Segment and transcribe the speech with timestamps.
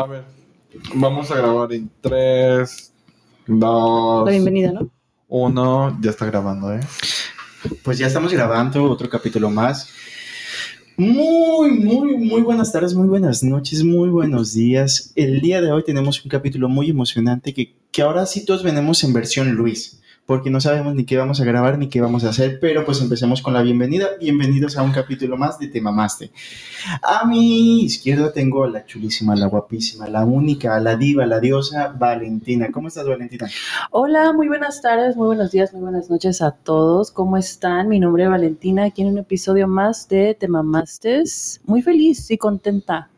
[0.00, 0.24] A ver,
[0.94, 2.92] vamos a grabar en 3,
[3.46, 4.88] 2, La bienvenida, ¿no?
[5.28, 5.98] 1.
[6.00, 6.80] Ya está grabando, ¿eh?
[7.82, 9.90] Pues ya estamos grabando otro capítulo más.
[10.96, 15.12] Muy, muy, muy buenas tardes, muy buenas noches, muy buenos días.
[15.16, 19.04] El día de hoy tenemos un capítulo muy emocionante que, que ahora sí todos venimos
[19.04, 22.28] en versión Luis, porque no sabemos ni qué vamos a grabar ni qué vamos a
[22.28, 24.10] hacer, pero pues empecemos con la bienvenida.
[24.20, 26.30] Bienvenidos a un capítulo más de Te Mamaste.
[27.02, 31.96] A mi izquierda tengo a la chulísima, la guapísima, la única, la diva, la diosa
[31.98, 32.68] Valentina.
[32.70, 33.48] ¿Cómo estás, Valentina?
[33.90, 37.10] Hola, muy buenas tardes, muy buenos días, muy buenas noches a todos.
[37.10, 37.88] ¿Cómo están?
[37.88, 41.60] Mi nombre es Valentina, aquí en un episodio más de Te Mamastes.
[41.64, 43.10] Muy feliz y contenta.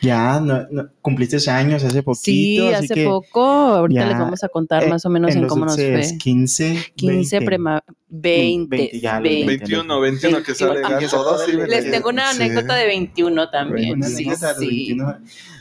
[0.00, 2.22] Ya, no, no, cumpliste años hace poquito.
[2.24, 3.42] Sí, así hace que poco.
[3.42, 6.08] Ahorita ya, les vamos a contar eh, más o menos en, los cómo nos dulces,
[6.10, 6.18] fue.
[6.18, 7.46] 15, 15, 20.
[7.46, 9.46] prema, 20, 20, ya, los 20.
[9.46, 12.42] 21, 21 que sale Ah, todos sí, les Sí, tengo una sí.
[12.42, 13.94] anécdota de 21 también.
[13.94, 14.66] Una Sí, anécdota de sí.
[14.66, 15.18] 21.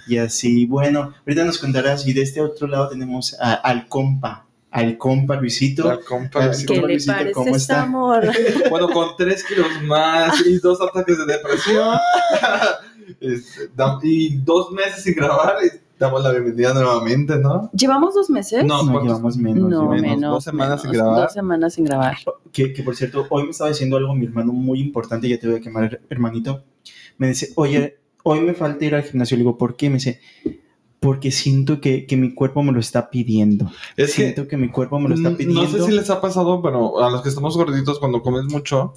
[0.08, 2.06] Y así, bueno, ahorita nos contarás.
[2.06, 5.88] Y de este otro lado tenemos a- al compa, al compa Luisito.
[5.88, 6.74] La compa, Luisito.
[6.74, 7.14] ¿Qué ¿Cómo, le Luisito?
[7.14, 7.82] parece ¿Cómo este está?
[7.84, 8.30] amor?
[8.70, 11.98] Bueno, con 3 kilos más y dos ataques de depresión.
[13.20, 13.70] Este,
[14.04, 15.56] y dos meses sin grabar.
[16.00, 17.70] damos la bienvenida nuevamente, ¿no?
[17.74, 18.66] ¿Llevamos dos meses?
[18.66, 19.70] No, No, llevamos menos.
[19.70, 20.34] No, menos.
[20.34, 21.22] dos semanas sin grabar.
[21.24, 22.18] Dos semanas sin grabar.
[22.52, 25.48] Que, que por cierto, hoy me estaba diciendo algo mi hermano muy importante, ya te
[25.48, 26.64] voy a quemar, hermanito.
[27.18, 29.38] Me dice, oye, hoy me falta ir al gimnasio.
[29.38, 29.90] Le digo, ¿por qué?
[29.90, 30.20] Me dice,
[31.04, 33.70] porque siento que, que mi cuerpo me lo está pidiendo.
[33.98, 35.62] Es que siento que, mi cuerpo me lo está pidiendo.
[35.62, 38.94] No sé si les ha pasado, pero a los que estamos gorditos, cuando comes mucho,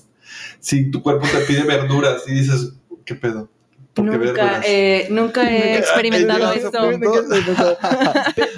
[0.61, 3.49] si tu cuerpo te pide verduras y dices, ¿qué pedo?
[3.97, 6.71] ¿Por qué Nunca, eh, nunca he experimentado esto.
[6.93, 6.99] no,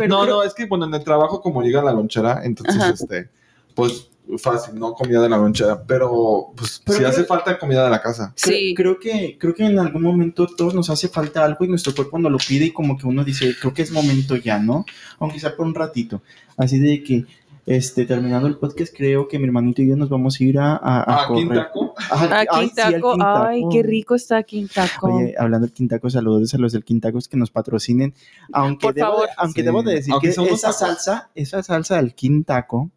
[0.02, 2.90] creo- no, es que bueno, en el trabajo como llega la lonchera, entonces Ajá.
[2.90, 3.28] este,
[3.74, 7.84] pues fácil, no comida de la lonchera, pero pues Pero si creo- hace falta comida
[7.84, 8.34] de la casa.
[8.40, 8.74] Creo, Sí.
[8.74, 12.18] creo que creo que en algún momento todos nos hace falta algo y nuestro cuerpo
[12.18, 14.84] nos lo pide y como que uno dice, creo que es momento ya, ¿no?
[15.18, 16.20] Aunque sea por un ratito.
[16.58, 17.24] Así de que
[17.68, 20.72] este terminando el podcast creo que mi hermanito y yo nos vamos a ir a,
[20.72, 21.64] a, a Ah, aquí en correr.
[21.66, 21.94] taco.
[22.10, 23.42] Ajá, Ah, ay, sí, Quintaco, Quintaco.
[23.46, 25.08] ay, qué rico está Quintaco.
[25.14, 28.14] Oye, hablando del Quintaco, saludos a los del Quintaco que nos patrocinen.
[28.52, 29.26] Aunque, Por debo, favor.
[29.26, 29.64] de, aunque Sí.
[29.66, 30.78] debo de decir Aunque que esa tacos.
[30.78, 32.90] salsa, esa salsa del Quintaco,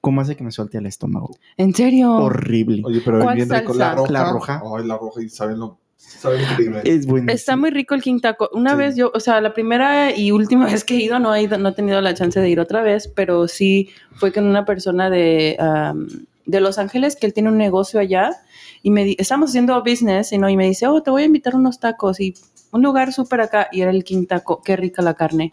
[0.00, 1.36] ¿cómo hace que me suelte el estómago?
[1.56, 2.12] ¿En serio?
[2.12, 2.82] Horrible.
[2.84, 3.74] Oye, pero ¿Cuál bien rico.
[3.74, 3.78] salsa?
[3.90, 4.12] La roja.
[4.12, 4.62] La roja.
[4.78, 5.78] Ay, la roja, y saben lo,
[6.24, 6.82] increíble.
[6.84, 7.06] Es.
[7.28, 8.50] Está muy rico el Quintaco.
[8.52, 8.76] Una Sí.
[8.76, 11.58] vez yo, o sea, la primera y última vez que he ido, no he, ido-
[11.58, 15.08] no he tenido la chance de ir otra vez, pero sí fue con una persona
[15.10, 15.56] de,
[16.46, 18.32] de Los Ángeles que él tiene un negocio allá
[18.82, 21.26] y me di- estamos haciendo business y, no, y me dice, oh, te voy a
[21.26, 22.34] invitar a unos tacos y
[22.72, 24.62] un lugar súper acá y era el Quintaco.
[24.62, 25.52] Qué rica la carne.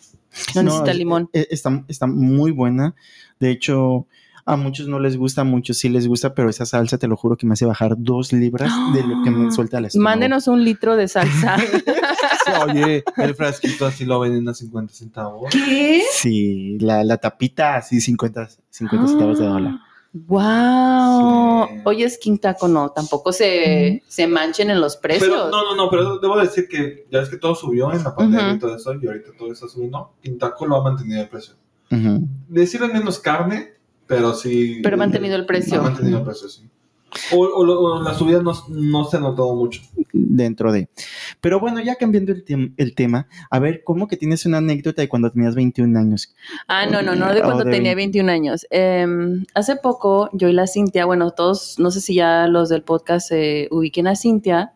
[0.56, 1.30] No, necesita es- limón.
[1.34, 2.94] eh, Está, está muy buena.
[3.40, 4.08] De hecho,
[4.48, 7.18] a muchos no les gusta, a muchos sí les gusta, pero esa salsa, te lo
[7.18, 10.10] juro que me hace bajar dos libras de lo que me suelta el estómago.
[10.10, 11.58] Mándenos un litro de salsa.
[12.66, 15.50] Oye, el frasquito así lo venden a 50 centavos.
[15.52, 16.02] ¿Qué?
[16.14, 19.74] Sí, la, la tapita así 50, 50 centavos de dólar.
[20.14, 21.68] Wow.
[21.68, 21.82] Sí.
[21.84, 25.30] Oye, es Quintaco, no, tampoco se, se manchen en los precios.
[25.30, 28.16] Pero no, no, no, pero debo decir que ya es que todo subió en la
[28.16, 30.14] pandemia y todo eso, y ahorita todo está subiendo.
[30.22, 31.56] Quintaco lo ha mantenido el precio.
[31.92, 32.28] Ujú.
[32.48, 33.77] Decirle menos carne,
[34.08, 34.80] pero sí.
[34.84, 35.80] Pero ha mantenido el precio.
[35.80, 36.64] Ha mantenido el precio, sí.
[37.32, 39.82] O, o lo- o la subida no, no se ha notado mucho.
[40.12, 40.90] Dentro de.
[41.42, 45.02] Pero bueno, ya cambiando el, tem- el tema, a ver, ¿cómo que tienes una anécdota
[45.02, 46.36] de cuando tenías 21 años?
[46.68, 48.20] Ah, no, no, no, de cuando de tenía 20.
[48.22, 48.68] 21 años.
[48.70, 52.84] Em, hace poco, yo y la Cintia, bueno, todos, no sé si ya los del
[52.84, 54.74] podcast se ubiquen a Cintia,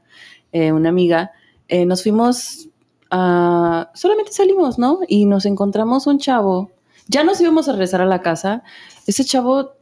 [0.53, 1.31] eh, una amiga,
[1.67, 2.69] eh, nos fuimos
[3.11, 3.91] a...
[3.93, 4.99] Solamente salimos, ¿no?
[5.07, 6.71] Y nos encontramos un chavo.
[7.07, 8.63] Ya nos íbamos a regresar a la casa.
[9.07, 9.73] Ese chavo,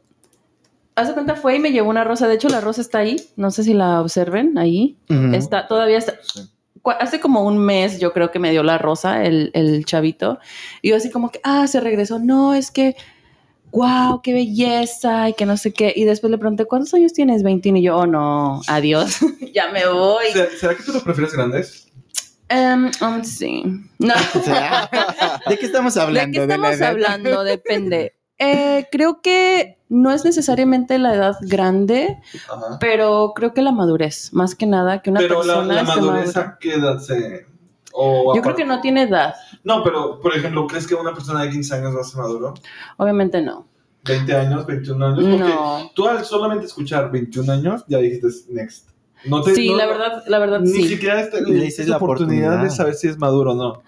[0.96, 2.28] hace cuenta, fue y me llevó una rosa.
[2.28, 3.16] De hecho, la rosa está ahí.
[3.36, 4.96] No sé si la observen ahí.
[5.32, 6.40] Está, todavía está, Sí.
[6.98, 10.38] hace como un mes yo creo que me dio la rosa el, el chavito.
[10.82, 12.18] Y yo así como que, ah, se regresó.
[12.18, 12.96] No, es que,
[13.72, 15.92] wow, qué belleza y que no sé qué.
[15.94, 17.42] Y después le pregunté, ¿cuántos años tienes?
[17.42, 17.78] 21.
[17.78, 19.18] Y yo, oh, no, adiós,
[19.54, 20.26] ya me voy.
[20.32, 21.89] ¿Será, será que tú lo prefieres grandes?
[22.50, 23.62] Em, um, sí.
[23.98, 24.90] No, O sea,
[25.48, 26.40] ¿De qué estamos ¿de hablando?
[26.40, 26.88] qué la estamos edad?
[26.90, 27.44] hablando?
[27.44, 28.14] Depende.
[28.38, 32.18] Eh, creo que no es necesariamente la edad grande,
[32.50, 32.78] Ajá.
[32.80, 35.94] pero creo que la madurez, más que nada, que una Pero la, persona la esté
[36.00, 36.48] madurez, madura.
[36.48, 37.46] ¿a qué edad se.?
[37.92, 39.34] o Yo creo que no tiene edad,
[39.64, 42.54] No, pero, por ejemplo, ¿crees que una persona de 15 años va a ser maduro?
[42.96, 43.66] obviamente no.
[44.04, 45.18] 20 años, 21 años.
[45.22, 45.90] Porque No.
[45.94, 48.88] tú al solamente escuchar 21 años ya dijiste next.
[49.24, 50.88] No te, Sí, no- la verdad, la verdad Ni sí.
[50.88, 52.70] siquiera este- Le dices la la oportunidad, oportunidad.
[52.70, 53.82] de saber si es maduro o no.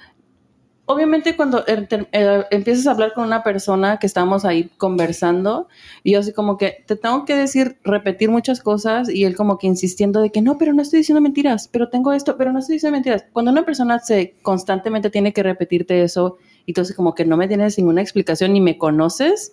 [0.84, 5.68] obviamente cuando ter- eh, empiezas a hablar con una persona que estamos ahí conversando,
[6.02, 9.56] y yo así como que te tengo que decir, repetir muchas cosas, y él como
[9.56, 12.58] que insistiendo de que no, pero no estoy diciendo mentiras, pero tengo esto, pero no
[12.58, 13.24] estoy diciendo mentiras.
[13.32, 16.36] Cuando una persona se constantemente tiene que repetirte eso,
[16.66, 19.52] y entonces como que no me tienes ninguna explicación ni me conoces,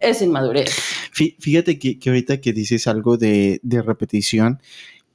[0.00, 0.76] es inmadurez.
[1.14, 4.60] Fí- Fíjate que, que ahorita que dices algo de, de repetición,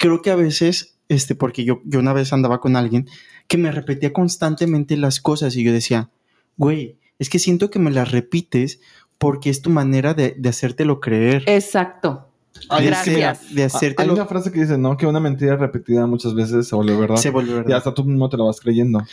[0.04, 3.08] creo que a veces, este, porque yo, yo una vez andaba con alguien
[3.48, 6.10] que me repetía constantemente las cosas y yo decía,
[6.58, 8.82] güey, es que siento que me las repites
[9.18, 11.44] porque es tu manera de, de hacértelo creer.
[11.46, 12.28] Exacto.
[12.68, 13.56] Ay, gracias.
[13.56, 14.98] de Hay hacértelo una frase que dice, ¿no?
[14.98, 17.16] Que una mentira repetida muchas veces se vuelve verdad.
[17.16, 17.70] se vuelve verdad.
[17.70, 19.04] Y hasta tú mismo te lo vas creyendo.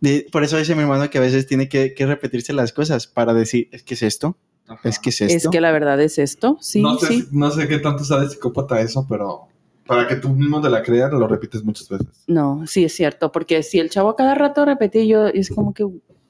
[0.00, 3.06] De- por eso dice mi hermano que a veces tiene que, que repetirse las cosas
[3.06, 4.36] para decir, es que es esto,
[4.82, 5.36] es que es esto.
[5.36, 7.28] Es que la verdad es esto, sí, no, sé, sí.
[7.30, 9.51] no sé qué tanto sea de psicópata eso, pero
[9.86, 12.24] para que tú mismo te la creas, lo repites muchas veces.
[12.26, 15.74] No, sí es cierto, porque si el chavo a cada rato repetía, yo es como
[15.74, 15.86] que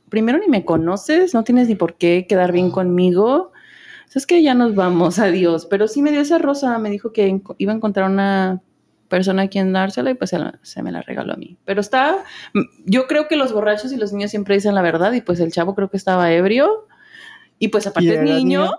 [0.09, 3.53] primero ni me conoces, no tienes ni por qué quedar bien conmigo.
[4.07, 5.67] O sea, es que ya nos vamos, adiós.
[5.67, 8.61] Pero sí me dio esa rosa, me dijo que iba a encontrar una
[9.09, 11.59] persona a quien dársela y pues se, la- se me la regaló a mí.
[11.67, 12.25] Pero está,
[12.87, 15.53] yo creo que los borrachos y los niños siempre dicen la verdad y pues el
[15.53, 16.87] chavo creo que estaba ebrio
[17.59, 18.71] y pues aparte ¿Y es niño?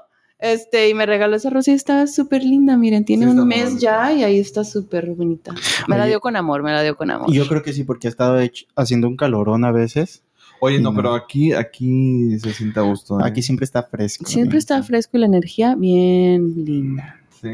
[0.43, 3.63] Este, y me regaló esa rosa y está súper linda, miren, tiene Sí, un mes
[3.69, 3.79] bonita.
[3.81, 5.53] ya y ahí está súper bonita.
[5.87, 7.29] Me la dio con amor, me la dio con amor.
[7.29, 10.21] Y yo creo que sí, porque ha estado hecho- haciendo un calorón a veces.
[10.59, 10.97] Oye, no, No.
[10.97, 13.19] pero aquí, aquí se siente a gusto.
[13.19, 13.23] ¿eh?
[13.25, 14.25] Aquí siempre está fresco.
[14.25, 17.21] Siempre está fresco y la energía bien linda.
[17.41, 17.49] Sí.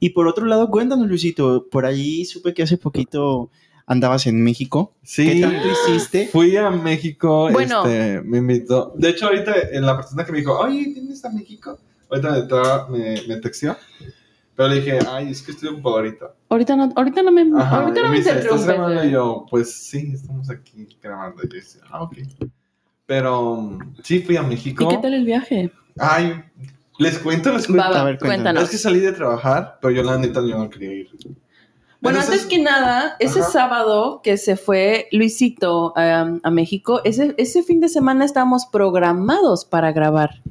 [0.00, 3.50] Y por otro lado, cuéntanos, Luisito, por ahí supe que hace poquito
[3.86, 4.92] andabas en México.
[5.02, 5.24] Sí.
[5.26, 6.28] ¿Qué tanto hiciste?
[6.28, 7.84] Fui a México, Bueno.
[7.86, 8.92] este, me invitó.
[8.96, 11.78] De hecho, ahorita en la persona que me dijo, oye, ¿tienes a México?
[12.10, 13.76] Ahorita me, tra- me, me texteó.
[14.56, 16.34] Pero le dije, ay, es que estoy ocupado ahorita.
[16.48, 19.04] Ahorita no, ahorita no me, Ajá, ahorita no me dice, ¿estás grabando?
[19.04, 21.42] Y yo, pues sí, estamos aquí grabando.
[21.44, 22.16] Y yo decía, ah, ok.
[23.06, 24.84] Pero mm, sí, fui a México.
[24.84, 25.70] ¿Y qué tal el viaje?
[25.98, 26.42] Ay,
[26.98, 27.84] les cuento, les cuento.
[27.84, 28.34] Va, va, A ver, cuéntanos.
[28.44, 28.62] cuéntanos.
[28.64, 31.08] Es que salí de trabajar, pero yo la neta yo no quería ir.
[32.00, 33.50] Bueno, Entonces- antes que nada, ese Ajá.
[33.50, 39.64] sábado que se fue Luisito um, a México, ese, ese fin de semana estábamos programados
[39.64, 40.42] para grabar.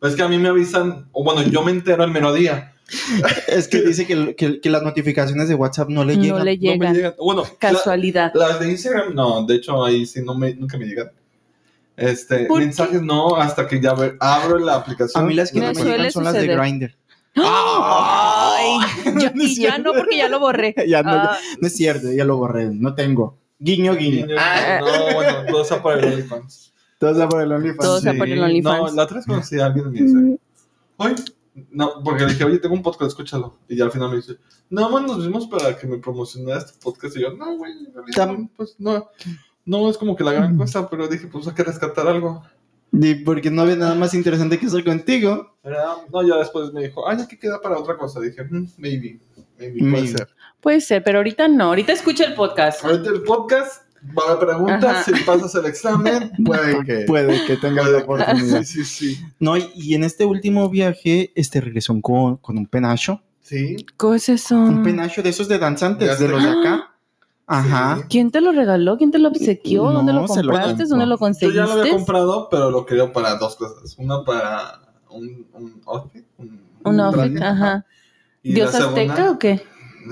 [0.00, 2.72] Pues que a mí me avisan, o bueno, yo me entero el mero día.
[3.48, 6.44] Es que dice que, que- que las notificaciones de WhatsApp no le No llegan.
[6.44, 6.94] le No me llegan.
[6.94, 7.14] llegan.
[7.18, 8.32] Bueno, la- Casualidad.
[8.34, 11.10] las de Instagram, no, de hecho ahí sí no me, nunca me llegan.
[11.96, 12.66] Este, ¿Por qué?
[12.66, 15.24] mensajes no, hasta que ya ver- abro la aplicación.
[15.24, 16.46] A mí las que Me me, llegan son las de.
[16.46, 16.94] Grindr.
[17.34, 18.78] Ay,
[19.20, 20.74] yo- No y ya no, porque ya lo borré.
[20.86, 22.66] Ya no, Ah, no es cierto, ya lo borré.
[22.66, 23.38] No tengo.
[23.58, 24.26] Guiño, guiño.
[24.26, 24.36] Niño,
[24.80, 26.72] No, bueno, todo está por el OnlyFans.
[26.98, 27.78] Todo está por el OnlyFans.
[27.80, 28.78] Todo está por el OnlyFans.
[28.90, 30.38] No, la otra vez conocí a alguien y me dice,
[30.96, 31.14] oye,
[31.70, 33.58] no, porque le dije, oye, tengo un podcast, escúchalo.
[33.68, 34.36] Y ya al final me dice,
[34.70, 37.16] no, man, nos vimos para que me promocionaras tu podcast.
[37.16, 37.72] Y yo, no, güey,
[38.14, 39.08] Tam- pues no,
[39.64, 42.42] no es como que la gran cosa, pero dije, pues hay que rescatar algo.
[42.92, 45.54] Y porque no había nada más interesante que hacer contigo.
[45.62, 48.20] Era- No, ya después me dijo, ay, ya que queda para otra cosa.
[48.20, 49.18] Dije, "Mm, maybe,
[49.58, 50.08] maybe, puede Maybe.
[50.08, 50.28] ser.
[50.60, 51.64] puede ser, pero ahorita no.
[51.64, 52.84] Ahorita escucha el podcast.
[52.84, 53.82] Ahorita el podcast,
[54.14, 55.04] va preguntas, Ajá.
[55.04, 57.04] si pasas el examen, puede que...
[57.06, 58.62] Puede que tengas la oportunidad.
[58.62, 59.24] Sí, sí, sí.
[59.38, 63.22] No, y, y en este último viaje, este regresó con, con un penacho.
[63.40, 63.76] Sí.
[63.98, 64.56] ¿Qué es eso?
[64.56, 66.92] Un penacho de esos de danzantes, De de los de acá.
[67.46, 67.98] Ajá.
[67.98, 68.02] Sí.
[68.10, 68.96] ¿Quién te lo regaló?
[68.98, 69.84] ¿Quién te lo obsequió?
[69.84, 70.66] No, ¿Dónde lo lo compraste?
[70.68, 70.86] compró.
[70.88, 71.56] ¿Dónde lo Yo conseguiste?
[71.60, 73.94] ya lo había comprado, pero lo quería para dos cosas.
[73.98, 74.80] Una para
[75.10, 76.24] un, un outfit.
[76.38, 77.86] Un, Un outfit, ajá.
[78.42, 79.62] ¿Dios azteca segunda, o qué?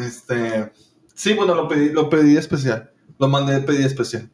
[0.00, 0.73] Este,
[1.14, 2.91] sí, bueno, lo pedí, lo pedí especial.
[3.19, 4.28] Lo mandé pedí especial.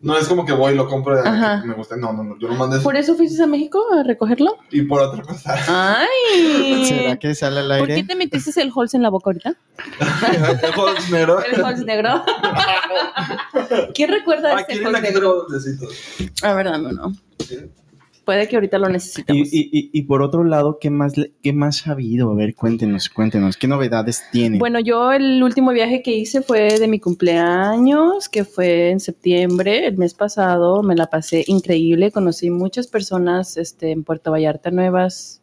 [0.00, 1.96] No es como que voy y lo compro de que me gusta.
[1.96, 2.36] No, no, no.
[2.36, 4.58] Yo lo mandé ¿Por eso fuiste a México a recogerlo?
[4.72, 5.54] y por otra cosa.
[5.68, 6.84] ¡Ay!
[6.88, 8.08] ¿Será que sale al ¿Por qué aire?
[8.08, 9.54] te metiste el Halls en la boca ahorita?
[10.32, 11.40] el es negro.
[11.44, 12.24] ¿El Halls negro?
[13.94, 15.46] ¿Quién recuerda Ah, ese ¿quieren Halls negro?
[16.42, 17.12] A ver, dame uno.
[18.24, 19.52] Puede que ahorita lo necesitemos.
[19.52, 21.12] y- y- y por otro lado, ¿qué más,
[21.42, 22.30] ¿qué más ha habido?
[22.30, 23.56] A ver, cuéntenos, cuéntenos.
[23.56, 24.58] ¿Qué novedades tiene?
[24.58, 29.86] Bueno, yo el último viaje que hice fue de mi cumpleaños, que fue en septiembre,
[29.86, 30.82] el mes pasado.
[30.82, 35.40] Me la pasé increíble, conocí muchas personas este, en Puerto Vallarta nuevas.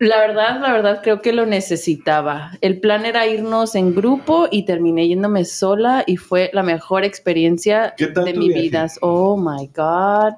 [0.00, 2.52] La verdad, la verdad, creo que lo necesitaba.
[2.60, 7.94] El plan era irnos en grupo y terminé yéndome sola y fue la mejor experiencia
[7.96, 8.62] ¿Qué tal de mi viaje?
[8.62, 8.86] vida.
[9.00, 10.34] Oh my God.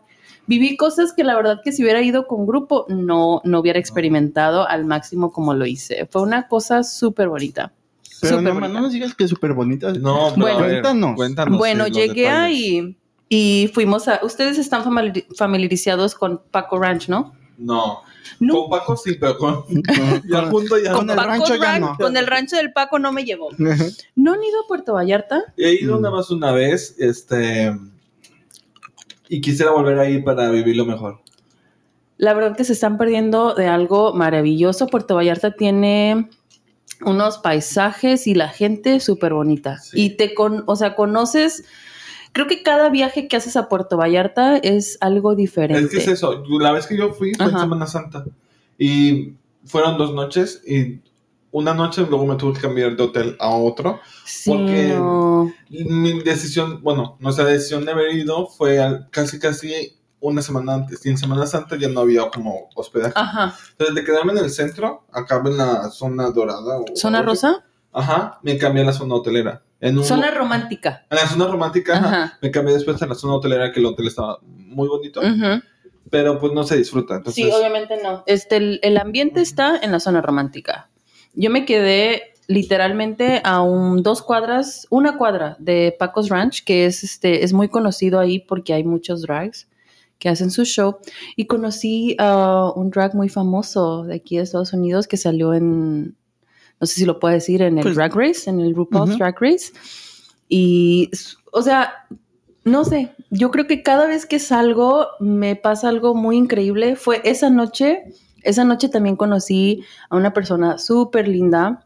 [0.47, 4.67] Viví cosas que la verdad que si hubiera ido con grupo no, no hubiera experimentado
[4.69, 6.07] al máximo como lo hice.
[6.07, 7.73] Fue una cosa súper bonita.
[8.21, 8.69] Pero no, bonita.
[8.73, 9.93] no nos digas que es súper bonita.
[9.93, 10.59] No, pero Bueno.
[10.59, 11.17] Cuéntanos.
[11.17, 11.59] cuéntanos.
[11.59, 12.97] bueno, llegué ahí
[13.29, 14.21] y fuimos a...
[14.23, 17.35] Ustedes están famili- familiarizados con Paco Ranch, ¿no?
[17.59, 18.03] No.
[18.41, 18.55] No.
[18.63, 19.63] Con Paco sí, pero con.
[19.65, 19.83] Con-
[20.29, 20.93] Ya al punto ya.
[20.93, 21.97] Con el Paco rancho ya Ranch- no.
[21.97, 23.49] Con el rancho del Paco no me llevó.
[23.59, 25.43] ¿No han ido a Puerto Vallarta?
[25.57, 26.03] He ido Mm.
[26.03, 27.77] nada más una vez, este,
[29.29, 31.21] y quisiera volver ahí para vivirlo mejor.
[32.19, 34.87] La verdad que se están perdiendo de algo maravilloso.
[34.87, 36.31] Puerto Vallarta tiene
[37.05, 39.79] unos paisajes y la gente súper bonita.
[39.79, 40.03] Sí.
[40.03, 41.65] Y te con, o sea, conoces,
[42.33, 45.85] creo que cada viaje que haces a Puerto Vallarta es algo diferente.
[45.85, 46.43] Es que es eso.
[46.61, 47.59] La vez que yo fui fue en.
[47.59, 48.25] Semana Santa.
[48.79, 50.63] Y fueron dos noches.
[50.67, 51.01] Y
[51.59, 54.01] una noche luego me tuve que cambiar de hotel a otro.
[54.25, 55.53] Sí, porque- no.
[55.71, 61.05] Mi decisión, bueno, nuestra decisión de haber ido fue al- casi, casi una semana antes.
[61.07, 63.13] Y en Semana Santa ya no había como hospedaje.
[63.17, 63.55] Ajá.
[63.73, 66.79] Entonces, de quedarme en el centro, acá en la zona dorada.
[66.81, 67.65] o- ¿Zona rosa?
[67.93, 69.63] Ajá, me cambié a la zona hotelera.
[69.81, 71.07] En un- Zona romántica.
[71.11, 72.39] En la zona romántica, ajá, Ajá.
[72.43, 75.63] me cambié después a la zona hotelera, que el hotel estaba muy bonito, Ujú.
[76.11, 77.17] pero pues no se disfruta.
[77.17, 78.23] Entonces, Sí, obviamente no.
[78.27, 80.89] Este, el, el ambiente está en la zona romántica.
[81.37, 87.05] Yo me quedé literalmente a un, dos cuadras, una cuadra de Paco's Ranch, que es,
[87.05, 89.69] este, es muy conocido ahí porque hay muchos drags
[90.19, 90.97] que hacen su show.
[91.37, 96.17] Y conocí a un drag muy famoso de aquí de Estados Unidos que salió en,
[96.81, 99.19] no sé si lo puedo decir, en el Pues- Drag Race, en el RuPaul's.
[99.19, 99.73] Drag Race.
[100.49, 101.11] Y,
[101.53, 102.07] o sea,
[102.65, 106.97] no sé, yo creo que cada vez que salgo me pasa algo muy increíble.
[106.97, 108.05] Fue esa noche,
[108.47, 111.85] esa noche también conocí a una persona súper linda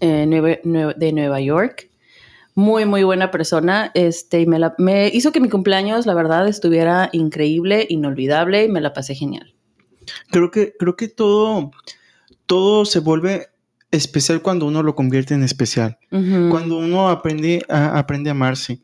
[0.00, 0.26] eh,
[0.96, 1.90] de Nueva York.
[2.56, 3.90] Muy, muy buena persona.
[3.94, 8.68] Este, y me, la- me hizo que mi cumpleaños, la verdad, estuviera increíble, inolvidable y
[8.68, 9.54] me la pasé genial.
[10.30, 11.70] Creo que, creo que todo,
[12.46, 13.48] todo se vuelve
[13.90, 15.98] especial cuando uno lo convierte en especial.
[16.50, 18.80] Cuando uno aprende a, aprende a amarse.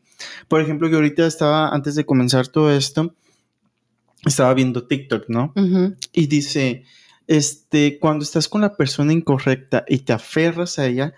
[0.47, 3.15] Por ejemplo, que ahorita estaba, antes de comenzar todo esto,
[4.25, 5.53] estaba viendo TikTok, ¿no?
[6.11, 6.83] Y dice,
[7.27, 11.13] este, cuando estás con la persona incorrecta y te aferras a ella,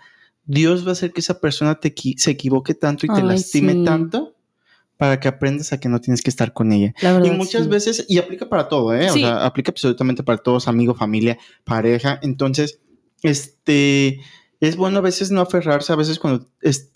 [0.46, 3.84] Dios va a hacer que esa persona te se equivoque tanto y te lastime sí.
[3.84, 4.34] tanto
[4.96, 6.94] para que aprendas a que no tienes que estar con ella.
[7.02, 7.68] Verdad, Y muchas sí.
[7.68, 9.08] veces, y aplica para todo, ¿eh?
[9.10, 9.24] Sí.
[9.24, 12.20] O sea, aplica absolutamente para todos, amigo, familia, pareja.
[12.22, 12.78] Entonces,
[13.22, 14.20] este,
[14.60, 16.46] es bueno a veces no aferrarse, a veces cuando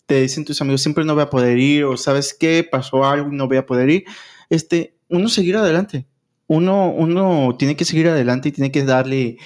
[0.07, 3.33] te dicen tus amigos, siempre no voy a poder ir, o sabes qué, pasó algo
[3.33, 4.05] y no voy a poder ir,
[4.49, 6.07] este, uno seguir adelante.
[6.47, 9.37] Uno, uno tiene que seguir adelante y tiene que darle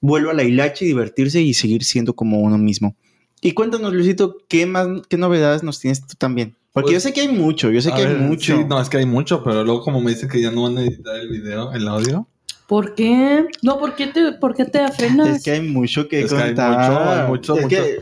[0.00, 2.96] vuelo a la hilacha y divertirse y seguir siendo como uno mismo.
[3.40, 6.56] Y cuéntanos, Luisito, ¿qué más, qué novedades nos tienes tú también?
[6.72, 8.56] Porque Pues, yo sé que hay mucho, yo sé que hay mucho.
[8.56, 10.78] sí, no, es que hay mucho, pero luego como me dicen que ya no van
[10.78, 12.28] a editar el video, el audio.
[12.66, 13.46] ¿Por qué?
[13.62, 15.28] No, ¿por qué te, por qué te afrenas?
[15.38, 16.78] Es que hay mucho que Es que hay contar.
[16.78, 17.76] mucho, hay mucho, Es mucho.
[17.76, 17.98] que-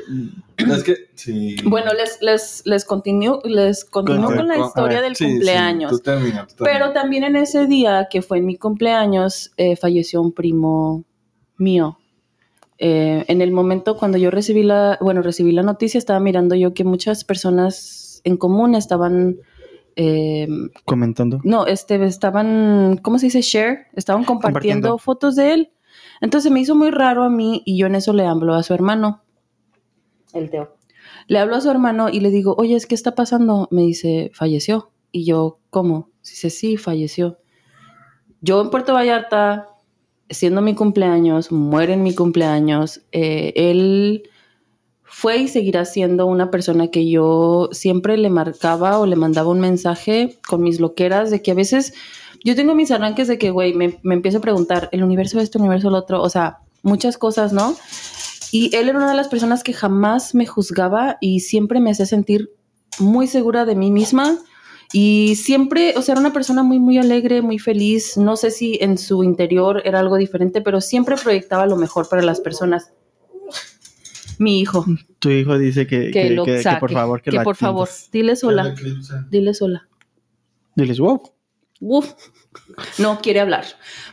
[0.59, 1.57] Es que, sí.
[1.64, 5.17] Bueno, les, les, les continúo, les continúo Con- con la con- a historia ver, del
[5.17, 5.90] sí, sí, cumpleaños.
[5.90, 10.21] tú termina, tú Pero también en ese día, que fue en mi cumpleaños, eh, falleció
[10.21, 11.05] un primo
[11.57, 11.99] mío.
[12.79, 16.75] Eh, en el momento cuando yo recibí la, bueno, recibí la noticia, estaba mirando yo
[16.75, 19.37] que muchas personas en común estaban,
[20.02, 20.49] eh,
[20.85, 21.40] comentando.
[21.45, 23.42] no, este, estaban, ¿cómo se dice?
[23.42, 24.99] Share, estaban compartiendo, Compartiendo.
[24.99, 25.73] fotos de él.
[26.21, 28.75] Entonces me hizo muy raro a mí y yo en eso le hablo a su
[28.75, 29.23] hermano,
[30.33, 30.76] el Teo.
[31.26, 33.69] Le hablo a su hermano y le digo, oye, ¿qué está pasando?
[33.71, 34.90] Me dice, falleció.
[35.12, 36.11] Y yo, ¿cómo?
[36.23, 37.38] Dice, sí, falleció.
[38.40, 39.69] Yo en Puerto Vallarta,
[40.28, 44.23] siendo mi cumpleaños, muere en mi cumpleaños, eh, él
[45.11, 49.61] fue y seguirá siendo una persona que yo siempre le marcaba o le mandaba un
[49.61, 51.93] mensaje con mis loqueras de que a veces
[52.45, 55.59] yo tengo mis arranques de que, güey, me, me empiezo a preguntar, el universo esto,
[55.59, 57.76] el universo el otro, o sea, muchas cosas, ¿no?
[58.52, 62.07] Y él era una de las personas que jamás me juzgaba y siempre me hacía
[62.07, 62.50] sentir
[62.99, 64.38] muy segura de mí misma.
[64.93, 68.17] Y siempre, o sea, era una persona muy, muy alegre, muy feliz.
[68.17, 72.23] No sé si en su interior era algo diferente, pero siempre proyectaba lo mejor para
[72.23, 72.93] las personas.
[74.40, 74.85] Mi hijo,
[75.18, 77.87] Tu hijo dice que, que, que, lo que- que por favor, que, la por favor,
[77.87, 78.11] atiendas.
[78.11, 79.14] dile Que sola, la eclipse.
[79.30, 79.87] dile sola.
[80.75, 81.20] Diles, wow.
[81.80, 82.12] Uf,
[82.99, 83.64] no quiere hablar.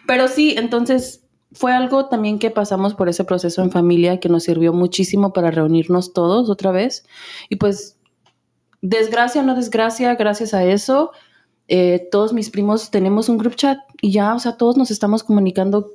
[0.05, 4.43] Pero sí, entonces fue algo también que pasamos por ese proceso en familia que nos
[4.43, 7.05] sirvió muchísimo para reunirnos todos otra vez.
[7.49, 7.97] Y pues,
[8.81, 11.11] desgracia o no desgracia, gracias a eso,
[11.69, 15.23] eh, todos mis primos tenemos un group chat y ya, o sea, todos nos estamos
[15.23, 15.93] comunicando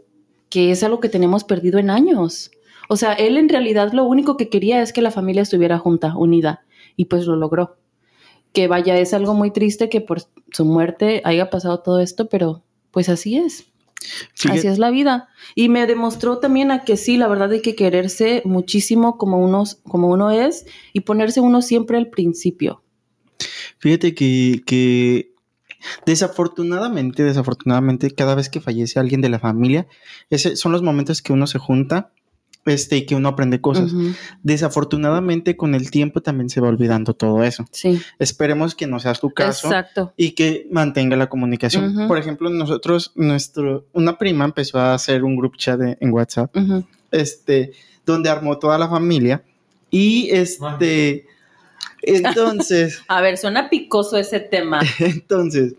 [0.48, 2.50] que es algo que tenemos perdido en años.
[2.92, 6.14] O sea, él en realidad lo único que quería es que la familia estuviera junta,
[6.14, 6.62] unida,
[6.94, 7.78] y pues lo logró.
[8.52, 10.20] Que vaya, es algo muy triste que por
[10.50, 13.64] su muerte haya pasado todo esto, pero pues así es.
[14.34, 15.28] Fíjate- Así es la vida.
[15.54, 19.64] Y me demostró también a que sí, la verdad hay que quererse muchísimo como uno,
[19.84, 22.82] como uno es y ponerse uno siempre al principio.
[23.78, 25.32] Fíjate que, que
[26.04, 29.86] desafortunadamente, desafortunadamente, cada vez que fallece alguien de la familia,
[30.28, 32.12] ese son los momentos que uno se junta
[32.64, 33.92] este, y que uno aprende cosas.
[34.42, 37.64] Desafortunadamente, con el tiempo también se va olvidando todo eso.
[37.70, 40.12] Sí, Esperemos que no sea tu caso exacto.
[40.16, 42.06] y que mantenga la comunicación.
[42.08, 46.54] Por ejemplo, nosotros, nuestro, una prima empezó a hacer un group chat de- en WhatsApp,
[47.10, 47.72] este,
[48.06, 49.42] donde armó toda la familia
[49.90, 51.26] y este,
[52.02, 54.80] entonces, A ver, suena picoso ese tema.
[54.98, 55.74] entonces,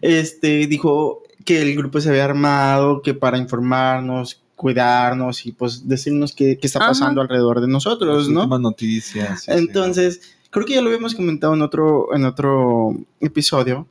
[0.00, 6.32] este, dijo que el grupo se había armado, que para informarnos, cuidarnos y pues decirnos
[6.32, 6.88] qué, qué está Ajá.
[6.88, 8.42] pasando alrededor de nosotros, ¿no?
[8.42, 9.42] Últimas noticias.
[9.42, 9.58] sí, sí.
[9.58, 13.88] Entonces, creo que ya lo habíamos comentado en otro, en otro episodio,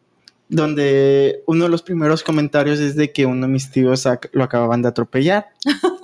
[0.48, 4.82] donde uno de los primeros comentarios es de que uno de mis tíos lo acababan
[4.82, 5.48] de atropellar.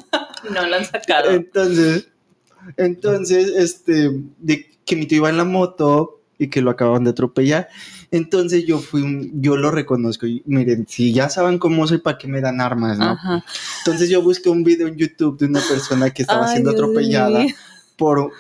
[0.53, 1.31] No lo han sacado.
[1.31, 2.07] Entonces,
[2.77, 7.11] entonces, este, de que mi tío iba en la moto y que lo acababan de
[7.11, 7.69] atropellar.
[8.11, 10.27] Entonces yo fui un, yo lo reconozco.
[10.27, 13.11] Y miren, si ya saben cómo soy, ¿para qué me dan armas, no?
[13.11, 13.43] Ajá.
[13.79, 17.45] Entonces yo busqué un video en YouTube de una persona que estaba Ay, siendo atropellada
[17.95, 18.31] por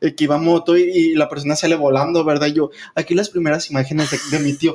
[0.00, 2.46] eh, que iba moto y, y la persona sale volando, ¿verdad?
[2.48, 4.74] Y yo, aquí las primeras imágenes de, de mi tío.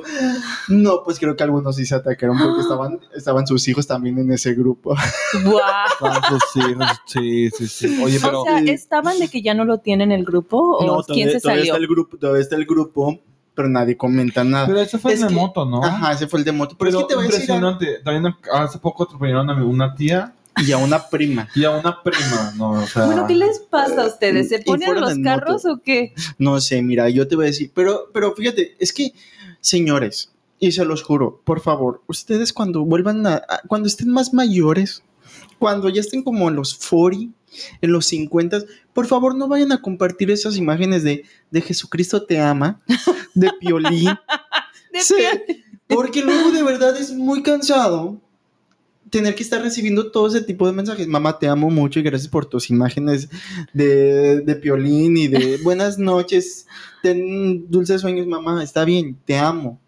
[0.68, 4.32] No, pues creo que algunos sí se atacaron porque estaban, estaban sus hijos también en
[4.32, 4.94] ese grupo.
[5.34, 6.42] Hijos,
[7.06, 8.02] sí, sí, sí.
[8.02, 8.42] Oye, pero.
[8.42, 10.58] O sea, ¿estaban de que ya no lo tienen el grupo?
[10.78, 11.72] ¿O No, quién se todavía salió?
[11.74, 13.18] está el grupo, todavía está el grupo,
[13.54, 14.66] pero nadie comenta nada.
[14.66, 15.84] Pero ese fue Es el de que- moto, ¿no?
[15.84, 16.76] Ajá, ese fue el de moto.
[16.78, 18.02] Pero, Pero es que te voy a decir a- impresionante.
[18.04, 21.48] También hace poco atropellaron a mi- una tía y a una prima.
[21.54, 22.70] y a una prima, ¿no?
[22.72, 23.06] O sea.
[23.06, 24.48] Bueno, ¿qué les pasa a ustedes?
[24.48, 26.12] ¿Se Y ponen los carros o qué?
[26.38, 29.12] No sé, mira, yo te voy a decir, pero, pero fíjate, es que,
[29.60, 34.32] señores, y se los juro, por favor, ustedes cuando vuelvan a, a- cuando estén más
[34.32, 35.02] mayores,
[35.58, 37.32] cuando ya estén como en los 40,
[37.80, 42.40] en los 50, por favor no vayan a compartir esas imágenes de, de Jesucristo te
[42.40, 42.80] ama,
[43.34, 44.10] de Piolín,
[44.92, 45.14] De Sí,
[45.88, 48.20] porque luego de verdad es muy cansado
[49.18, 51.06] tener que estar recibiendo todo ese tipo de mensajes.
[51.06, 53.28] Mamá, te amo mucho y gracias por tus imágenes
[53.72, 56.66] de, de piolín y de buenas noches.
[57.02, 58.62] Ten dulces sueños, mamá.
[58.64, 59.78] Está bien, te amo.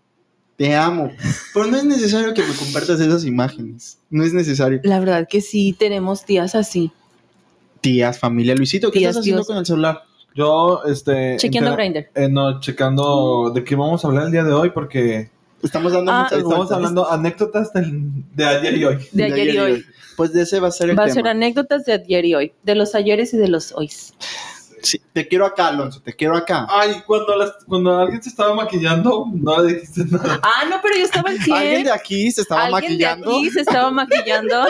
[0.56, 1.10] Te amo.
[1.52, 3.98] Pero no es necesario que me compartas esas imágenes.
[4.10, 4.80] No es necesario.
[4.84, 6.92] La verdad que sí, tenemos tías así.
[7.80, 9.46] Tías, familia, Luisito, ¿qué Tías, estás haciendo tíos.
[9.48, 10.02] con el celular?
[10.34, 11.36] Yo, este.
[11.38, 12.06] Chequeando Grindr.
[12.14, 15.30] eh, no, checando de qué vamos a hablar el día de hoy, porque
[15.66, 16.76] Estamos dando Ah, muchas estamos vueltas.
[16.76, 19.08] hablando anécdotas de ayer y hoy.
[19.12, 19.86] De ayer y hoy.
[20.16, 22.52] Pues de ese va a ser el Va a ser anécdotas de ayer y hoy.
[22.62, 24.14] De los ayeres y de los hoys.
[24.82, 26.66] Sí, te quiero acá, Alonso, te quiero acá.
[26.70, 30.38] Ay, cuando, las- cuando alguien se estaba maquillando, no le dijiste nada.
[30.44, 31.56] Ah, no, pero yo estaba al 100.
[31.56, 33.30] Alguien de aquí se estaba Alguien maquillando.
[33.30, 34.54] de aquí se estaba maquillando.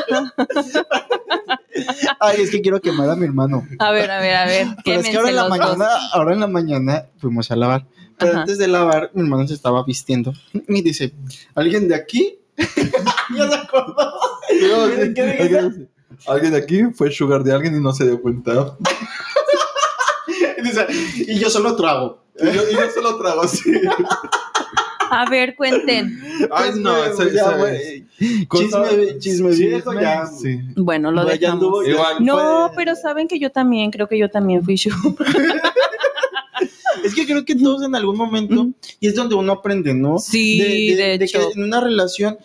[2.21, 3.67] Ay, es que quiero quemar a mi hermano.
[3.79, 4.67] A ver, a ver, a ver.
[4.85, 7.85] Pero es que ahora en la mañana, ahora en la mañana fuimos a lavar.
[8.19, 8.41] Pero Ajá.
[8.41, 10.33] antes de lavar, mi hermano se estaba vistiendo.
[10.69, 11.13] Y dice,
[11.55, 12.39] ¿alguien de aquí?
[12.57, 14.13] ya se acordó.
[14.49, 15.23] ¿Qué- qué?
[15.43, 15.89] Alguien-
[16.27, 18.77] Alguien de aquí fue sugar de alguien y no se dio cuenta.
[20.59, 20.87] Y dice,
[21.19, 22.25] y yo solo trago.
[22.39, 23.71] Y yo, y yo se lo trago así.
[25.11, 26.21] A ver, cuenten.
[26.51, 28.47] Ay, no, ese- ya, ese- güey.
[28.49, 30.27] cosa- Chisme, chisme viejo, ya.
[30.27, 30.59] Sí.
[30.77, 31.55] Bueno, lo ya dejamos.
[31.55, 32.25] anduvo, ya Igual.
[32.25, 34.91] No, fue- pero saben que yo también, creo que yo también fui yo.
[37.07, 40.19] Es que creo que todos en algún momento, y es donde uno aprende, ¿no?
[40.19, 41.39] Sí, de, hecho.
[41.39, 42.37] que en una relación,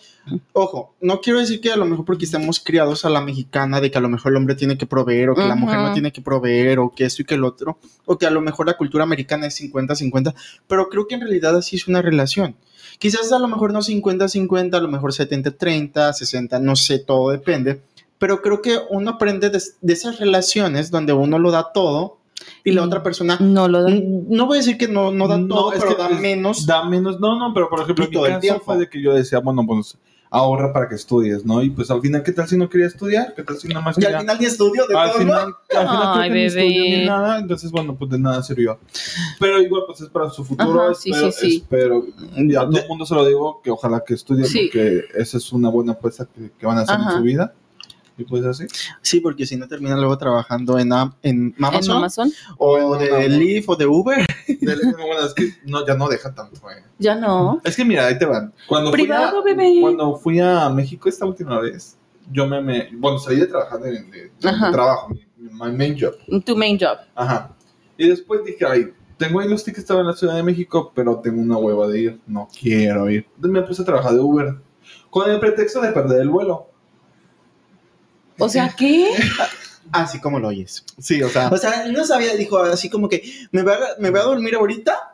[0.52, 3.90] ojo, no quiero decir que a lo mejor porque estamos criados a la mexicana, de
[3.90, 6.12] que a lo mejor el hombre tiene que proveer, o que la mujer no tiene
[6.12, 8.76] que proveer, o que esto y que el otro, o que a lo mejor la
[8.76, 10.32] cultura americana es 50-50,
[10.68, 12.54] pero creo que en realidad así es una relación.
[13.00, 17.80] Quizás a lo mejor no 50-50, a lo mejor 70-30, 60, no sé, todo depende,
[18.18, 22.21] pero creo que uno aprende de, de esas relaciones donde uno lo da todo
[22.64, 23.90] y la Y otra persona No lo da.
[23.90, 26.66] No voy a decir que no, no da todo, es pero que da es- menos.
[26.66, 28.62] Da menos, no, no, pero por ejemplo, Y mi todo el caso tiempo.
[28.64, 29.96] fue de que yo decía, bueno, pues
[30.34, 31.62] ahorra para que estudies, ¿no?
[31.62, 33.34] Y pues al final, ¿qué tal si no quería estudiar?
[33.36, 34.16] ¿Qué tal si nada más y quería?
[34.16, 35.40] al final ni estudio de al todo, final,
[35.76, 37.04] al final Ay, creo que ni bebé.
[37.04, 38.78] nada, entonces bueno, pues de nada sirvió.
[39.38, 41.56] Pero igual pues es para su futuro, Ajá, sí, espero, sí, sí.
[41.58, 44.70] espero, y a todo el mundo se lo digo, que ojalá que estudie Sí.
[44.72, 47.10] porque esa es una buena apuesta que, que van a hacer Ajá.
[47.12, 47.52] en su vida.
[48.18, 48.66] Y pues así.
[49.00, 52.30] Sí, porque si no termina luego trabajando en, en En Amazon Amazon.
[52.58, 53.38] o No, de no, no.
[53.38, 54.26] Lyft o de Uber.
[54.46, 56.76] De- bueno, es que no, ya no deja tanto, güey.
[56.98, 57.60] Ya no.
[57.64, 58.52] Es que mira, ahí te van.
[58.68, 59.78] Cuando fui, Privado, a, bebé.
[59.80, 61.96] cuando fui a México esta última vez,
[62.30, 64.70] yo me, me bueno, salí de trabajar de, de- de Ajá.
[64.70, 66.14] trabajo, mi, my main job.
[66.44, 66.98] Tu main job.
[67.14, 67.54] Ajá.
[67.96, 71.18] Y después dije, ay, tengo ahí los tickets, estaba en la Ciudad de México, pero
[71.20, 73.26] tengo una hueva de ir, no quiero ir.
[73.36, 74.54] Entonces me puse a trabajar de Uber,
[75.10, 76.68] con el pretexto de perder el vuelo.
[78.38, 79.10] O sea, ¿qué?
[79.92, 80.84] Así como lo oyes.
[80.98, 84.10] Sí, o sea, O sea, no sabía, dijo así como que me voy a, me
[84.10, 85.12] voy a dormir ahorita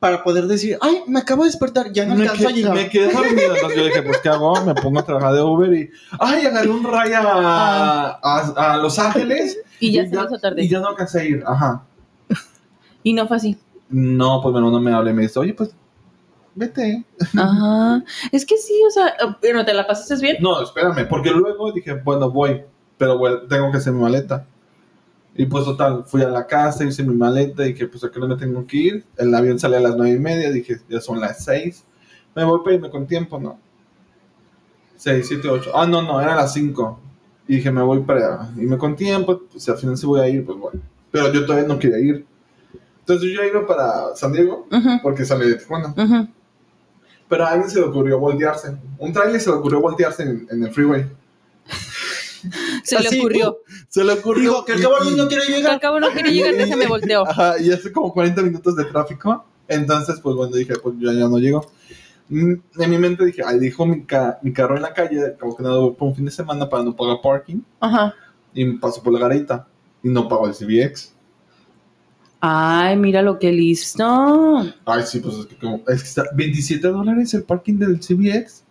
[0.00, 2.74] para poder decir, ay, me acabo de despertar, ya no me, alcanzo a llegar.
[2.74, 3.54] me quedé dormido.
[3.54, 4.64] Entonces yo dije, pues, ¿qué hago?
[4.64, 8.98] Me pongo a trabajar de Uber y, ay, agarré un raya a, a, a Los
[8.98, 10.64] Ángeles Y ya se me hizo tarde.
[10.64, 11.84] Y ya no alcancé a ir, ajá.
[13.02, 13.58] Y no fue así.
[13.90, 15.70] No, pues bueno, no me hablé, me dice, oye, pues,
[16.54, 17.04] vete.
[17.36, 18.02] Ajá.
[18.32, 20.36] Es que sí, o sea, pero te la pasaste bien.
[20.40, 22.62] No, espérame, porque luego dije, bueno, voy,
[22.98, 24.46] pero bueno, tengo que hacer mi maleta.
[25.34, 28.36] Y pues total, fui a la casa, hice mi maleta, dije, pues aquí no me
[28.36, 29.04] tengo que ir.
[29.16, 31.84] El avión sale a las nueve y media, dije, ya son las seis.
[32.34, 33.58] Me voy para irme con tiempo, ¿no?
[34.96, 35.70] Seis, siete, ocho.
[35.74, 37.00] Ah, no, no, era las cinco.
[37.48, 40.28] Y dije, me voy para irme con tiempo, pues si al final sí voy a
[40.28, 40.80] ir, pues bueno.
[41.10, 42.26] Pero yo todavía no quería ir.
[43.00, 44.68] Entonces yo iba para San Diego,
[45.02, 45.94] porque salí de Tijuana.
[47.30, 48.76] Pero a alguien se le ocurrió voltearse.
[48.98, 51.06] Un trailer se le ocurrió voltearse en, en el freeway.
[52.84, 53.58] Se le Así, ocurrió.
[53.88, 54.50] Se le ocurrió.
[54.50, 55.72] Dijo que el cabrón no quiere Que llegar.
[55.74, 57.24] al cabo no quería llegar, déjame volteo.
[57.28, 59.44] Ajá, y hace como 40 minutos de tráfico.
[59.68, 61.70] Entonces, pues bueno, dije, pues yo ya no llego.
[62.30, 65.54] Mm, En mi mente dije, ay, dijo mi, ca- mi carro en la calle, como
[65.56, 67.60] que no por un fin de semana para no pagar parking.
[67.78, 68.14] Ajá.
[68.54, 69.68] Y me paso por la garita.
[70.02, 71.12] Y no pago el CBX.
[72.40, 74.60] Ay, mira lo que listo.
[74.86, 78.64] Ay, sí, pues es que, como, es que está 27 dólares el parking del CBX.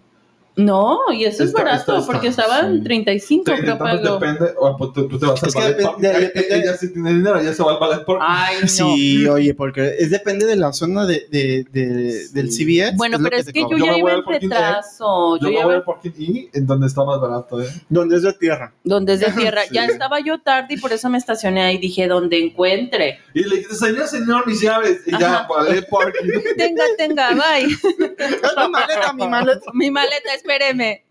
[0.60, 2.84] No, y eso es Está- barato, está- está- porque estaba en sí.
[2.84, 4.19] 35, Treinta y creo tantos pago.
[4.19, 7.41] depende, o pues, tú, tú te vas Es al ballet depende- Ella sí tiene dinero,
[7.41, 8.26] ya se va al ballet parking.
[8.28, 8.67] Ay, no.
[8.67, 12.95] Sí, oye, porque es depende de la zona de, de, de- del CBS.
[12.98, 13.69] Bueno, lo pero es que yo.
[13.69, 14.24] Yo ya iba en ¿eh?
[14.28, 15.38] retraso.
[15.38, 17.67] yo Yo ya voy al parking y en donde está más barato, ¿eh?
[17.88, 18.74] Donde es de tierra.
[18.84, 19.62] donde es de tierra.
[19.69, 19.76] Sí.
[19.76, 21.78] Ya estaba yo tarde y por eso me estacioné ahí.
[21.78, 23.19] Dije, donde encuentre.
[23.34, 25.02] Y le dije, señor, señor, mis llaves.
[25.06, 26.30] Y ya, ballet parking.
[26.58, 27.67] Tenga, tenga, bye.
[28.60, 29.72] mi maleta, mi maleta.
[29.74, 31.05] Mi maleta, espéreme.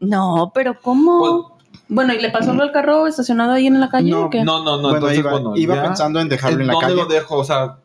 [0.00, 1.58] No, pero ¿cómo?
[1.88, 4.42] bueno, ¿y le pasó algo al carro estacionado ahí en la calle No, o qué?
[4.44, 4.82] No, no, no.
[4.82, 6.96] bueno, entonces, iba, bueno, iba ya, pensando en dejarlo en la ¿Dónde calle.
[7.02, 7.36] lo dejo?
[7.38, 7.78] O sea,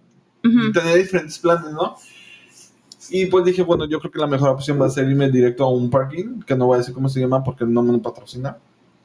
[0.43, 0.71] Ujú.
[0.73, 1.95] tenía diferentes planes, ¿no?
[3.11, 5.63] Y pues dije, bueno, yo creo que la mejor opción va a ser irme directo
[5.65, 8.01] a un parking, que no voy a decir cómo se llama porque no me lo
[8.01, 8.57] patrocina.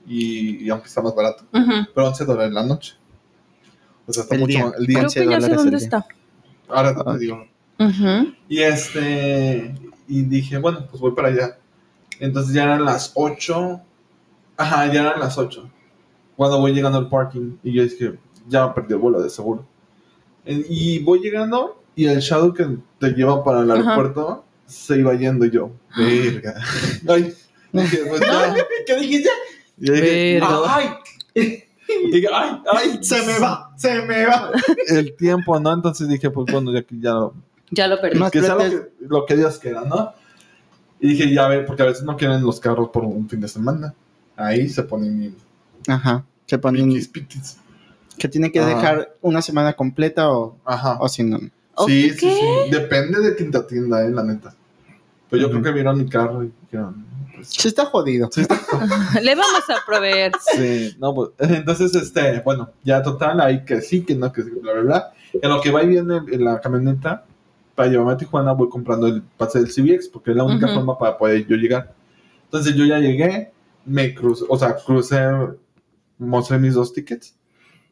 [0.07, 1.45] Y, y aunque está más barato.
[1.51, 2.95] Pero 11 dólares la noche.
[4.07, 4.73] O sea, está El mucho día.
[4.79, 4.95] el día.
[4.99, 5.85] Creo 11 que ya sé dólares dónde el día.
[5.87, 6.07] está.
[6.69, 7.13] Ahora Ah.
[7.13, 7.47] te digo.
[8.49, 9.75] Y este.
[10.07, 11.59] Y dije, bueno, pues voy para allá.
[12.21, 13.81] Entonces ya eran las 8.
[14.57, 15.69] Ajá, ya eran las 8.
[16.37, 17.57] Cuando voy llegando al parking.
[17.63, 19.67] Y yo dije, ya perdí el vuelo de seguro.
[20.47, 21.81] Y voy llegando.
[21.97, 22.67] Y el shadow que
[22.99, 23.81] te lleva para el Ajá.
[23.81, 25.45] aeropuerto se iba yendo.
[25.47, 26.55] Yo, verga.
[27.09, 27.33] Ay,
[27.73, 28.55] dije, pues ya.
[28.87, 29.31] ¿Qué dijiste?
[29.79, 30.59] Y dije, Verga.
[30.67, 30.89] ay.
[31.35, 32.99] Y dije, ay, ay.
[33.03, 34.51] Se me va, se me va.
[34.89, 35.73] El tiempo, ¿no?
[35.73, 37.15] Entonces dije, pues bueno, ya que ya
[37.71, 38.19] Ya lo perdí.
[38.19, 40.13] Más que sea lo que, lo que Dios quiera, ¿no?
[41.01, 43.41] Y dije, ya a ver, porque a veces no quieren los carros por un fin
[43.41, 43.95] de semana.
[44.37, 45.35] Ahí se ponen mi
[45.89, 46.25] Ajá.
[46.47, 47.57] Se ponen piquis, piquis.
[48.19, 48.69] que tiene que Ajá.
[48.75, 50.99] dejar una semana completa o, Ajá.
[51.01, 51.39] o si no.
[51.75, 52.47] ¿O sí, sí, sí.
[52.71, 54.55] Depende de quién te atienda, eh, la neta.
[55.29, 55.61] Pero yo Ujú.
[55.61, 57.05] creo que vieron mi carro y dijeron,
[57.35, 58.31] pues, Sí está jodido.
[59.23, 60.33] Le vamos a proveer.
[60.55, 64.51] sí, no, pues, entonces, este, bueno, ya total, ahí que sí, que no, que sí,
[64.63, 65.13] bla, bla, bla.
[65.43, 67.25] En lo que va y viene en la camioneta,
[67.75, 70.75] para llevarme a Tijuana, voy comprando el pase del CBX, porque es la única Ujú.
[70.77, 71.95] forma para poder yo llegar.
[72.45, 73.53] Entonces yo ya llegué,
[73.85, 75.21] me crucé, o sea, crucé,
[76.19, 77.37] mostré mis dos tickets,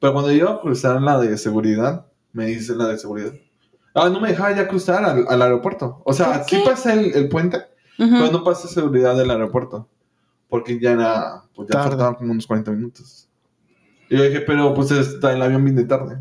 [0.01, 3.33] pero cuando iba a cruzar la de seguridad, me dice la de seguridad.
[3.95, 6.01] Ah, no me dejaba ya cruzar al, al aeropuerto.
[6.05, 7.59] O sea, ¿Por sí pasé el, el puente,
[7.99, 8.11] Ujú.
[8.11, 9.89] pero no pasé seguridad del aeropuerto.
[10.49, 11.91] Porque ya era, pues ya Tarde.
[11.91, 13.29] faltaban como unos 40 minutos.
[14.09, 16.19] Y yo dije, pero pues está, el avión viene tarde.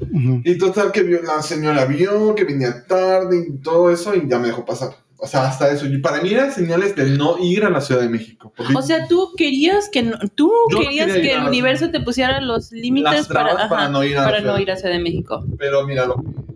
[0.00, 0.40] Ujú.
[0.44, 4.38] Y total que vio, la señora vio que venía tarde y todo eso y ya
[4.38, 4.90] me dejó pasar.
[5.20, 5.86] O sea, hasta eso.
[5.86, 8.52] Y para mí eran señales de no ir a la Ciudad de México.
[8.74, 12.40] O sea, tú querías que no- tú no querías quería que el universo te pusiera
[12.40, 14.52] los límites para, trabas ajá, para no ir a para Ciudad.
[14.54, 15.44] no ir a Ciudad de México.
[15.58, 16.54] Pero mira, lo que-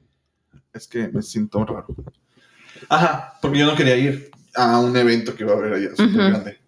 [0.74, 1.86] es que me siento raro.
[2.88, 6.06] Ajá, porque yo no quería ir a un evento que iba a haber allá, súper
[6.08, 6.18] Ujú.
[6.18, 6.58] grande.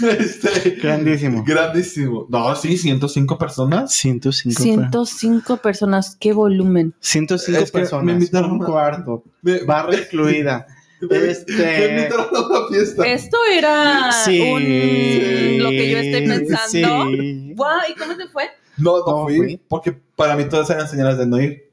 [0.18, 1.44] este, Grandísimo.
[1.46, 2.26] Grandísimo.
[2.28, 3.92] No, sí, 105 personas.
[3.92, 4.60] 105.
[4.62, 6.94] 105 personas, qué volumen.
[7.00, 8.14] 105 Es que me personas.
[8.14, 9.24] invitaron un a- cuarto.
[9.42, 10.66] Me, Barra incluida.
[11.00, 13.06] me- este- me invitaron a una fiesta.
[13.06, 14.40] Esto era Sí.
[14.40, 16.68] un lo que yo estoy pensando.
[17.10, 17.52] Sí.
[17.52, 18.44] ¿y cómo te fue?
[18.76, 19.60] No, no ¿Cómo fui, fui?
[19.68, 21.70] porque para mí todas eran señales de no ir.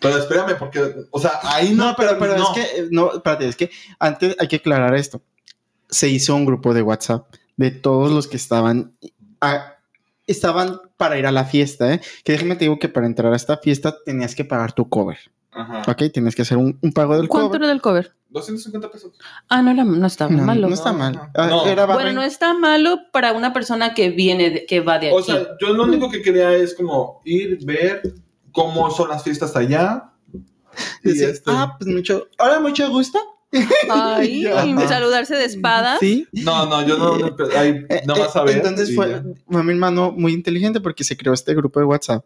[0.00, 2.44] Pero espérame, porque, o sea, ahí no, No, pero, pero no.
[2.44, 5.20] es que, eh, no, espérate, es que antes hay que aclarar esto.
[5.88, 7.26] Se hizo un grupo de WhatsApp
[7.58, 8.94] de todos los que estaban,
[9.42, 9.74] a-
[10.26, 12.00] estaban para ir a la fiesta, ¿eh?
[12.24, 15.18] Que déjame te digo que para entrar a esta fiesta tenías que pagar tu cover,
[15.52, 15.82] Ajá.
[15.86, 16.04] ¿ok?
[16.12, 17.60] Tienes que hacer un, un pago del ¿Cuánto cover.
[17.62, 18.14] era del cover?
[18.30, 19.12] 250 pesos.
[19.48, 20.68] Ah, no, era, no estaba No, malo.
[20.68, 21.14] no está mal.
[21.14, 21.30] no.
[21.34, 21.62] Ah.
[21.66, 25.16] Era Bueno, no está malo para una persona que viene, de- que va de aquí.
[25.16, 28.02] O sea, yo lo único que quería es como ir, ver
[28.52, 30.10] cómo son las fiestas allá.
[31.02, 32.28] Y este, Ah, pues mucho.
[32.38, 33.18] Hola, mucho gusto.
[33.90, 34.44] Ay,
[34.88, 35.98] saludarse de espadas.
[36.00, 36.26] Sí.
[36.32, 38.56] No, no, yo no, no, ahí Eh, nomás eh, a ver.
[38.58, 42.24] Entonces fue, mi hermano muy inteligente porque se creó este grupo de WhatsApp.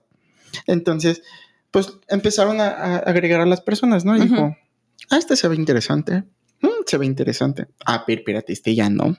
[0.67, 1.23] Entonces,
[1.71, 4.17] pues empezaron a, a agregar a las personas, ¿no?
[4.17, 4.57] Y dijo,
[5.11, 6.25] ah, este se ve interesante.
[6.61, 7.69] Mm, se ve interesante.
[7.87, 9.17] Ah, pero espérate, este ya no.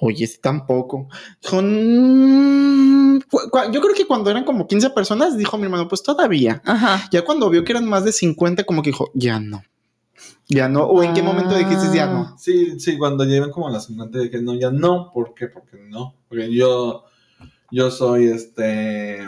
[0.00, 1.08] Oye, este tampoco.
[1.40, 3.22] Son...
[3.30, 3.40] cu-
[3.72, 6.60] Yo creo que cuando eran como 15 personas, dijo mi hermano, pues todavía.
[6.64, 7.08] Ajá.
[7.12, 9.62] Ya cuando vio que eran más de 50, como que dijo, ya no.
[10.54, 10.84] Ya no.
[10.84, 12.36] ¿O en qué momento dijiste ya no?
[12.38, 15.46] Sí, sí, cuando llegan como a las 50 de que no, ya no, ¿por qué?
[15.48, 17.04] Porque no, porque yo,
[17.70, 19.22] yo soy este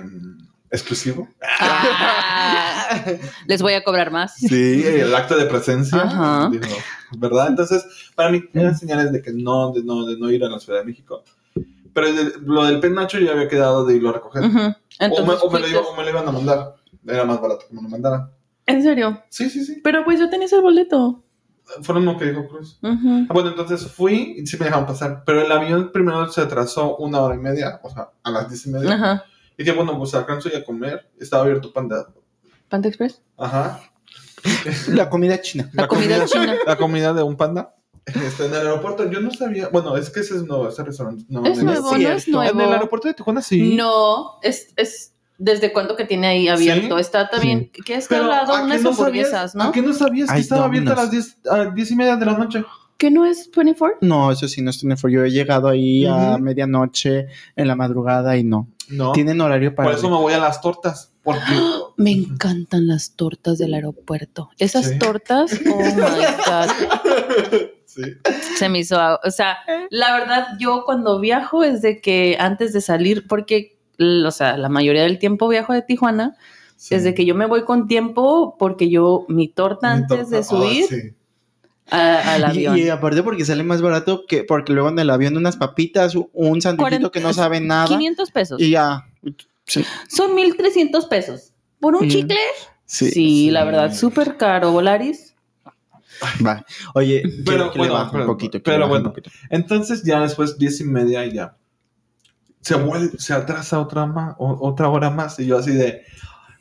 [0.70, 1.28] exclusivo.
[1.60, 3.00] Ah,
[3.46, 4.34] les voy a cobrar más.
[4.34, 6.48] Sí, el acto de presencia, Ajá.
[6.50, 6.64] digo,
[7.16, 7.48] ¿verdad?
[7.48, 7.84] Entonces,
[8.14, 10.80] para mí eran señales de que no, de no, de no ir a la Ciudad
[10.80, 11.22] de México.
[11.92, 14.42] Pero de- lo del penacho ya había quedado de irlo a recoger.
[14.44, 16.74] O, me, o me lo iba- o me lo iban a mandar.
[17.06, 18.30] Era más barato que me lo mandaran.
[18.66, 19.22] ¿En serio?
[19.28, 19.80] Sí, sí, sí.
[19.82, 21.22] Pero pues yo tenía ese boleto.
[21.82, 22.78] Fueron lo que dijo Cruz.
[22.82, 22.96] Ah,
[23.32, 25.22] Bueno, entonces fui y sí me dejaron pasar.
[25.24, 28.66] Pero el avión primero se atrasó una hora y media, o sea, a las diez
[28.66, 28.92] y media.
[28.94, 29.24] Ajá.
[29.56, 31.10] Y dije, bueno, pues alcanzo ya a comer.
[31.18, 32.06] Estaba abierto Panda.
[32.68, 33.22] ¿Panda Express?
[33.38, 33.80] Ajá.
[34.88, 35.70] La comida china.
[35.72, 36.54] La comida china.
[36.66, 37.74] La comida de un panda.
[38.06, 39.68] Este, en el aeropuerto, yo no sabía.
[39.68, 41.24] Bueno, es que ese es nuevo, ese restaurante.
[41.30, 42.42] No, Es nuevo, no es cierto.
[42.42, 42.72] En el nuevo.
[42.72, 43.74] aeropuerto de Tijuana sí.
[43.76, 46.96] No, es, es desde cuándo que tiene ahí abierto.
[46.96, 47.00] ¿Sí?
[47.00, 47.70] Está también.
[47.84, 49.64] ¿Qué es que Pero, al lado ¿a qué unas no hamburguesas, sabías, no?
[49.64, 51.36] ¿A qué no sabías que Ay, estaba abierta a las Domino's.
[51.42, 52.64] 10, a 10 y media de la noche?
[52.96, 53.98] ¿Que no es 24?
[54.02, 55.10] No, eso sí no es 24.
[55.10, 56.38] Yo he llegado ahí a Ujú.
[56.38, 58.68] medianoche en la madrugada y no.
[58.88, 59.12] No.
[59.12, 59.88] Tienen horario para.
[59.90, 61.12] Por eso me voy a las tortas.
[61.22, 61.40] Porque.
[61.96, 64.50] Me encantan las tortas del aeropuerto.
[64.58, 64.98] Esas Sí.
[64.98, 66.02] tortas, oh my
[66.46, 66.70] God.
[67.86, 68.02] sí.
[68.58, 69.58] Se me hizo, o sea,
[69.90, 74.68] la verdad, yo cuando viajo es de que antes de salir, porque, o sea, la
[74.68, 76.36] mayoría del tiempo viajo de Tijuana,
[76.76, 76.94] sí.
[76.94, 80.48] desde que yo me voy con tiempo, porque yo, mi torta Mi antes de torta.
[80.64, 80.84] subir
[81.90, 82.28] Ah, sí.
[82.30, 82.78] a- al Y, avión.
[82.78, 86.60] y aparte porque sale más barato que porque luego en el avión unas papitas, un
[86.62, 88.60] sandwichito que no sabe nada 500 pesos.
[88.60, 89.04] y ya.
[89.66, 89.84] Sí.
[90.08, 91.52] Son 1300 pesos.
[91.80, 92.10] ¿Por un Mm.
[92.10, 92.38] chicle?
[92.86, 93.10] Sí.
[93.10, 94.72] Sí, la verdad, súper caro.
[94.72, 95.34] ¿Volaris?
[96.46, 96.64] Va.
[96.94, 98.62] Oye, Pero, quiero que le bueno, baje pero- un poquito.
[98.62, 99.04] pero un bueno.
[99.10, 99.30] poquito.
[99.50, 101.56] Entonces ya después 10 y media y ya.
[102.64, 104.04] Se vuelve, se atrasa otra,
[104.38, 105.38] o- otra hora más.
[105.38, 106.02] Y yo así de.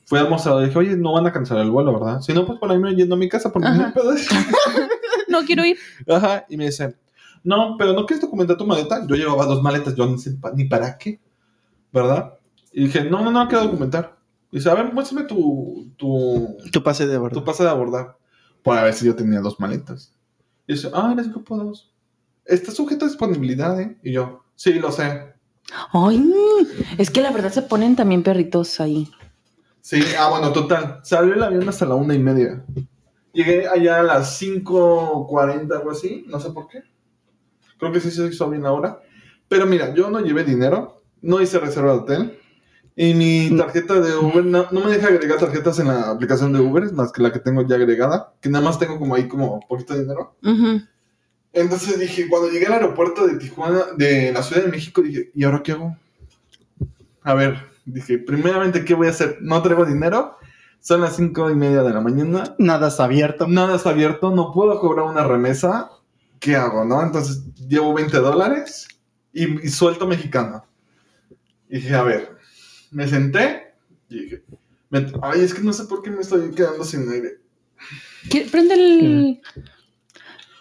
[0.06, 2.20] Fui al mostrador y dije, oye, no van a cancelar el vuelo, ¿verdad?
[2.20, 4.14] Si no, pues por ahí me yendo a mi casa porque no pedo.
[5.30, 5.78] No quiero ir.
[6.08, 6.46] Ajá.
[6.50, 6.96] Y me dice,
[7.44, 9.06] no, pero no quieres documentar tu maleta.
[9.08, 11.20] Yo llevaba dos maletas, yo no sé pa- ni para qué,
[11.92, 12.34] ¿verdad?
[12.72, 14.18] Y dije, no, no, no, quiero documentar.
[14.52, 17.44] Y dice, a ver, muéstrame tu, tu, Tu pase de tu bordo.
[17.44, 18.18] pase de abordar.
[18.62, 20.14] Para ver si yo tenía dos maletas.
[20.68, 21.92] Y dice, ah, eres grupo dos.
[22.46, 23.98] Está sujeto a disponibilidad, ¿eh?
[24.04, 25.33] Y yo, sí, lo sé.
[25.92, 26.32] Ay,
[26.98, 29.10] es que la verdad se ponen también perritos ahí.
[29.82, 31.00] Sí, ah, bueno, total.
[31.04, 32.64] Salió el avión hasta la una y media.
[33.34, 36.84] Llegué allá a las 5.40, algo así, no sé por qué.
[37.78, 39.02] Creo que sí se hizo bien ahora.
[39.48, 42.40] Pero mira, yo no llevé dinero, no hice reserva de hotel.
[42.96, 46.60] Y mi tarjeta de Uber, no, no me deja agregar tarjetas en la aplicación de
[46.60, 49.60] Uber, más que la que tengo ya agregada, que nada más tengo como ahí como
[49.68, 50.36] poquito de dinero.
[51.54, 55.44] Entonces dije, cuando llegué al aeropuerto de Tijuana, de la Ciudad de México, dije, ¿y
[55.44, 55.96] ahora qué hago?
[57.22, 59.38] A ver, dije, primeramente, ¿qué voy a hacer?
[59.42, 60.38] No traigo dinero,
[60.80, 63.48] son las cinco y media de la mañana, Nada está abierto.
[63.48, 65.90] nada está abierto, no puedo cobrar una remesa,
[66.40, 67.02] ¿qué hago, no?
[67.04, 68.88] Entonces llevo 20 dólares
[69.32, 70.66] y, y suelto mexicano.
[71.70, 72.36] Y dije, a ver,
[72.92, 73.74] me senté
[74.10, 74.44] y dije,
[74.90, 77.38] me- ay, es que no sé por qué me estoy quedando sin aire.
[78.30, 79.42] ¿Qué- Prende el.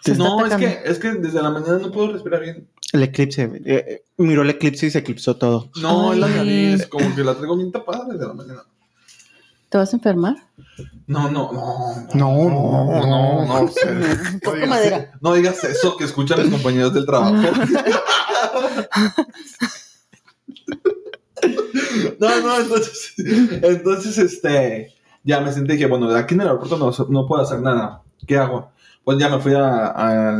[0.03, 2.67] Se no, es que, es que desde la mañana no puedo respirar bien.
[2.91, 3.43] El eclipse.
[3.43, 5.69] eh, eh, miró el eclipse y se eclipsó todo.
[5.81, 6.19] No, Ay.
[6.19, 8.63] la nariz, como que la traigo bien tapada desde la mañana.
[9.69, 10.35] ¿Te vas a enfermar?
[11.07, 12.07] No, no, no.
[12.13, 13.67] No, no, no, no.
[14.53, 15.11] Digas- madera.
[15.21, 17.35] No digas eso que escuchan los compañeros del trabajo.
[22.19, 26.77] No, no, entonces, entonces, este, ya me sentí que, bueno, de aquí en el aeropuerto
[26.77, 28.01] no, no puedo hacer nada.
[28.25, 28.71] ¿Qué hago?
[29.03, 30.37] Pues ya me fui a, a,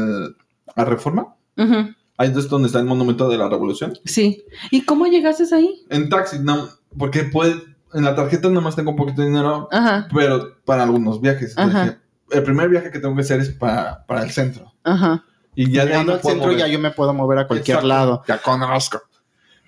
[0.76, 1.36] a Reforma.
[1.58, 1.94] Ujú.
[2.18, 3.94] Ahí es donde está el Monumento de la Revolución.
[4.06, 4.44] Sí.
[4.72, 5.84] ¿Y cómo llegaste ahí?
[5.90, 7.56] En taxi, no, porque puede,
[7.94, 11.50] en la tarjeta nada más tengo un poquito de dinero, Ajá, pero para algunos viajes.
[11.52, 11.84] Entonces, Ajá.
[11.86, 11.98] dije,
[12.32, 14.72] el primer viaje que tengo que hacer es para, para el centro.
[14.84, 15.24] ajá.
[15.56, 16.60] Y ya de ahí Llegando al puedo centro mover.
[16.66, 17.88] ya yo me puedo mover a cualquier Exacto.
[17.88, 18.24] lado.
[18.28, 19.02] Ya conozco.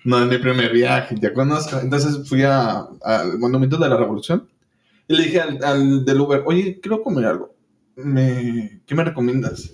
[0.04, 1.78] No es mi primer viaje, ya conozco.
[1.78, 4.48] Entonces fui a- al Monumento de la Revolución
[5.06, 7.54] y le dije al, al del Uber, oye, quiero comer algo.
[7.96, 9.70] Me, ¿Qué me recomiendas?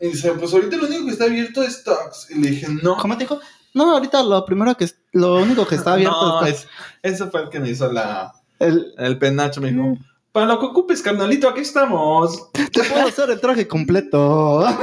[0.00, 2.30] Y dice, pues ahorita lo único que está abierto es Tux.
[2.30, 2.96] Y le dije, no.
[2.98, 3.40] ¿Cómo te dijo?
[3.72, 6.68] No, ahorita lo primero que es- lo único que está abierto No, es-
[7.02, 9.60] ese fue el que me hizo la, el, el penacho.
[9.60, 9.96] Me dijo,
[10.32, 12.50] Para lo que ocupes, carnalito, aquí estamos.
[12.52, 14.66] Te puedo hacer el traje completo.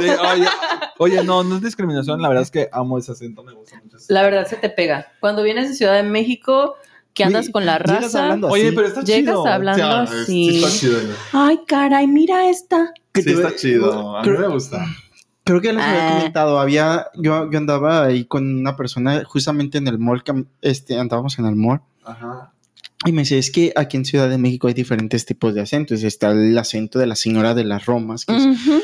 [0.00, 0.46] Sí, oye,
[0.98, 2.20] oye, no, no es discriminación.
[2.22, 3.96] La verdad es que amo ese acento, me gusta mucho.
[3.96, 5.06] ese La verdad se te pega.
[5.20, 6.76] Cuando vienes de Ciudad de México,
[7.14, 8.38] que andas con la Llegas raza.
[8.48, 9.46] Oye, pero está Llegas chido.
[9.46, 10.24] hablando O sea, así.
[10.50, 10.98] Sí, está chido.
[11.32, 12.92] Ay, caray, mira esta.
[13.12, 14.16] Que Sí, te- está chido.
[14.16, 14.86] A mí creo- me gusta.
[15.44, 16.16] Creo que les había Ah.
[16.18, 20.98] comentado, había, yo, yo andaba ahí con una persona justamente en el mall, que, este,
[20.98, 22.52] andábamos en el mall, Ajá.
[23.04, 26.04] y me dice, es que aquí en Ciudad de México hay diferentes tipos de acentos,
[26.04, 28.80] está el acento de la señora de las Romas, que es, Ujú.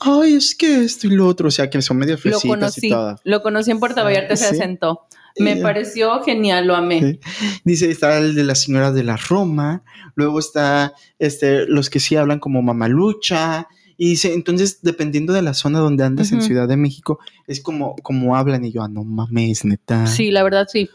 [0.00, 2.48] Ay, es que esto y lo otro, o sea, que son medio Lo fresitas y
[2.48, 2.88] conocí.
[2.90, 3.16] todo.
[3.24, 4.54] Lo conocí en Puerto Vallarta ese Sí.
[4.56, 5.02] acento.
[5.38, 5.62] Me Eh.
[5.62, 7.00] pareció genial, lo amé.
[7.00, 7.20] Sí.
[7.64, 9.82] Dice, está el de la señora de la Roma,
[10.14, 15.54] luego está este, los que sí hablan como mamalucha, y dice, entonces, dependiendo de la
[15.54, 16.46] zona donde andas en Ujú.
[16.46, 20.06] Ciudad de México, es como, como hablan, y yo, ah, no mames, neta.
[20.06, 20.88] Sí, la verdad sí.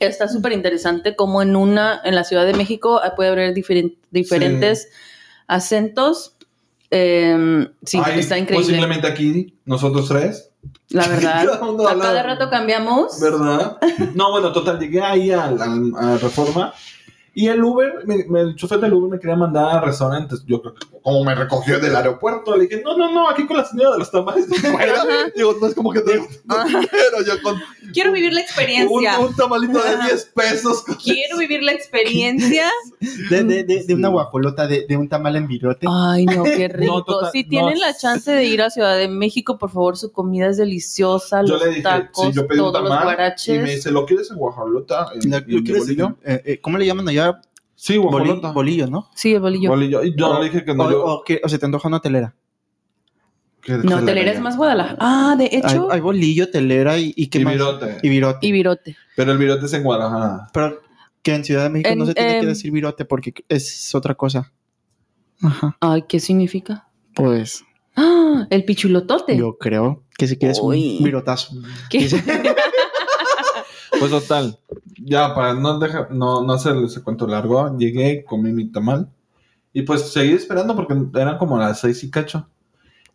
[0.00, 3.96] Está súper interesante como en una, en la Ciudad de México ah, puede haber diferen-
[4.10, 4.88] diferentes
[5.46, 6.33] acentos.
[6.96, 8.66] Eh, sí, Ay, está increíble.
[8.66, 10.52] Posiblemente aquí, nosotros tres.
[10.90, 11.48] La verdad.
[11.60, 13.20] A habla- cada rato cambiamos.
[13.20, 13.78] ¿Verdad?
[14.14, 16.72] No, bueno, total, llegué ahí a, a- a Reforma
[17.34, 20.44] y el Uber, me- me- el chofer del Uber me quería mandar a restaurantes.
[20.46, 23.58] Yo creo que como me recogió del aeropuerto, le dije, no, no, no, aquí con
[23.58, 24.48] la señora de los tamales.
[24.48, 25.04] de fuera".
[25.36, 26.26] Digo, no es como que tengo
[26.66, 26.88] dinero,
[27.26, 27.60] yo con
[27.92, 29.18] Quiero vivir la un, experiencia.
[29.20, 30.82] un tamalito de 10 pesos.
[31.04, 32.70] Quiero vivir la experiencia.
[33.30, 35.86] De, de, de, de una guajolota, de, de un tamal en virote.
[35.90, 37.04] Ay, no, qué rico.
[37.04, 37.48] total, si no.
[37.50, 41.42] tienen la chance de ir a Ciudad de México, por favor, su comida es deliciosa.
[41.42, 43.62] Yo los le dije, tacos, sí, yo pedí un todos los tamal y guaraches.
[43.62, 45.08] me dice, ¿lo quieres en guajolota?
[45.22, 45.88] ¿En, La- en ¿lo quieres-
[46.24, 47.40] eh, eh, ¿Cómo le llaman allá?
[47.84, 48.52] Sí, Boli- guajolota.
[48.52, 49.10] bolillo, ¿no?
[49.14, 49.68] Sí, el bolillo.
[49.68, 50.02] Bolillo.
[50.02, 50.84] Y yo le dije que no.
[50.84, 52.34] o, yo, o que- o se te antoja una telera.
[53.66, 54.96] No, telera es más Guadalajara.
[55.00, 57.52] Ah, de hecho, hay bolillo, telera y, y qué Y más?
[57.54, 57.98] virote.
[58.02, 58.46] Y virote.
[58.46, 58.96] y virote.
[59.16, 60.48] Pero el virote es en Guadalajara.
[60.54, 60.80] Pero
[61.22, 64.14] que en Ciudad de México no se tiene que em, decir virote porque es otra
[64.14, 64.50] cosa.
[65.42, 65.76] Ajá.
[65.80, 66.88] Ay, ¿qué significa?
[67.14, 67.64] Pues
[67.96, 69.36] Ah, el pichulotote.
[69.36, 70.96] yo creo que si quieres Uy.
[70.98, 71.54] un virotazo.
[71.90, 72.08] ¿Qué?
[73.98, 74.58] Pues total,
[75.04, 79.08] ya para no dejar, no, no hacerles ese cuento largo, llegué, comí mi tamal
[79.72, 82.48] y pues seguí esperando porque eran como las seis y cacho.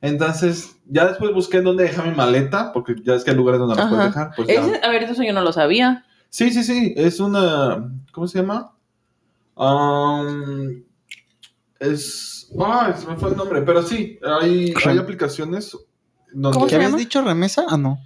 [0.01, 3.81] Entonces, ya después busqué dónde dejar mi maleta, porque ya es que hay lugares donde
[3.81, 3.89] Ajá.
[3.89, 4.31] puedes dejar.
[4.35, 4.53] Pues ya.
[4.55, 6.05] Ese- a ver, eso yo no lo sabía.
[6.29, 8.73] Sí, sí, sí, es una, ¿cómo se llama?
[9.55, 10.83] Um,
[11.79, 15.75] es, ah, se me fue el nombre, pero sí, hay, hay aplicaciones
[16.31, 16.53] donde...
[16.55, 17.21] ¿Cómo ¿Qué se habías dicho?
[17.21, 17.65] ¿Remesa?
[17.67, 17.99] Ah, no.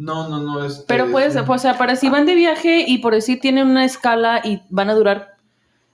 [0.00, 0.84] No, no, no, es...
[0.88, 3.66] Pero puede ser, pues, o sea, para si van de viaje y por decir tienen
[3.68, 5.34] una escala y van a durar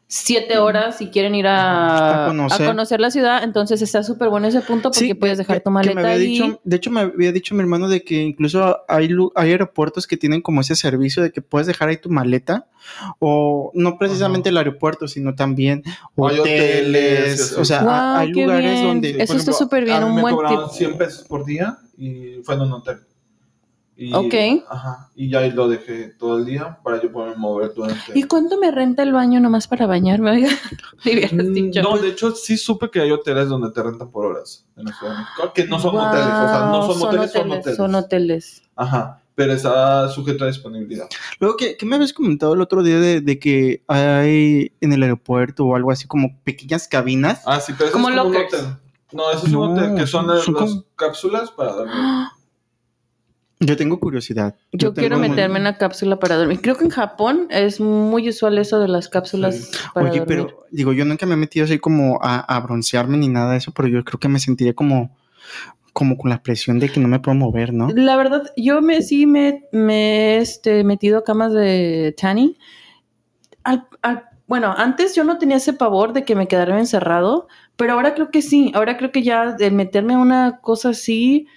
[0.08, 2.62] siete horas y quieren ir a, A conocer.
[2.62, 5.60] a conocer la ciudad, entonces está súper bueno ese punto porque Sí, puedes dejar que-
[5.62, 6.26] tu que maleta me había ahí.
[6.28, 10.16] dicho- de hecho, me había dicho mi hermano de que incluso hay, hay aeropuertos que
[10.16, 12.66] tienen como ese servicio de que puedes dejar ahí tu maleta,
[13.18, 16.40] o no precisamente el aeropuerto, sino también Hay hoteles
[17.40, 17.52] hoteles.
[17.58, 18.84] O sea, hay lugares bien.
[18.86, 19.08] donde.
[19.10, 20.58] Eso Por está ejemplo, súper bien, a mí un me buen tip.
[20.70, 22.98] 100 pesos por día y fue en un hotel.
[23.98, 24.34] Y, Ok.
[24.68, 25.10] Ajá.
[25.14, 28.12] Y ya ahí lo dejé todo el día para yo poderme mover durante.
[28.14, 30.46] ¿Y cuánto me renta el baño nomás para bañarme?
[31.06, 31.82] Oiga, Mm, dicho.
[31.82, 34.92] No, de hecho sí supe que hay hoteles donde te rentan por horas en la
[34.92, 37.76] Ciudad de México, que no son hoteles, o sea, no son, hoteles, son hoteles.
[37.76, 38.62] Son hoteles.
[38.76, 41.06] Ajá, pero está sujeto a disponibilidad.
[41.40, 45.02] Luego, ¿qué, qué me habías comentado el otro día de, de que hay en el
[45.02, 47.40] aeropuerto o algo así como pequeñas cabinas?
[47.46, 48.60] Ah, sí, pero eso Como es como un hotel.
[49.12, 51.94] No, eso es No, un hotel, que son las, son las como- cápsulas para dormir.
[53.58, 54.54] Yo tengo curiosidad.
[54.72, 56.60] Yo, tengo quiero muy- meterme en una cápsula para dormir.
[56.60, 59.78] Creo que en Japón es muy usual eso de las cápsulas Sí.
[59.94, 60.46] para Oye, dormir.
[60.46, 63.58] pero digo, yo nunca me he metido así como a, a broncearme ni nada de
[63.58, 65.16] eso, pero yo creo que me sentiría como,
[65.94, 67.88] como con la presión de que no me puedo mover, ¿no?
[67.94, 72.56] La verdad, yo me sí me, me he este, metido a camas de tanning.
[73.64, 77.94] Al- al- bueno, antes yo no tenía ese pavor de que me quedara encerrado, pero
[77.94, 78.70] ahora creo que sí.
[78.74, 81.48] Ahora creo que ya el meterme a una cosa así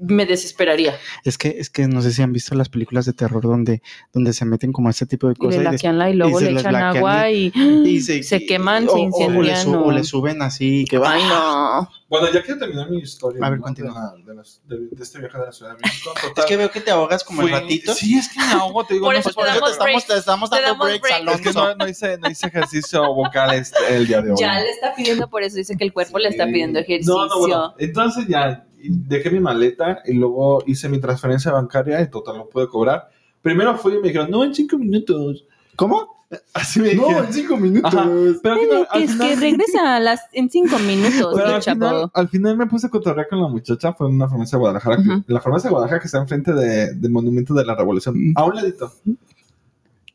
[0.00, 0.94] me desesperaría.
[1.24, 4.32] Es que, es que no sé si han visto las películas de terror donde, donde
[4.32, 5.54] se meten como a este tipo de Y le cosas.
[5.54, 8.86] y des- laquean la y luego y le echan agua y, y se, se queman,
[8.88, 9.08] o- se o- o le
[9.50, 9.62] incendian.
[9.62, 11.12] su- o- le suben así, que va.
[11.12, 11.88] Ay, no.
[12.08, 13.44] Bueno, ya quiero terminar mi historia.
[13.44, 13.64] A ver, ¿no?
[13.66, 14.14] continúa.
[14.26, 16.10] De, la- de de- de este viaje de la Ciudad de México.
[16.22, 17.92] Total, Es que veo que te ahogas como fui- el ratito.
[17.94, 19.06] Sí, es que me ahogo, te digo.
[19.06, 21.40] Por no eso sé te damos te estamos, te estamos Te dando damos breaks, breaks.
[21.40, 24.36] Es que no, no hice, no hice ejercicio vocal este- el día de hoy.
[24.40, 26.52] Ya le está pidiendo, por eso dice que el cuerpo le está Sí.
[26.52, 27.14] pidiendo ejercicio.
[27.14, 27.74] No, no, bueno.
[27.78, 32.68] Entonces ya dejé mi maleta y luego hice mi transferencia bancaria y total lo pude
[32.68, 33.08] cobrar.
[33.42, 35.44] Primero fui y me dijeron, no, en cinco minutos.
[35.76, 36.16] ¿Cómo?
[36.52, 37.26] Así me No, dijeron.
[37.26, 37.94] en cinco minutos.
[37.94, 38.04] Ajá.
[38.42, 41.34] Pero al Bueno, final, al que es final- que regresa a las, en cinco minutos,
[41.34, 44.28] pero al final, al final me puse a cotorrear con la muchacha, fue en una
[44.28, 47.74] farmacia de Guadalajara, la farmacia de Guadalajara que está enfrente de- del Monumento de la
[47.74, 48.92] Revolución, a un ladito.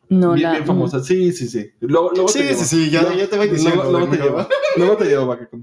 [0.10, 0.52] No, bien, la.
[0.52, 1.00] bien famosa.
[1.04, 1.72] Sí, sí, sí.
[1.80, 2.60] Luego, luego Sí, te llevo.
[2.60, 4.48] sí, sí, ya- te voy diciendo Luego, luego te llevo.
[4.78, 5.58] Luego te llevo para que.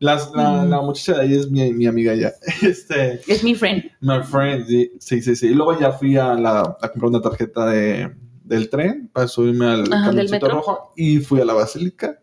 [0.00, 0.70] Las- la, Mm.
[0.70, 2.32] la muchacha de ahí es mi, mi amiga ya.
[2.62, 3.84] Este, Es mi friend.
[4.00, 5.36] my friend, sí, sí, sí.
[5.36, 5.46] sí.
[5.48, 9.66] Y luego ya fui a, la, a comprar una tarjeta de, del tren para subirme
[9.66, 12.18] al Ajá, camioncito rojo y fui a la basílica.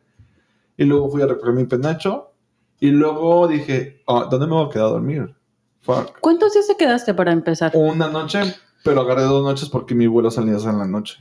[0.75, 2.33] Y luego fui a recoger mi penacho.
[2.79, 5.35] Y luego dije, ah, ¿dónde me voy a quedar a dormir?
[5.81, 6.19] Fuck.
[6.19, 7.71] ¿Cuántos días te quedaste para empezar?
[7.75, 8.41] Una noche,
[8.83, 11.15] pero agarré dos noches porque mi vuelo salía en la noche.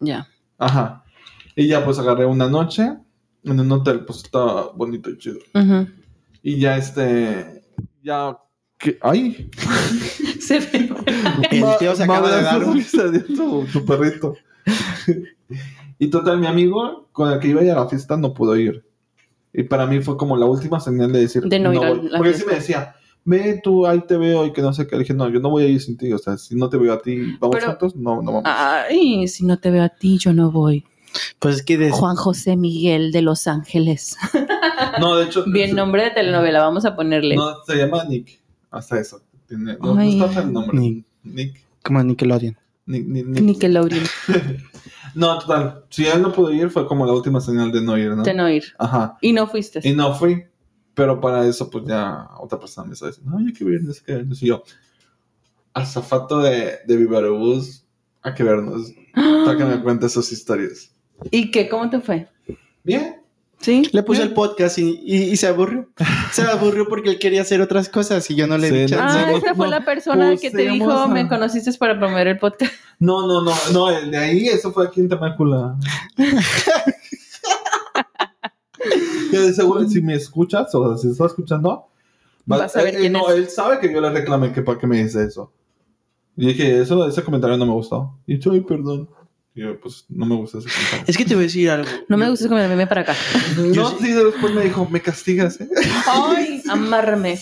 [0.00, 0.28] Ya.
[0.58, 1.04] Ajá.
[1.56, 2.96] Y ya pues agarré una noche
[3.44, 5.38] en un hotel, pues estaba bonito y chido.
[6.42, 7.62] Y ya este,
[8.02, 8.38] ya,
[8.78, 9.50] que, ay.
[10.40, 10.88] Se ve.
[11.50, 12.82] El tío se acaba de dar un...
[13.36, 14.34] Tu, tu perrito.
[15.98, 18.56] y total, mi amigo con el que iba a ir a la fiesta no pudo
[18.56, 18.84] ir.
[19.52, 22.08] Y para mí fue como la última señal de decir, De no ir a voy".
[22.08, 22.50] la Porque sí fiesta.
[22.52, 24.96] me decía, ve tú, ahí te veo y que no sé qué.
[24.96, 26.12] Le dije, no, yo no voy a ir sin ti.
[26.12, 27.96] O sea, si no te veo a ti, ¿vamos Pero- juntos?
[27.96, 28.42] No, no vamos.
[28.46, 30.84] Ay, si no te veo a ti, yo no voy.
[31.38, 34.16] Pues es que des- Juan José Miguel de Los Ángeles.
[35.00, 35.44] No, de hecho.
[35.46, 37.34] Bien, nombre de telenovela, vamos a ponerle.
[37.36, 38.38] No, se llama Nick.
[38.70, 39.20] Hasta eso.
[39.48, 40.20] Tiene, no, no Ay.
[40.20, 40.78] está el nombre.
[40.78, 41.04] Nick.
[41.24, 41.60] Nick.
[41.82, 42.56] como Nickelodeon.
[42.86, 43.42] Nick, Nick, Nick.
[43.44, 44.04] Nickelodeon,
[45.14, 45.84] No, total.
[45.90, 48.22] Si él no pudo ir, fue como la última señal de no ir, ¿no?
[48.22, 48.64] de no ir.
[48.78, 49.18] Ajá.
[49.20, 49.80] Y no fuiste.
[49.82, 50.44] Y no fui.
[50.94, 54.04] Pero para eso, pues ya otra persona me está diciendo, no, hay que vernos, hay
[54.04, 54.42] que vernos.
[54.42, 54.62] Y yo,
[55.74, 57.84] azafato de, de Vivarobús,
[58.22, 58.92] hay que vernos.
[59.14, 60.92] Para que me cuente sus historias.
[61.30, 61.68] ¿Y qué?
[61.68, 62.28] ¿Cómo te fue?
[62.84, 63.16] Bien.
[63.60, 63.88] ¿Sí?
[63.92, 65.88] Le puse el podcast y, y- y se aburrió.
[66.30, 68.88] Se aburrió porque él quería hacer otras cosas y yo no le Sí, di no,
[68.88, 69.18] chance.
[69.18, 72.28] Ah, Pusemos- esa fue no, la persona que te dijo, a- me conociste para promover
[72.28, 72.72] el podcast.
[73.00, 75.76] No, no, no, no, el de ahí, eso fue aquí en Tamácula.
[79.30, 81.86] que de seguro, si me escuchas, o si estás escuchando,
[82.50, 83.36] va- Vas a ver eh, quién no, es.
[83.36, 85.52] él sabe que yo le reclamé que para qué me dice eso.
[86.36, 88.14] Y dije, eso, ese comentario no me gustó.
[88.26, 89.08] Y yo, ay, perdón.
[89.58, 91.04] Y yo, pues, no me gusta ese comentario.
[91.08, 91.90] Es que te voy a decir algo.
[92.06, 93.16] No me gusta me meme para acá.
[93.56, 95.68] No, sí, después me dijo, me castigas, ¿eh?
[96.06, 97.40] Ay, amárrame.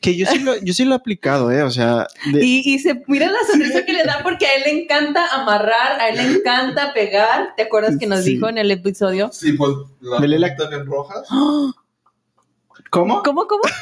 [0.00, 1.62] Que yo sí lo, yo sí lo he aplicado, ¿eh?
[1.62, 4.62] O sea, de- Y, y se mira la sonrisa que le da porque a él
[4.64, 7.54] le encanta amarrar, a él le encanta pegar.
[7.56, 8.34] ¿Te acuerdas que nos Sí.
[8.34, 9.30] dijo en el episodio?
[9.32, 11.28] Sí, pues, la Dele la- en rojas.
[12.90, 13.22] ¿Cómo?
[13.22, 13.62] ¿Cómo, cómo?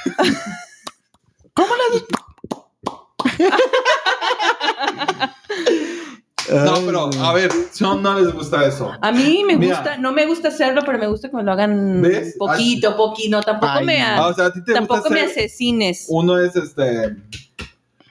[6.51, 8.91] No, pero, a ver, si no, no les gusta eso.
[9.01, 9.77] A mí me Mira.
[9.77, 12.35] gusta, no me gusta hacerlo, pero me gusta que me lo hagan ¿Ves?
[12.39, 13.41] poquito, poquito.
[13.41, 14.05] Tampoco Ay, me, no.
[14.07, 16.07] Ah, o sea, a ti te tampoco gusta me ser- asesines.
[16.09, 17.17] Uno es este.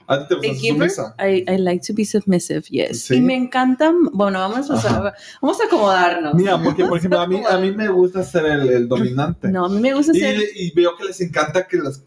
[0.06, 1.14] A ti te gusta A ser giver, sumisa.
[1.20, 3.02] I, I like to be submissive, yes.
[3.02, 3.14] Sí.
[3.16, 5.14] Y me encanta, bueno, vamos a, Ajá.
[5.40, 6.34] vamos a acomodarnos.
[6.34, 9.48] Mira, porque por ejemplo, a mí, a mí me gusta ser el, el dominante.
[9.48, 10.36] No, a mí me gusta y, ser...
[10.56, 12.02] y veo que les encanta que las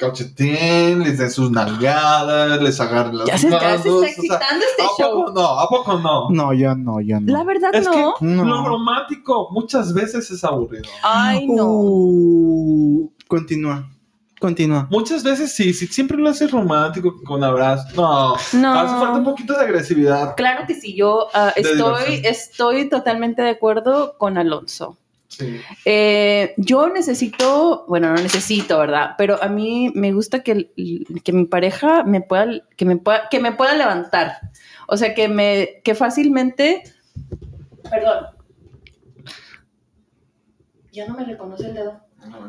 [0.00, 4.00] cacheteen, les den sus nalgadas, les agarren las Ya se, ya se manos, está o
[4.00, 5.14] sea, excitando este ¿A show.
[5.26, 5.46] poco no?
[5.60, 6.30] ¿A poco no?
[6.30, 7.32] No, yo no, yo no.
[7.32, 8.14] La verdad Es no.
[8.18, 8.44] que No.
[8.44, 10.84] lo romántico muchas veces es aburrido.
[11.02, 11.66] Ay, no.
[11.68, 13.88] Uh, continúa.
[14.40, 14.88] Continúa.
[14.90, 17.94] Muchas veces sí, sí, siempre lo haces romántico con abrazos.
[17.94, 18.72] No, No.
[18.80, 20.34] hace falta un poquito de agresividad.
[20.34, 22.24] Claro que sí, yo ah, estoy, diversión.
[22.24, 24.96] estoy totalmente de acuerdo con Alonso.
[25.40, 25.60] Sí.
[25.84, 29.14] Eh, yo necesito, bueno, no necesito, ¿verdad?
[29.16, 30.70] Pero a mí me gusta que,
[31.24, 34.38] que mi pareja me pueda, que me pueda, que me pueda levantar.
[34.86, 36.82] O sea, que me, que fácilmente,
[37.90, 38.26] perdón,
[40.92, 42.00] ya no me reconoce el dedo.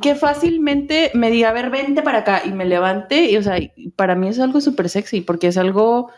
[0.02, 3.32] Que fácilmente me diga, a ver, vente para acá y me levante.
[3.32, 3.58] Y, o sea,
[3.96, 6.12] para mí es algo súper sexy porque es algo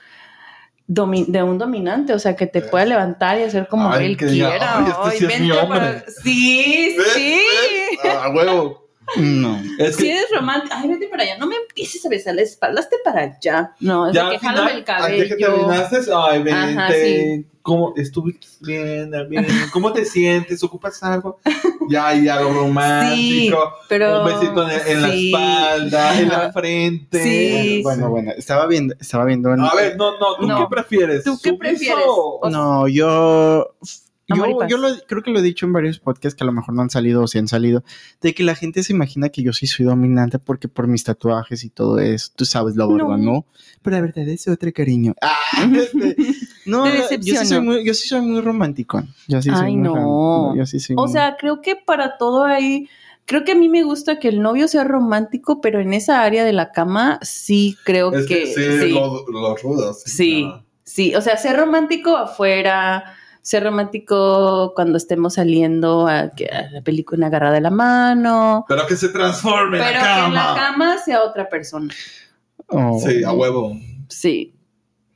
[0.93, 2.69] de un dominante, o sea, que te ¿Ves?
[2.69, 4.77] pueda levantar y hacer como Ay, él que diga, quiera.
[4.77, 5.79] "Ay, este sí es mi hombre".
[5.79, 7.41] para- Sí, sí.
[8.21, 8.82] A huevo.
[9.17, 9.61] No.
[9.79, 12.41] Es Si que eres romántico, ay, vete para allá, no me empieces a besar la
[12.41, 13.73] espalda, hazte para allá.
[13.79, 15.37] No, es ya que jálame final, el que cabello.
[15.37, 16.79] terminaste, ay, vente.
[16.79, 17.45] Ajá, sí.
[17.61, 19.47] ¿Cómo estuviste bien, bien?
[19.71, 20.61] ¿Cómo te sientes?
[20.63, 21.39] ¿Ocupas algo?
[21.89, 23.57] Ya, y algo romántico.
[23.87, 25.31] Pero, un besito en, en sí.
[25.31, 27.23] la espalda, en la frente.
[27.23, 27.81] Sí.
[27.83, 29.53] Bueno, bueno, estaba viendo, estaba viendo.
[29.53, 30.57] en- A ver, no, no, ¿tú No.
[30.59, 31.23] qué prefieres?
[31.23, 32.03] ¿Tú qué ¿Sumiso prefieres?
[32.07, 33.75] o- No, yo.
[34.27, 36.81] Yo, lo, creo que lo he dicho en varios podcasts que a lo mejor no
[36.81, 37.83] han salido o sí han salido,
[38.21, 41.63] de que la gente se imagina que yo sí soy dominante porque por mis tatuajes
[41.65, 43.17] y todo eso, tú sabes la verdad, No.
[43.17, 43.45] ¿no?
[43.81, 45.13] Pero la verdad es otro cariño.
[45.21, 46.15] Ah, este,
[46.65, 49.03] no, yo, sí soy muy, yo sí soy muy romántico.
[49.27, 50.55] Yo sí soy Ay, muy no.
[50.55, 52.87] Yo sí soy O muy- sea, creo que para todo hay.
[53.25, 56.43] Creo que a mí me gusta que el novio sea romántico, pero en esa área
[56.43, 58.47] de la cama sí creo Es que que.
[58.47, 58.89] sí, sí.
[59.31, 60.01] Los, rudos.
[60.05, 60.49] Sí.
[60.83, 66.81] Sí, o sea, ser romántico afuera, ser romántico cuando estemos saliendo a, que- a la
[66.81, 70.41] película agarrada de la mano, Pero que se transforme en pero la que en la
[70.41, 70.55] cama.
[70.55, 71.93] cama sea otra persona.
[72.67, 72.99] Oh.
[73.05, 73.77] Sí, a huevo.
[74.07, 74.55] Sí.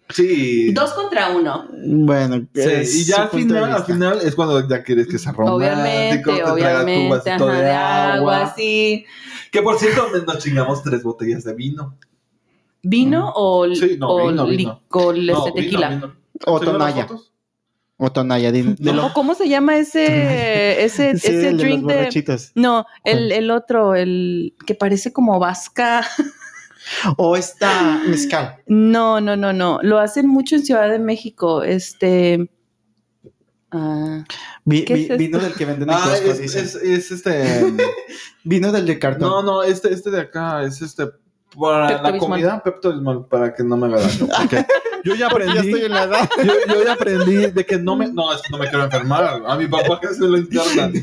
[0.10, 0.72] Sí.
[0.74, 1.68] Dos contra uno.
[1.86, 5.56] Bueno, Sí, y ya al final, al final es cuando ya quieres que sea romántico,
[5.58, 7.10] Obviamente, te tu obviamente.
[7.10, 9.06] vasito Ajá, de agua, sí.
[9.52, 11.96] Que por cierto, nos chingamos tres botellas de vino.
[12.84, 14.74] ¿Vino o, Sí, no, o vino, vino.
[14.82, 15.90] licor, No, este, vino, tequila?
[15.90, 16.16] vino.
[16.46, 17.08] O ¿Sí vieron las Tonaya.
[17.08, 17.34] fotos?
[17.98, 18.52] O Tonaya.
[18.52, 21.86] de- de lo- ¿O ¿Cómo se llama ese, ese, Sí, ese el de los drink
[21.88, 22.38] de...
[22.56, 26.06] No, el, el otro, el que parece como vasca.
[27.18, 28.62] O esta mezcal.
[28.66, 29.80] No, no, no, no.
[29.82, 31.62] Lo hacen mucho en Ciudad de México.
[31.64, 32.50] Este.
[33.72, 34.24] ah,
[34.64, 37.44] Vi- ¿Qué vi- es vino del que venden en Ah, Costco, es, es, es este.
[38.46, 39.30] Vino del de cartón.
[39.30, 41.08] no, no, este, este de acá es este.
[41.60, 44.28] Para la comida, Pepto Bismol, para que no me haga daño.
[45.04, 45.58] Yo ya aprendí.
[45.58, 46.30] estoy en la edad.
[46.44, 48.08] Yo, yo ya aprendí de que no me.
[48.08, 49.42] No, es que no me quiero enfermar.
[49.48, 50.94] A mi papá que se lo internan.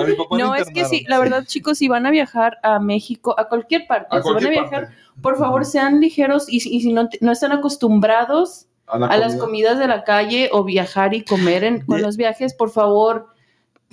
[0.00, 2.58] A mi papá no, lo es que sí, la verdad, chicos, si van a viajar
[2.62, 4.94] a México, a cualquier parte, A si van a viajar, parte.
[5.22, 9.16] por favor, sean ligeros y, si- y si no, no están acostumbrados A, la a
[9.16, 9.44] las comida.
[9.44, 13.28] comidas de la calle o viajar y comer en, con los viajes, por favor,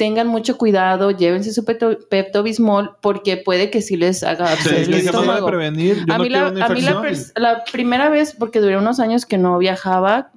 [0.01, 4.93] tengan mucho cuidado, llévense su Pepto, Pepto-Bismol porque puede que sí les haga Sí, el
[4.95, 5.45] estómago.
[5.45, 6.03] prevenir.
[6.07, 7.03] Yo a no mí, la, una a mí la, infección.
[7.35, 10.31] pers- la primera vez, porque duré unos años que no viajaba,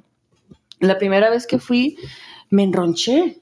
[0.80, 1.96] la primera vez que fui,
[2.50, 3.40] me enronché.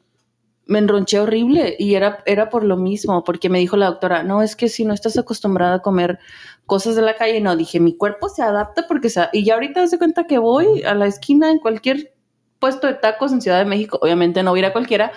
[0.66, 4.42] Me enronché horrible y era, era por lo mismo, porque me dijo la doctora, no,
[4.42, 6.20] es que si no estás acostumbrada a comer
[6.66, 9.28] cosas de la calle, no, dije, mi cuerpo se adapta porque se...
[9.32, 12.14] Y ya ahorita se cuenta que voy a la esquina en cualquier
[12.60, 15.10] puesto de tacos en Ciudad de México, obviamente no voy a ir a cualquiera,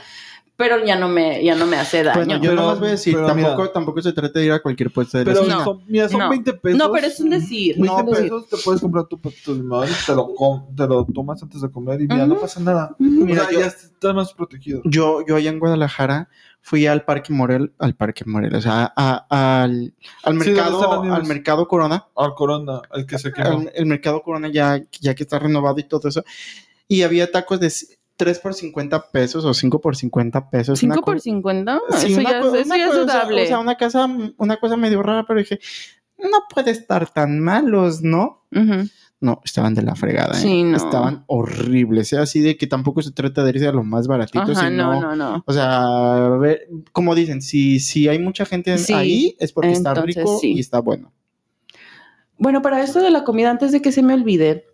[0.58, 2.26] pero ya no me, ya no me hace daño.
[2.26, 3.74] Bueno, yo Pero- nomás voy a decir, pero tampoco, mira.
[3.74, 5.64] tampoco se trata de ir a cualquier puesto de la Pero esquina.
[5.64, 6.30] son, mira, son No.
[6.30, 6.80] 20 pesos.
[6.80, 7.76] no, pero es un decir.
[7.78, 8.24] 20 es un decir.
[8.24, 11.70] pesos te puedes comprar tu Pepto Bismol, te lo, com- te lo tomas antes de
[11.70, 12.42] comer y mira, no Ujú.
[12.44, 12.96] pasa nada.
[13.00, 13.10] Ujú.
[13.26, 14.82] Mira, o sea, yo- ya estás más protegido.
[14.86, 16.30] Yo, yo allá en Guadalajara
[16.62, 19.94] fui al Parque Morel, al Parque Morel, o sea, a- al,
[20.24, 21.20] al Sí, ¿dónde mercado, nieves?
[21.20, 23.50] al mercado Corona, Al Corona, el que se quemó.
[23.50, 26.24] al- el mercado Corona ya, ya que está renovado y todo eso,
[26.88, 27.72] y había tacos de
[28.18, 30.82] 3 por 50 pesos o 5 por 50 pesos.
[30.84, 33.44] una 5 por co- 50, Sí, eso una ya, eso una ya es cosa- dudable.
[33.44, 34.08] O sea, una cosa,
[34.38, 35.60] una cosa medio rara, pero dije,
[36.18, 38.46] no puede estar tan malos, ¿no?
[38.52, 38.88] Ujú.
[39.22, 40.42] No, estaban de la fregada, ¿eh?
[40.42, 40.78] Sí, no.
[40.78, 42.18] Estaban horribles, ¿eh?
[42.20, 44.94] Así de que tampoco se trata de irse a lo más baratito, Ajá, sino...
[44.94, 45.44] no, no, no.
[45.48, 49.72] O sea, a ver, como dicen, si, si hay mucha gente Sí, ahí es porque
[49.72, 50.54] está entonces rico sí.
[50.54, 51.12] y está bueno.
[52.38, 54.66] Bueno, para esto de la comida, antes de que se me olvide,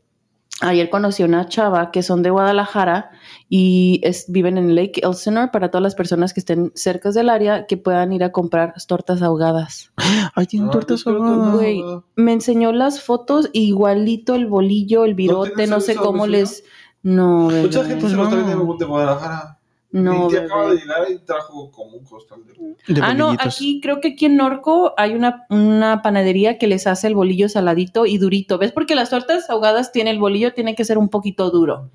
[0.61, 3.11] ayer conocí a una chava que son de Guadalajara
[3.49, 7.65] y es- viven en Lake Elsinore para todas las personas que estén cerca del área
[7.67, 9.91] que puedan ir a comprar tortas ahogadas.
[10.35, 11.53] Ay, tienen Ah, tortas ahogadas.
[11.55, 11.83] Güey.
[12.15, 16.63] Me enseñó las fotos, igualito el bolillo, el virote, no sé cómo les...
[17.03, 17.63] No, bebé.
[17.63, 18.75] Mucha gente Pues se lo trae de, no.
[18.77, 19.57] de Guadalajara.
[19.93, 22.93] No, Mi tía acaba de llegar y trajo como un costal de.
[22.93, 26.87] De Ah, no, aquí creo que aquí en Norco hay una, una panadería que les
[26.87, 28.57] hace el bolillo saladito y durito.
[28.57, 28.71] ¿Ves?
[28.71, 31.89] Porque las tortas ahogadas tiene el bolillo, tiene que ser un poquito duro.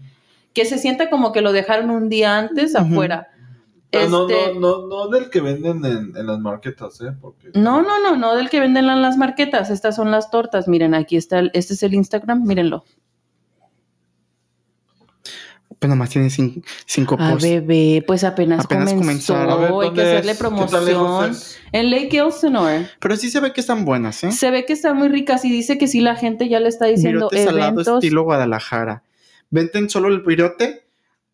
[0.52, 3.28] Que se sienta como que lo dejaron un día antes afuera.
[3.90, 7.12] Pero no, Este- no, no, no del que venden en, en las marquetas, ¿eh?
[7.20, 9.70] Porque, No, no, no, no del que venden en las marquetas.
[9.70, 10.66] Estas son las tortas.
[10.68, 12.84] Miren, aquí está, el- este es el Instagram, mírenlo.
[15.78, 17.48] Pues nomás tiene cin- cinco Ah, posts.
[17.48, 19.34] bebé, pues apenas, Apenas comenzó.
[19.34, 19.50] comenzaron.
[19.52, 21.36] A ver, hay que ¿dónde hacerle promoción.
[21.72, 22.88] En Lake Elsinore.
[22.98, 24.32] Pero sí se ve que están buenas, ¿eh?
[24.32, 26.86] Se ve que están muy ricas y dice que sí, la gente ya le está
[26.86, 28.02] diciendo Virote salado eventos.
[28.04, 29.02] estilo Guadalajara.
[29.50, 30.84] ¿Venden solo el virote?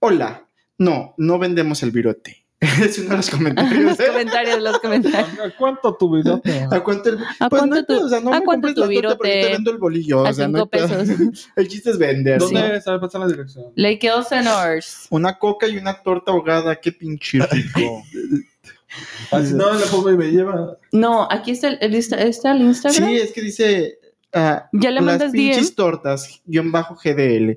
[0.00, 0.42] Hola.
[0.78, 2.41] No, no vendemos el virote.
[2.82, 3.82] es uno de los comentarios.
[3.84, 5.38] los comentarios, los comentarios.
[5.40, 6.66] ¿A cuánto tu virote?
[6.70, 8.74] ¿A cuánto el ¿A Pues cuánto no, tu- o sea, no a me cuánto compres
[8.74, 9.52] tu la torta porque te virote?
[9.54, 10.26] vendo el bolillo.
[10.26, 10.88] A o sea, no cinco pedo.
[10.88, 11.48] pesos.
[11.56, 12.38] El chiste es vender.
[12.38, 12.66] ¿Dónde ¿sí?
[12.76, 12.86] es?
[12.88, 13.66] A ver, pasa la dirección.
[13.74, 14.80] Lake Elsinore.
[15.10, 18.02] Una coca y una torta ahogada, qué pinche rico.
[19.30, 20.76] Así no, le pongo y me lleva.
[20.92, 23.08] No, aquí está el, el- está está el Instagram.
[23.08, 23.98] sí, es que dice.
[24.34, 27.56] ah, ya le las mandas pinches DM tortas, guion bajo GDL.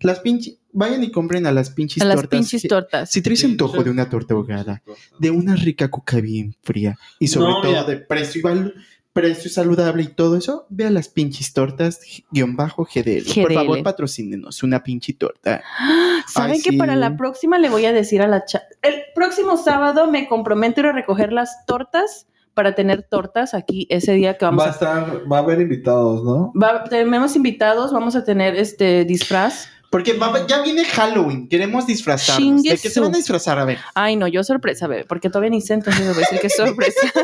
[0.00, 0.56] Las pinches.
[0.78, 2.38] Vayan y compren a las pinches a las tortas.
[2.38, 3.10] pinches Si- tortas.
[3.10, 4.82] Si traes antojo de una torta ahogada,
[5.18, 7.84] de una rica coca bien fría y sobre No, todo mira.
[7.84, 8.72] de precio, y
[9.12, 12.00] precio saludable y todo eso, ve a las pinches tortas
[12.30, 13.24] guion bajo GDL.
[13.42, 15.62] Por favor, patrocínenos una pinche torta.
[16.28, 16.76] ¿Saben Ay, que sí.
[16.76, 20.80] para la próxima le voy a decir a la cha El próximo sábado me comprometo
[20.80, 24.66] a ir a recoger las tortas para tener tortas aquí ese día que vamos Va
[24.66, 24.72] a a...
[24.72, 26.52] estar, va a haber invitados, ¿no?
[26.60, 29.68] Va- tenemos invitados, vamos a tener este disfraz.
[29.90, 32.62] Porque va- ya viene Halloween, queremos disfrazarnos.
[32.62, 33.58] Chingue ¿De qué se van a disfrazar?
[33.58, 33.78] A ver.
[33.94, 36.46] Ay, no, yo sorpresa, bebé, porque todavía ni sé, entonces les voy a decir que
[36.48, 37.00] es sorpresa.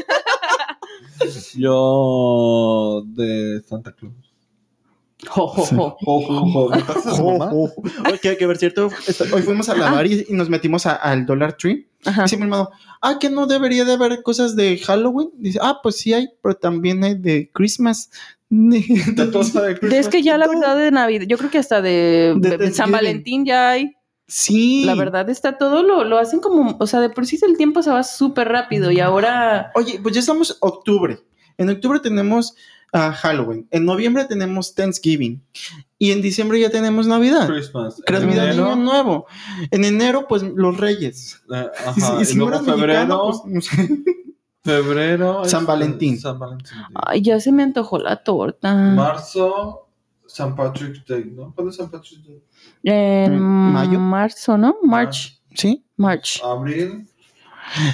[1.54, 3.94] Yo de Santa.
[4.02, 4.10] ¿Me
[7.14, 7.52] su mamá?
[7.52, 8.88] Oye, que, que por cierto,
[9.32, 11.86] hoy fuimos a lavar y, y nos metimos al Dollar Tree.
[12.04, 12.24] Ajá.
[12.24, 15.30] Dice mi hermano, ah, que no debería de haber cosas de Halloween.
[15.36, 18.10] Dice, ah, pues sí hay, pero también hay de Christmas.
[18.52, 20.08] Es Christmas.
[20.08, 22.90] que ya la verdad de Navidad, yo creo que hasta de, De de San.
[22.92, 23.94] Valentín ya hay.
[24.28, 24.84] Sí.
[24.84, 27.82] La verdad está todo, lo, lo hacen como, o sea, de por sí el tiempo
[27.82, 29.72] se va súper rápido y ahora...
[29.74, 31.18] Oye, pues ya estamos octubre.
[31.58, 32.54] En octubre tenemos
[32.92, 33.66] ah, Halloween.
[33.70, 35.42] En noviembre tenemos Thanksgiving.
[35.98, 37.46] Y en diciembre ya tenemos Navidad.
[37.48, 37.96] Christmas.
[38.10, 39.26] Navidad Enero, Año Nuevo.
[39.70, 41.42] En enero, pues los Reyes.
[41.54, 43.88] eh, Y si- ajá, y si y luego febrero, mexicano, pues, no sé.
[44.62, 45.44] febrero.
[45.44, 46.18] San Valentín.
[46.18, 46.76] San Valentín.
[46.94, 48.74] Ay, ya se me antojó la torta.
[48.74, 49.88] Marzo,
[50.26, 51.52] San Patrick's Day, ¿no?
[51.54, 52.42] ¿Cuándo es San Patrick's Day?
[52.84, 53.98] En ¿Mayo?
[53.98, 54.76] marzo, ¿no?
[54.82, 55.40] March.
[55.54, 55.84] ¿Sí?
[55.96, 56.40] March.
[56.44, 57.06] Abril.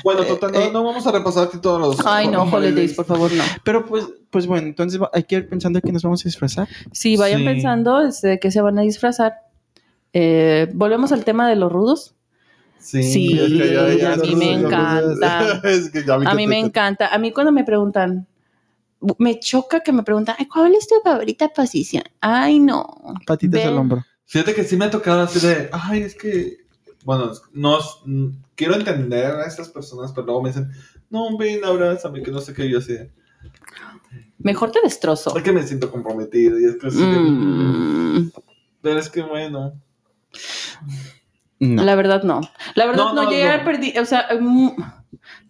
[0.03, 2.07] Bueno, total, no, eh, no vamos a repasar aquí todos los.
[2.07, 3.45] Ay, no, holidays, por favor, no.
[3.64, 6.66] Pero pues, pues bueno, entonces va- hay que ir pensando que nos vamos a disfrazar.
[6.91, 7.45] Sí, vayan Sí.
[7.45, 9.35] pensando este, de qué se van a disfrazar.
[10.14, 12.14] Eh, Volvemos al tema de los rudos.
[12.79, 15.61] Sí, Sí, es que ya- ya a mí no me encanta.
[15.64, 17.09] es que ya A mí me encanta.
[17.12, 18.26] A mí cuando me preguntan,
[19.18, 22.05] me choca que me preguntan, Ay, ¿cuál es tu favorita posición?
[22.20, 22.87] Ay, no.
[23.26, 24.05] Patitas al hombro.
[24.26, 26.59] Fíjate que sí me ha tocado así de, ay, es que,
[27.05, 30.70] bueno, no, mm, quiero entender a estas personas, pero luego me dicen,
[31.09, 33.11] no, ven, abrázame, que no sé qué, yo así, de,
[34.39, 35.35] Mejor te destrozo.
[35.37, 38.31] es que me siento comprometido, y es que así de, Mm,
[38.83, 39.81] pero es que bueno,
[41.61, 41.83] No.
[41.85, 42.41] La verdad no.
[42.75, 43.65] La verdad No, no, no, ya no.
[43.65, 44.71] perdí, o sea, mm,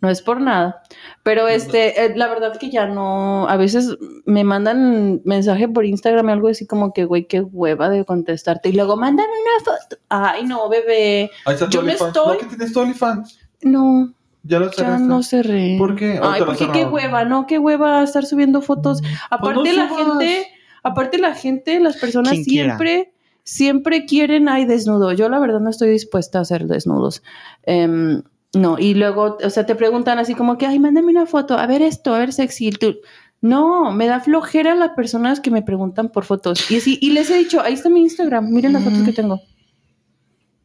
[0.00, 0.82] no es por nada,
[1.22, 6.28] pero este, eh, la verdad que ya no, a veces me mandan mensaje por Instagram
[6.30, 9.96] algo así como que, güey, qué hueva de contestarte y luego mándame una foto.
[10.08, 13.38] Ay, no, bebé, ahí está tu Yo no estoy- ¿No que tienes OnlyFans?
[13.62, 15.04] no, Ya lo ya cerraste.
[15.06, 15.76] no cerré.
[15.78, 16.20] ¿Por qué?
[16.20, 17.46] ¿O Ay, porque qué hueva, ¿no?
[17.46, 19.02] Qué hueva estar subiendo fotos.
[19.30, 20.46] Aparte Pues no la gente,
[20.82, 23.12] aparte la gente, las personas siempre,
[23.48, 25.12] siempre quieren, ay, desnudo.
[25.12, 27.22] Yo la verdad no estoy dispuesta a hacer desnudos.
[27.64, 28.22] Em,
[28.54, 31.66] no, y luego, o sea, te preguntan así como que, ay, mándame una foto, a
[31.66, 32.70] ver esto, a ver sexy.
[32.72, 32.96] tú-
[33.40, 36.70] no, me da flojera las personas que me preguntan por fotos.
[36.70, 39.40] Y así, y les he dicho, ahí está mi Instagram, miren las fotos que tengo.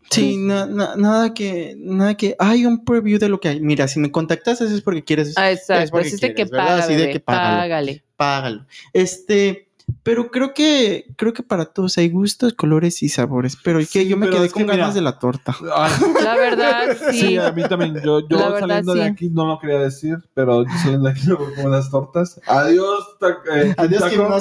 [0.09, 3.59] Sí, na- na- nada que, nada que, hay un preview de lo que hay.
[3.61, 6.45] Mira, si me contactas es porque quieres, Ah, es exacto, porque así es de que
[6.45, 7.57] paga, Así de que págalo.
[7.61, 8.03] págale.
[8.17, 8.65] págalo.
[8.91, 9.69] Este,
[10.03, 13.57] pero creo que, creo que para todos hay gustos, colores y sabores.
[13.63, 14.93] Pero es que Sí, yo me quedé que con ganas mira.
[14.95, 15.55] de la torta.
[15.73, 15.91] Ay,
[16.23, 17.17] La verdad, sí.
[17.19, 17.95] sí, a mí también.
[18.03, 21.27] Yo, yo verdad, saliendo de aquí no lo quería decir, pero yo saliendo de aquí
[21.27, 22.39] me voy con unas tortas.
[22.47, 24.39] Adiós, ta- eh, Quintaco.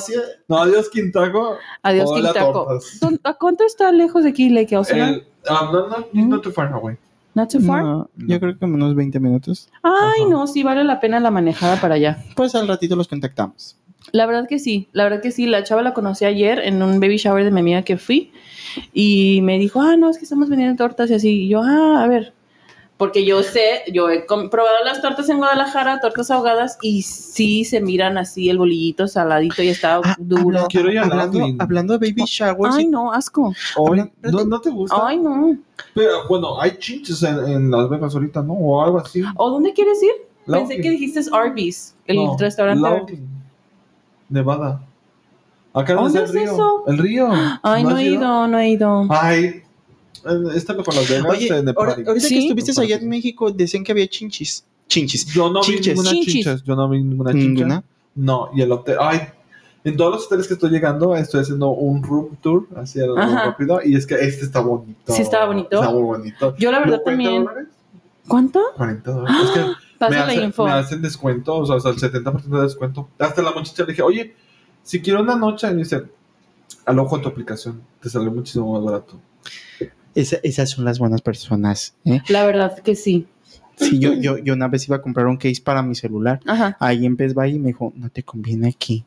[0.49, 1.57] No, adiós, Quintaco.
[1.83, 2.53] Adiós, Hola, Quintaco.
[2.53, 2.99] tortas.
[3.01, 4.75] ¿Dó- ¿A cuánto está lejos de aquí, Lake?
[4.91, 6.97] El- ah, no, no, not too far away.
[7.35, 7.83] Not too far.
[7.83, 9.71] No, yo creo que unos 20 minutos.
[9.83, 10.29] Ay, Ajá.
[10.31, 12.19] no, sí vale la pena la manejada para allá.
[12.37, 13.79] Pues al ratito los contactamos.
[14.11, 15.47] La verdad que sí, la verdad que sí.
[15.47, 18.33] La chava la conocí ayer en un baby shower de mi amiga que fui
[18.93, 21.43] y me dijo, ah, no, es que estamos vendiendo tortas y así.
[21.45, 22.33] Y yo, ah, a ver.
[22.99, 27.81] Porque yo sé, yo he probado las tortas en Guadalajara, tortas ahogadas, y sí se
[27.81, 30.59] miran así el bolillito saladito y está Ah, duro.
[30.59, 31.61] habla- Quiero ir a hablando, Laughlin.
[31.61, 32.77] hablando de baby showers.
[32.77, 33.53] Ay, no, asco.
[33.77, 35.05] Hoy, ¿no, ¿No te gusta?
[35.05, 35.57] Ay, no.
[35.95, 38.53] Pero bueno, hay chinches en, en Las Vegas ahorita, ¿no?
[38.55, 39.23] O algo así.
[39.37, 40.13] ¿O dónde quieres ir?
[40.47, 43.19] Pensé que dijiste Arby's, el No, restaurante.
[44.33, 44.83] Nevada.
[45.74, 46.53] Acá no es ¿Dónde el río.
[46.53, 46.85] eso?
[46.87, 47.28] El río.
[47.62, 49.07] Ay, no has he ido, no he ido.
[49.11, 49.62] Ay, eh,
[50.55, 52.35] está mejor Las Vegas Oye, en el ahora- ahorita Sí.
[52.35, 54.64] que estuviste allá en México, decían que había chinchis.
[54.89, 55.26] Chinchis.
[55.33, 55.87] Yo no vi Chinches.
[55.95, 56.33] ninguna Chinchis.
[56.35, 56.62] chinches.
[56.64, 57.47] Yo no vi ninguna chincha.
[57.64, 57.85] Ninguna.
[58.14, 58.97] No, y el hotel.
[59.01, 59.20] Ay,
[59.85, 63.47] en todos los hoteles que estoy llegando, estoy haciendo un room tour, así algo Ajá.
[63.47, 63.80] rápido.
[63.83, 65.12] Y es que este está bonito.
[65.14, 65.76] Sí estaba bonito.
[65.80, 66.55] Está muy bonito.
[66.59, 67.45] Yo la verdad ¿No 40 también.
[67.45, 67.68] dólares?
[68.28, 68.61] ¿Cuánto?
[68.76, 69.37] 40 dólares.
[69.45, 69.64] Es que
[70.09, 70.65] me, Pasa la hace- info.
[70.67, 73.09] me hacen descuento, o sea, hasta el 70% de descuento.
[73.19, 74.35] Hasta la muchacha le dije, oye,
[74.83, 76.03] si quiero una noche, y me dice,
[76.87, 79.21] al ojo en tu aplicación, te sale muchísimo más barato.
[80.15, 81.95] Esa- esas son las buenas personas.
[82.05, 82.21] ¿eh?
[82.29, 83.27] La verdad que sí.
[83.77, 86.41] Sí, yo, yo, yo una vez iba a comprar un case para mi celular.
[86.47, 86.77] Ajá.
[86.79, 89.07] Ahí en Best Buy y me dijo, no te conviene aquí.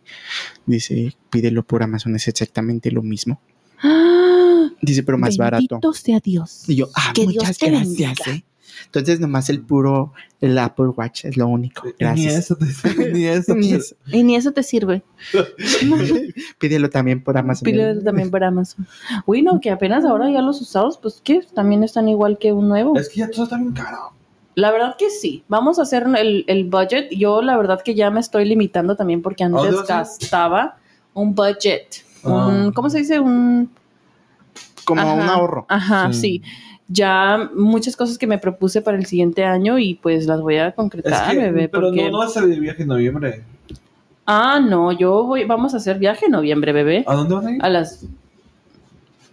[0.65, 3.39] Dice, pídelo por Amazon, es exactamente lo mismo.
[4.81, 5.65] Dice, pero más barato.
[5.69, 6.67] Bendito sea Dios.
[6.67, 8.13] Y yo, ah, Que muchas Dios te gracias, bendiga.
[8.35, 8.43] ¿eh?
[8.85, 11.85] Entonces, nomás el puro, el Apple Watch es lo único.
[11.87, 12.33] Ni Gracias.
[12.35, 12.65] eso, te,
[13.13, 13.55] ni eso.
[13.55, 13.95] Ni te- eso.
[14.11, 15.03] Y ni eso te sirve.
[16.59, 17.65] Pídelo también por Amazon.
[17.65, 18.87] Pídelo también por Amazon.
[19.25, 22.67] Uy, no, que apenas ahora ya los usados, pues que también están igual que un
[22.67, 22.97] nuevo.
[22.97, 24.13] Es que ya todo está bien caro.
[24.55, 25.43] La verdad que sí.
[25.47, 27.09] Vamos a hacer el, el budget.
[27.11, 30.77] Yo la verdad que ya me estoy limitando también porque antes gastaba
[31.13, 31.87] un budget.
[32.23, 32.47] Ah.
[32.47, 33.19] Un, ¿Cómo se dice?
[33.19, 33.69] Un...
[34.85, 35.13] Como Ajá.
[35.13, 35.65] un ahorro.
[35.67, 36.19] Ajá, Sí.
[36.19, 36.41] sí.
[36.87, 40.67] Ya muchas cosas que me propuse para el siguiente año y pues las voy a
[40.67, 41.67] Es concretar, que, bebé.
[41.69, 42.03] pero porque...
[42.03, 43.43] no, no va a salir de viaje en noviembre.
[44.27, 47.03] Ah, no, yo voy, vamos a hacer viaje en noviembre, bebé.
[47.07, 47.63] ¿A dónde van a ir?
[47.65, 48.05] A las...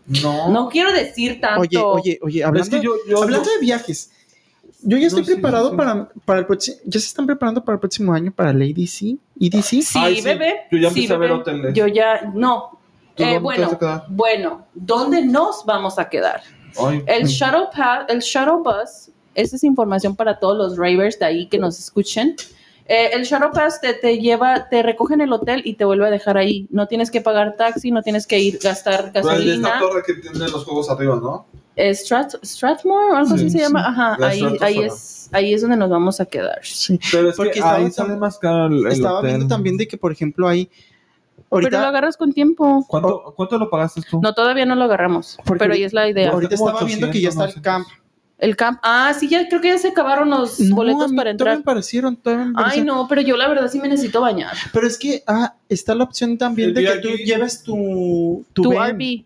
[0.07, 0.51] No.
[0.51, 1.61] No quiero decir tanto.
[1.61, 4.11] Oye, oye, oye, hablando, Es que yo, yo, hablando de viajes,
[4.83, 5.77] yo ya estoy No, sí, preparado sí.
[5.77, 9.17] para, para el próximo, ya se están preparando para el próximo año para Lady C
[9.39, 9.63] EDC.
[9.63, 10.23] Sí, Ay, sí.
[10.23, 10.55] bebé.
[10.71, 11.41] Yo ya sí, empecé a ver bebé.
[11.41, 11.75] hoteles.
[11.75, 12.79] Yo ya, no.
[13.15, 14.05] ¿Tú Eh, bueno, vas a quedar?
[14.09, 16.43] bueno, ¿dónde nos vamos a quedar?
[17.07, 21.47] El shuttle, pa- el shuttle bus, esa es información para todos los ravers de ahí
[21.49, 22.37] que nos escuchen.
[22.87, 26.07] Eh, el shuttle bus te, te lleva, te recoge en el hotel y te vuelve
[26.07, 26.67] a dejar ahí.
[26.71, 29.79] No tienes que pagar taxi, no tienes que ir gastar de esta gasolina.
[29.79, 31.47] torre que tiene los juegos arriba, ¿no?
[31.77, 33.65] Eh, Strat- Strathmore o algo así Sí, se sí.
[33.65, 33.87] llama.
[33.89, 36.59] Ajá, La ahí, ahí, es, ahí es donde nos vamos a quedar.
[36.65, 36.99] Sí.
[37.11, 39.31] Pero es Porque que estaba ahí sale más caro el, el Estaba hotel.
[39.31, 40.69] viendo también de que, por ejemplo, hay.
[41.61, 42.85] Pero lo agarras con tiempo.
[42.89, 44.21] ¿Cuánto, ¿Cuánto lo pagaste tú?
[44.23, 45.39] No, todavía no lo agarramos.
[45.45, 46.31] Porque pero ahí es la idea.
[46.31, 47.89] ahorita estaba viendo que ya está el 800, camp.
[48.39, 48.81] El camp.
[48.83, 51.53] Ah, sí, ya creo que ya se acabaron los No, a boletos mí para Todavía
[51.55, 51.59] entrar.
[51.59, 52.87] me parecieron, todavía me Ay, parecieron.
[52.97, 54.53] no, pero yo la verdad sí me necesito bañar.
[54.73, 58.63] Pero es que ah, está la opción también El de que tú lleves tu, tu,
[58.63, 58.73] Tu.
[58.73, 58.99] RV.
[58.99, 59.25] Sí.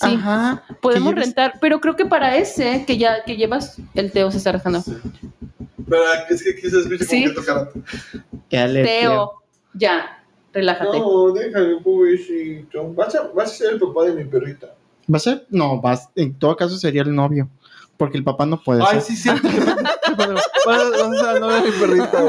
[0.00, 0.64] Ajá.
[0.82, 4.52] Podemos rentar, pero creo que para ese que ya que llevas el Teo se está
[4.52, 4.80] rajando.
[4.80, 4.92] Sí.
[5.88, 7.22] Pero es que se escucha Sí.
[7.24, 7.70] como que tocar.
[8.50, 9.32] Ya le- Teo,
[9.74, 10.17] ya,
[10.58, 10.98] relájate.
[10.98, 12.92] No, déjame, pobrecito.
[12.94, 14.74] Vas a, vas a ser el papá de mi perrita.
[15.12, 15.46] ¿Va a ser?
[15.50, 17.48] No, vas, en todo caso sería el novio.
[17.96, 19.02] Porque el papá no puede Ay, ser.
[19.02, 19.48] sí, cierto.
[20.66, 22.24] Vas a ser el novio de mi perrita.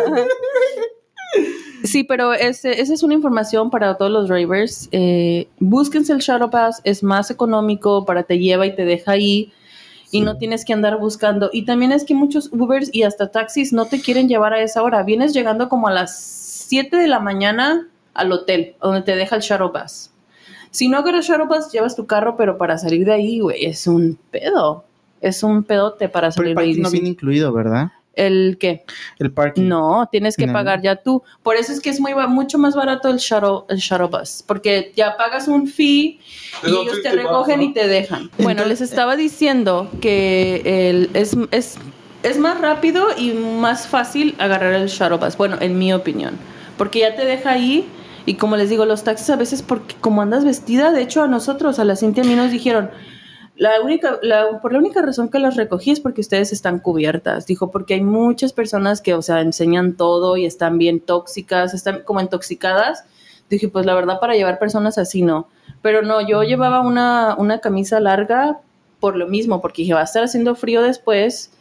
[1.83, 4.89] Sí, pero ese, esa es una información para todos los ravers.
[4.91, 9.53] Eh, búsquense el Shadow Pass, es más económico, para te lleva y te deja ahí.
[10.11, 11.51] Y no tienes que andar buscando.
[11.53, 14.81] Y también es que muchos Ubers y hasta taxis no te quieren llevar a esa
[14.81, 15.03] hora.
[15.03, 16.19] Vienes llegando como a las
[16.67, 17.87] 7 de la mañana
[18.19, 20.11] al hotel, donde te deja el Shadow Pass.
[20.71, 23.87] Si no agarras Shadow Pass, llevas tu carro, pero para salir de ahí, güey, es
[23.87, 24.83] un pedo.
[25.21, 26.67] Es un pedote para Pero salir el de ahí.
[26.69, 27.87] parking no viene incluido, ¿verdad?
[28.15, 28.83] ¿El qué?
[29.17, 29.67] El parking.
[29.67, 30.53] No, tienes que No.
[30.53, 31.23] pagar ya tú.
[31.43, 34.91] Por eso es que es muy mucho más barato el shuttle, el shuttle bus, porque
[34.95, 36.19] ya pagas un fee y
[36.61, 37.71] Pero ellos te te recogen vas, ¿no?
[37.71, 38.29] y te dejan.
[38.39, 41.77] Bueno, les estaba diciendo que el, es, es,
[42.23, 46.37] es más rápido y más fácil agarrar el shuttle bus, bueno, en mi opinión,
[46.77, 47.87] porque ya te deja ahí
[48.29, 51.27] y como les digo, los taxis a veces, porque como andas vestida, de hecho a
[51.27, 52.91] nosotros, a la Cintia, a mí nos dijeron,
[53.55, 54.19] la única,
[54.61, 57.47] por la única razón que las recogí es porque ustedes están cubiertas.
[57.47, 62.03] Dijo, porque hay muchas personas que, o sea, enseñan todo y están bien tóxicas, están
[62.03, 63.03] como intoxicadas.
[63.49, 65.47] Dije, pues la verdad, para llevar personas así no.
[65.81, 68.59] Pero no, yo llevaba una, una camisa larga
[68.99, 71.51] por lo mismo, porque dije, va a estar haciendo frío después.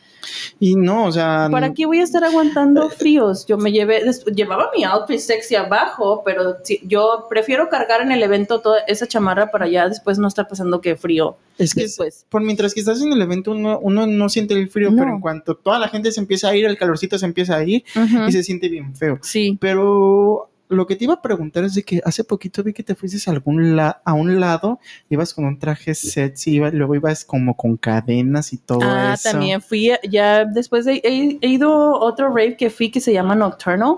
[0.61, 1.49] Y no, o sea.
[1.51, 3.47] ¿Para qué voy a estar aguantando fríos?
[3.47, 4.03] Yo me llevé,
[4.35, 9.51] llevaba mi outfit sexy abajo, pero yo prefiero cargar en el evento toda esa chamarra
[9.51, 11.37] para ya después no estar pasando que frío.
[11.59, 12.25] Es que después.
[12.29, 14.99] por mientras que estás en el evento, uno, uno no siente el frío, No.
[15.03, 17.65] pero en cuanto toda la gente se empieza a ir, el calorcito se empieza a
[17.65, 17.85] ir
[18.29, 19.19] y se siente bien feo.
[19.23, 19.57] Sí.
[19.61, 22.95] Pero lo que te iba a preguntar es de que hace poquito vi que te
[22.95, 27.25] fuiste a algún la- a un lado, ibas con un traje sexy, iba- luego ibas
[27.25, 29.31] como con cadenas y todo Ah, eso.
[29.31, 33.35] también fui, ya después de, he, he ido otro rave que fui que se llama
[33.35, 33.97] Nocturnal.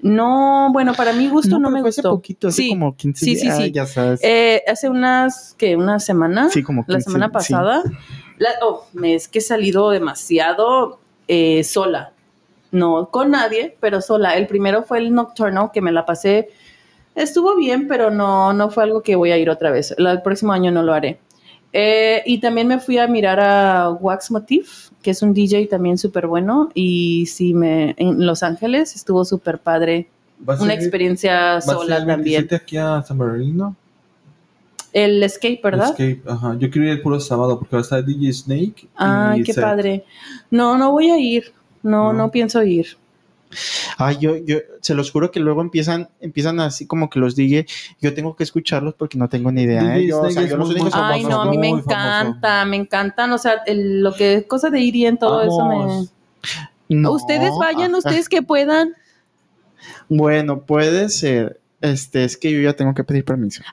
[0.00, 2.10] No, bueno, para mi gusto no, pero me fue hace gustó.
[2.16, 3.70] poquito, hace Sí, como 15 sí, sí, días, sí.
[3.72, 4.20] ya sabes.
[4.22, 6.50] Eh, hace unas, que Una semana.
[6.50, 7.32] sí, como la 15, semana sí.
[7.32, 7.82] pasada.
[8.36, 12.12] La- oh, es que he salido demasiado eh, sola.
[12.74, 14.36] No con nadie, pero sola.
[14.36, 16.48] El primero fue el Nocturnal, que me la pasé.
[17.14, 19.94] Estuvo bien, pero no, no fue algo que voy a ir otra vez.
[19.96, 21.20] El próximo año no lo haré.
[21.72, 25.98] Eh, y también me fui a mirar a Wax Motif, que es un DJ también
[25.98, 26.70] súper bueno.
[26.74, 30.08] Y sí, me, en Los Ángeles estuvo súper padre.
[30.40, 32.42] ¿Vas a Una experiencia a sola el también.
[32.48, 33.76] 27 aquí a San Bernardino?
[34.92, 35.90] El Escape, ¿verdad?
[35.90, 36.56] Escape, ajá.
[36.58, 38.88] Yo quiero ir el puro sábado porque va a estar DJ Snake.
[38.96, 40.04] Ay, y qué padre.
[40.50, 41.52] No, no voy a ir.
[41.84, 42.24] No, No.
[42.24, 42.96] no pienso ir.
[43.98, 47.66] Ay, yo, yo se los juro que luego empiezan, empiezan así como que los DJ,
[48.00, 49.94] yo tengo que escucharlos porque no tengo ni idea.
[49.96, 50.00] ¿eh?
[50.00, 51.58] DJ Yo, o sea, Snake yo es los muy, únicos muy Ay, no, a mí
[51.58, 51.90] me famoso.
[51.90, 55.64] encanta, me encantan, o sea, el- lo que cosa de ir y en todo eso
[55.68, 56.08] me...
[56.96, 57.98] No, ustedes vayan, ajá.
[57.98, 58.94] ustedes que puedan.
[60.08, 61.60] Bueno, puede ser.
[61.80, 63.62] Este, es que yo ya tengo que pedir permiso.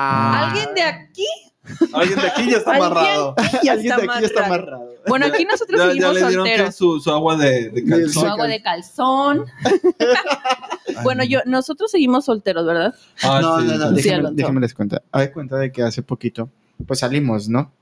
[0.00, 0.46] Ah.
[0.48, 1.26] ¿alguien de aquí?
[1.92, 3.34] Alguien de aquí ya está amarrado.
[3.62, 4.94] Y alguien de aquí ya está amarrado.
[5.06, 6.74] Bueno, aquí nosotros Ya, ya seguimos le dieron que solteros.
[6.76, 8.28] su, su agua de, de Su calzón.
[8.28, 9.46] agua de calzón.
[11.02, 12.94] Bueno, yo, nosotros seguimos solteros, ¿verdad?
[13.22, 14.34] Ah, no, sí, no, no, déjenme, Alonso.
[14.36, 15.02] déjenme les cuenta.
[15.12, 16.50] Hay cuenta de que hace poquito,
[16.86, 17.72] pues salimos, ¿no?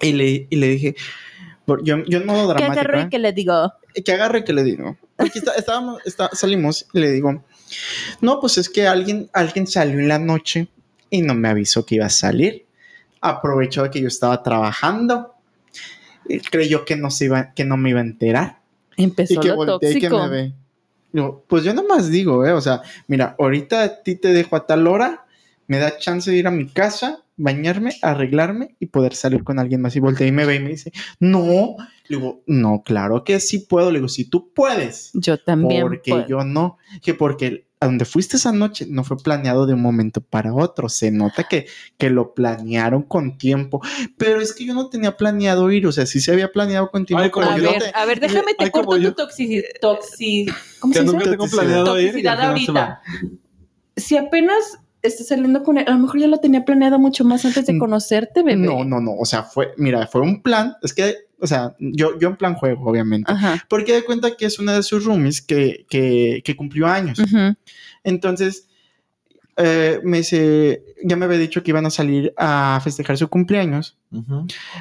[0.00, 0.96] Y le, y le dije,
[1.66, 3.08] por- yo, yo en modo ¿Qué dramático, agarré ¿eh?
[3.10, 3.72] que le digo?
[4.04, 4.96] que agarre que le digo.
[5.16, 7.42] Porque está- estábamos, está- salimos y le digo,
[8.20, 10.68] no, pues es que alguien, alguien salió en la noche
[11.10, 12.65] y no me avisó que iba a salir.
[13.28, 15.34] Aprovechó de que yo estaba trabajando.
[16.28, 18.60] Y creyó que no, se iba, que no me iba a enterar.
[18.96, 20.52] Empezó y que lo volteé y que me ve.
[21.12, 22.52] Digo, pues yo nomás digo, ¿eh?
[22.52, 25.24] O sea, mira, ahorita a ti te dejo a tal hora,
[25.66, 29.80] me da chance de ir a mi casa, bañarme, arreglarme y poder salir con alguien
[29.80, 29.94] más.
[29.96, 31.76] Y voltea y me ve y me dice, no.
[32.08, 33.90] Le digo, no, claro que sí puedo.
[33.90, 35.10] Le digo, si tú puedes.
[35.14, 35.82] Yo también.
[35.82, 36.26] Porque puedo.
[36.26, 36.78] yo no.
[37.02, 40.88] Que porque a donde fuiste esa noche no fue planeado de un momento para otro.
[40.88, 41.66] Se nota que,
[41.98, 43.82] que lo planearon con tiempo.
[44.16, 45.86] Pero es que yo no tenía planeado ir.
[45.86, 47.22] O sea, sí se había planeado con tiempo.
[47.22, 49.64] Ay, como A yo ver, te- a ver, déjame te Ay, corto tu toxicidad.
[49.80, 50.46] Toxi,
[50.80, 51.36] ¿Cómo Que se dice?
[51.36, 53.02] Toxicidad se ahorita.
[53.96, 57.44] Si apenas estás saliendo con él, a lo mejor ya lo tenía planeado mucho más
[57.44, 58.56] antes de Mm, conocerte, bebé.
[58.66, 59.14] No, no, no.
[59.16, 60.74] O sea, fue, mira, fue un plan.
[60.82, 63.30] Es que, o sea, yo, yo en plan juego, obviamente.
[63.30, 63.64] Ajá.
[63.68, 67.20] Porque de cuenta que es una de sus roomies que, que, que cumplió años.
[68.04, 68.68] Entonces,
[69.56, 73.96] eh, me dice, ya me había dicho que iban a salir a festejar su cumpleaños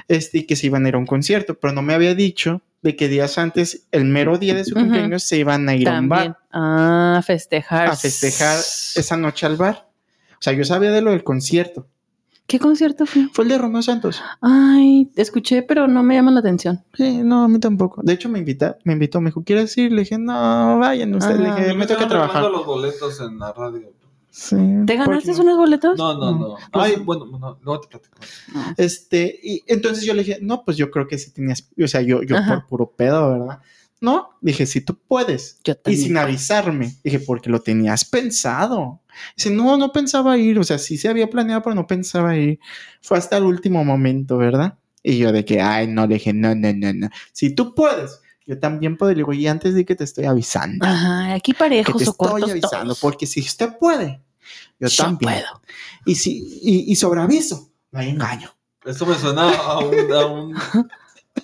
[0.07, 2.61] este, y que se iban a ir a un concierto, pero no me había dicho
[2.81, 5.99] de que días antes, el mero día de su cumpleaños, se iban a ir a
[5.99, 6.31] un También.
[6.33, 7.87] bar Ah, festejar.
[7.87, 9.87] a festejar esa noche al bar.
[10.45, 11.87] O sea, yo sabía de lo del concierto.
[12.45, 13.27] ¿Qué concierto fue?
[13.33, 14.21] Fue el de Romeo Santos.
[14.41, 16.83] Ay, escuché, pero no me llama la atención.
[16.93, 18.01] Sí, no, a mí tampoco.
[18.03, 19.91] De hecho, me invita, me invitó, me dijo, ¿quieres ir?
[19.91, 21.39] Le dije, no, vayan ustedes.
[21.39, 21.55] Le Ah.
[21.55, 22.51] dije, me toca estaban trabajar.
[22.51, 23.91] los boletos en la radio.
[24.29, 25.97] Sí, ¿Te ganaste porque- unos boletos?
[25.97, 26.55] No, no, no.
[26.71, 28.17] Pues- Ay, bueno, no, luego te platico.
[28.53, 28.61] No.
[28.77, 32.01] Este, y entonces yo le dije, no, pues yo creo que sí tenías, o sea,
[32.01, 32.57] yo, yo Ajá.
[32.59, 33.59] por puro pedo, ¿verdad?
[34.01, 35.57] No, dije, si tú puedes.
[35.63, 38.99] Yo Y sin avisarme, dije, porque lo tenías pensado.
[39.35, 42.59] Dice, no, no pensaba ir, o sea, sí se había planeado, pero no pensaba ir.
[43.01, 44.77] Fue hasta el último momento, ¿verdad?
[45.03, 47.09] Y yo de que, ay, no, le dije, no, no, no, no.
[47.31, 49.11] Si tú puedes, yo también puedo.
[49.11, 50.85] Le digo, y antes de que te estoy avisando.
[50.85, 52.99] Ajá, aquí que parejos te o cortos estoy avisando, todos.
[52.99, 54.21] porque si usted puede,
[54.79, 55.31] yo, Yo también.
[55.33, 55.61] puedo.
[56.05, 58.49] Y, si, y, y sobre aviso, no hay engaño.
[58.83, 60.55] Esto me suena a un, a un,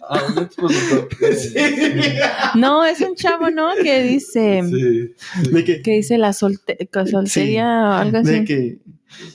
[0.08, 1.08] a un expositor.
[2.56, 3.74] No, es un chavo, ¿no?
[3.82, 5.14] Que dice, Sí.
[5.52, 6.78] De que, que dice la solte
[7.10, 8.32] soltería o algo así.
[8.32, 8.80] de que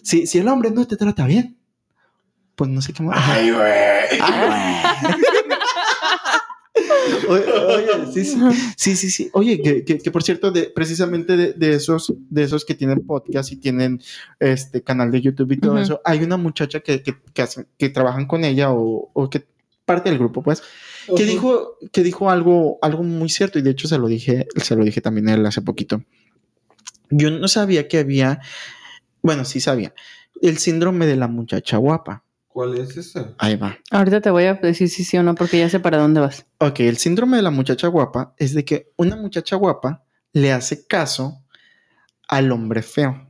[0.03, 1.57] si, si el hombre no te trata bien,
[2.55, 3.19] pues no sé qué más.
[3.21, 4.21] Ay, güey.
[7.29, 8.37] Oye, oye, sí, sí,
[8.77, 9.31] sí, sí, sí.
[9.33, 13.07] Oye, que, que- que por cierto, de, precisamente de, de esos, de esos que tienen
[13.07, 14.01] podcast y tienen
[14.39, 17.89] este canal de YouTube y todo eso, hay una muchacha que, que, que, hacen- que
[17.89, 19.47] trabajan con ella o, o que
[19.87, 20.63] parte del grupo, pues,
[21.17, 24.77] que dijo, que dijo algo, algo muy cierto, y de hecho se lo dije, se
[24.77, 26.03] lo dije también a él hace poquito.
[27.09, 28.41] Yo no sabía que había,
[29.23, 29.95] bueno, sí sabía,
[30.43, 32.25] el síndrome de la muchacha guapa.
[32.49, 33.35] ¿Cuál es ese?
[33.39, 33.79] Ahí va.
[33.91, 36.47] Ahorita te voy a decir si sí o no, porque ya sé para dónde vas.
[36.59, 40.87] Ok, el síndrome de la muchacha guapa es de que una muchacha guapa le hace
[40.87, 41.45] caso
[42.29, 43.26] al hombre feo.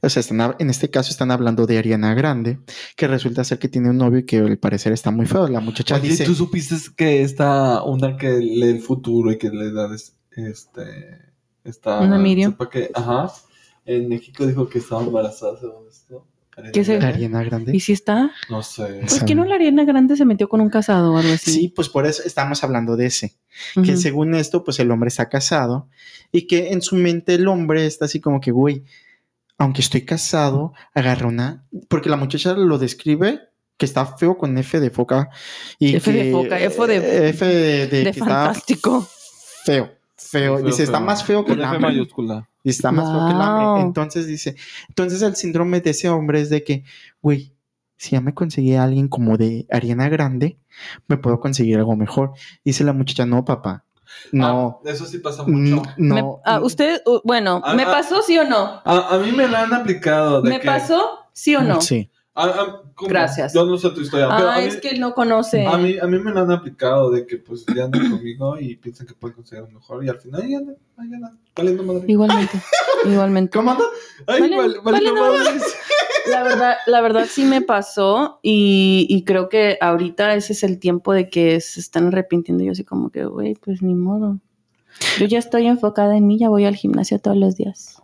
[0.00, 2.58] O sea, están en este caso están hablando de Ariana Grande,
[2.96, 5.48] que resulta ser que tiene un novio y que al parecer está muy feo.
[5.48, 6.24] La muchacha Oye, dice...
[6.24, 9.88] ¿tú supiste que esta, una que lee el futuro y que le da
[10.36, 11.18] este,
[11.64, 12.00] esta...
[12.00, 12.52] Una Miriam.
[12.52, 13.32] sepa que, ajá,
[13.84, 16.26] en México dijo que estaba embarazada, según esto.
[16.72, 17.74] ¿Qué se- Ariana Grande.
[17.74, 18.30] ¿Y si está?
[18.50, 18.98] No sé.
[19.00, 19.24] Pues Sabe.
[19.26, 21.50] que no la Ariana Grande se metió con un casado o algo así.
[21.50, 23.38] Sí, pues por eso estamos hablando de ese.
[23.82, 25.88] Que según esto, pues el hombre está casado
[26.30, 28.84] y que en su mente el hombre está así como que, güey,
[29.62, 31.64] aunque estoy casado, agarra una.
[31.88, 33.40] Porque la muchacha lo describe
[33.76, 35.30] que está feo con F de foca.
[35.78, 39.06] Y F de foca, F de- F de, de de que está fantástico.
[39.64, 39.84] feo.
[40.16, 40.56] Feo.
[40.56, 41.06] Feo, Dice, está feo.
[41.06, 41.90] más feo que Con el F hambre.
[41.92, 42.48] mayúscula.
[42.64, 43.82] Y está más feo que el hambre.
[43.82, 44.56] Entonces dice,
[44.88, 46.84] entonces el síndrome de ese hombre es de que,
[47.20, 47.52] güey,
[47.96, 50.58] si ya me conseguí a alguien como de Ariana Grande,
[51.06, 52.32] me puedo conseguir algo mejor.
[52.64, 53.84] Dice la muchacha, no, papá.
[54.32, 54.80] No.
[54.84, 55.82] Ah, eso sí pasa mucho.
[55.96, 58.80] No, Me- ah, usted, bueno, Ah, ¿me pasó sí o no?
[58.84, 60.40] A, a mí me la han aplicado.
[60.42, 61.80] De ¿Me que, pasó sí o no?
[61.80, 62.10] Sí.
[62.34, 62.82] Ah, ah.
[63.06, 63.52] Gracias.
[63.52, 64.28] Yo no sé tu historia.
[64.34, 65.66] pero Ah, mí, es que él no conoce.
[65.66, 68.76] a, mí, a mí me la han aplicado de que pues ya andan conmigo y
[68.76, 72.04] piensan que pueden conseguir algo mejor y al final ahí andan, ahí andan, valiendo madre.
[72.08, 72.58] Igualmente,
[73.04, 73.56] igualmente.
[73.58, 73.84] ¿Cómo anda?
[74.26, 75.00] Ay, Vale- madre.
[76.30, 80.78] La verdad, la verdad sí me pasó y, y creo que ahorita ese es el
[80.78, 82.62] tiempo de que se están arrepintiendo.
[82.64, 84.38] Yo así como que, güey, pues ni modo.
[85.18, 88.00] Yo ya estoy enfocada en mí, ya voy al gimnasio todos los días.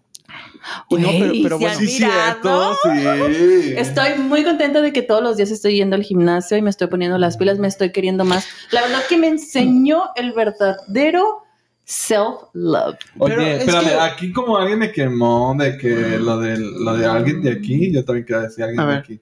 [0.90, 3.74] Y no, pero- pero ¿se bueno, han Sí, cierto, sí.
[3.76, 6.88] Estoy muy contenta de que todos los días estoy yendo al gimnasio y me estoy
[6.88, 8.46] poniendo las pilas, me estoy queriendo más.
[8.70, 11.44] La verdad que me enseñó el verdadero
[11.84, 12.96] self-love.
[13.18, 16.96] Oye, Pero es espérame, que- aquí como alguien me quemó de que lo de, lo
[16.96, 18.98] de alguien de aquí, yo también quiero decir alguien A de ver.
[18.98, 19.20] aquí.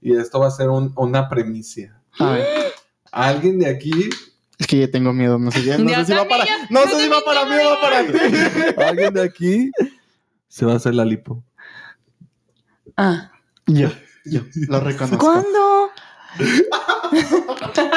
[0.00, 2.00] Y esto va a ser un- una premicia.
[2.18, 2.46] A ver,
[3.12, 4.08] Alguien de aquí,
[4.56, 7.00] es que ya tengo miedo, no sé, ya- no sé si va para, no sé
[7.02, 8.12] si va para mí o va para ti.
[8.88, 9.70] alguien de aquí
[10.50, 11.42] se va a hacer la lipo.
[12.96, 13.30] Ah,
[13.66, 13.88] Yo,
[14.26, 15.16] yo, lo reconozco.
[15.24, 15.90] ¿cuándo?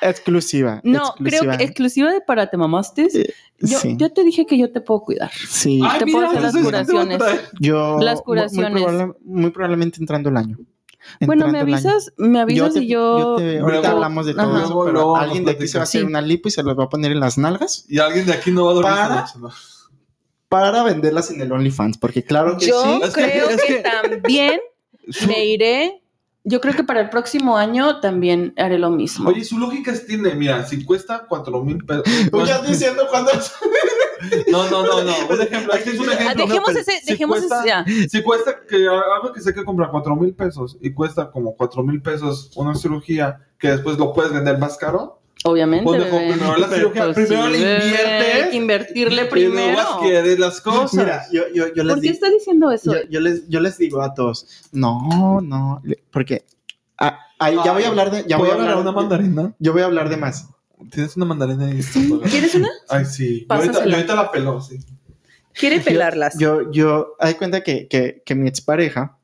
[0.00, 0.80] Exclusiva.
[0.82, 1.56] No, creo exclusiva.
[1.58, 3.06] que exclusiva de para te mamaste.
[3.14, 3.94] Eh, Yo, sí.
[3.96, 5.30] yo te dije que yo te puedo cuidar.
[5.48, 5.80] Sí.
[5.88, 7.18] Ay, te puedo hacer las curaciones.
[7.60, 7.98] Yo.
[8.00, 8.72] Las muy- curaciones.
[8.72, 10.58] Muy, probable- muy probablemente entrando el año.
[11.20, 13.36] Bueno, me avisas, me avisas te- y yo.
[13.36, 14.64] te- ahorita Luego- hablamos de todo Ajá.
[14.64, 16.06] eso, pero Luego alguien de aquí se va a hacer Sí.
[16.06, 18.50] una lipo y se los va a poner en las nalgas Y alguien de aquí
[18.52, 19.50] no va a dormir Para- esta noche, ¿no?
[20.52, 23.00] Para venderlas en el OnlyFans, porque claro que Yo sí.
[23.02, 24.60] Es que- creo es que, que- también
[25.08, 25.98] Su- me iré.
[26.44, 29.30] Yo creo que para el próximo año también haré lo mismo.
[29.30, 32.02] Oye, su lógica es, tiene, mira, si cuesta cuatro mil pesos.
[32.32, 33.30] Tú ya diciendo cuando
[34.50, 35.14] No, no, no, no.
[35.30, 36.46] Un ejemplo, este es un Ah, ejemplo.
[36.46, 38.08] dejemos no, pero ese, si dejemos cuesta- ese ya.
[38.08, 41.82] Si cuesta que algo que sé que compra cuatro mil pesos y cuesta como cuatro
[41.82, 45.84] mil pesos una cirugía que después lo puedes vender más caro, Obviamente.
[45.84, 46.32] pues mejor bebé.
[46.34, 49.80] primero la Pero, cirugía, pues, primero sí, le inviertes hay que invertirle y luego primero.
[49.80, 50.94] adquieres las cosas.
[50.94, 52.92] Mira, yo, yo, yo les ¿Por qué está diciendo eso?
[52.94, 56.44] Yo, yo les, yo les digo a todos, no, no, porque
[56.98, 59.54] ah, ya voy a hablar de, ya voy a ¿Puedo hablar agarrar una mandarina?
[59.58, 60.48] yo voy a hablar de más.
[60.90, 61.80] ¿Tienes una mandarina ahí?
[62.30, 62.68] ¿Quieres una?
[62.88, 63.46] Ay, sí.
[63.48, 64.78] Yo ahorita, yo ahorita la peló, sí.
[65.54, 66.38] Quiere pelarlas.
[66.38, 69.18] Yo, yo, hay cuenta que, que, que mi expareja,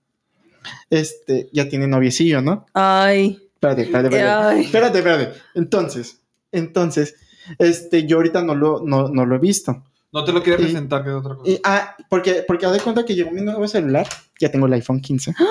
[0.90, 2.66] este, ya tiene noviecillo, ¿no?
[2.74, 3.47] Ay.
[3.60, 4.60] Espérate, espérate, espérate.
[4.60, 5.40] Espérate, espérate.
[5.54, 6.20] Entonces,
[6.52, 7.16] entonces,
[7.58, 9.82] este, yo ahorita no lo, no, no lo he visto.
[10.12, 11.50] No te lo quería presentar, que es otra cosa.
[11.50, 14.06] Y, ah, porque, porque haz de cuenta que llegó mi nuevo celular,
[14.40, 15.34] ya tengo el iPhone 15.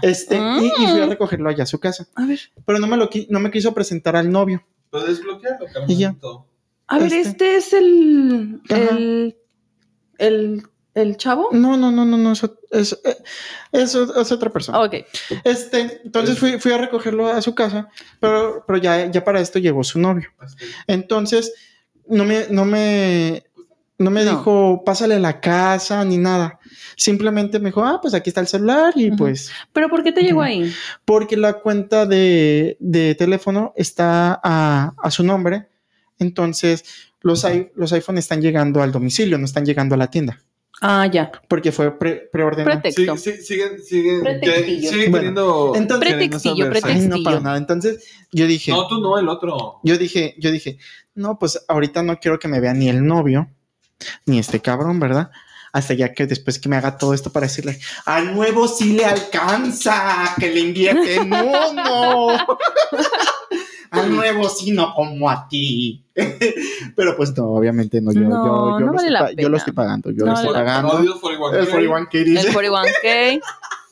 [0.00, 2.08] Este, y, y fui a recogerlo allá a su casa.
[2.14, 2.40] A ver.
[2.64, 4.64] Pero no me lo no me quiso presentar al novio.
[4.90, 6.16] Pero desbloquearlo, Y ya.
[6.18, 6.46] carnalito.
[6.86, 7.20] A ver, Este.
[7.20, 9.36] este, es el, el.
[10.16, 10.62] El.
[10.94, 11.48] El chavo.
[11.52, 12.98] No, no, no, no, no, es, es,
[13.72, 14.80] es, es otra persona.
[14.80, 14.94] Ok.
[15.44, 17.88] Este, entonces fui, fui a recogerlo a su casa,
[18.20, 20.28] pero, pero ya, ya para esto llegó su novio.
[20.86, 21.52] Entonces,
[22.08, 23.44] no me, no me,
[23.98, 24.30] no me No.
[24.32, 26.58] dijo, pásale a la casa ni nada.
[26.96, 30.22] Simplemente me dijo, ah, pues aquí está el celular y pues, ¿Pero por qué te
[30.22, 30.72] llegó ahí?
[31.04, 35.68] porque la cuenta de, de teléfono está a, a su nombre.
[36.18, 36.84] Entonces,
[37.20, 40.40] los, i- los iPhone están llegando al domicilio, no están llegando a la tienda,
[40.80, 41.30] Ah, ya.
[41.48, 42.80] porque fue pre- preordenado.
[42.82, 43.16] Pretexto.
[43.16, 44.90] Sí, sí, siguen, siguen, Pretextillo.
[44.90, 45.72] siguen Bueno, queriendo.
[45.76, 47.56] entonces- Pretextillo, saber, Ay, no, para nada.
[47.56, 49.80] Entonces, yo dije, No, tú no, el otro.
[49.82, 50.78] yo dije, yo dije,
[51.14, 53.48] no, pues ahorita no quiero que me vea ni el novio,
[54.26, 55.30] ni este cabrón, ¿verdad?
[55.72, 59.04] Hasta ya que después que me haga todo esto para decirle, al nuevo sí le
[59.06, 62.28] alcanza, que le invierte, no, no.
[64.00, 66.04] al nuevo sí no como a ti.
[66.96, 69.56] Pero pues no, obviamente no, yo, No, yo, yo no lo vale estoy yo lo
[69.56, 70.98] estoy pagando, yo No lo vale estoy la pagando.
[71.00, 73.42] El 41K El dice, 41K.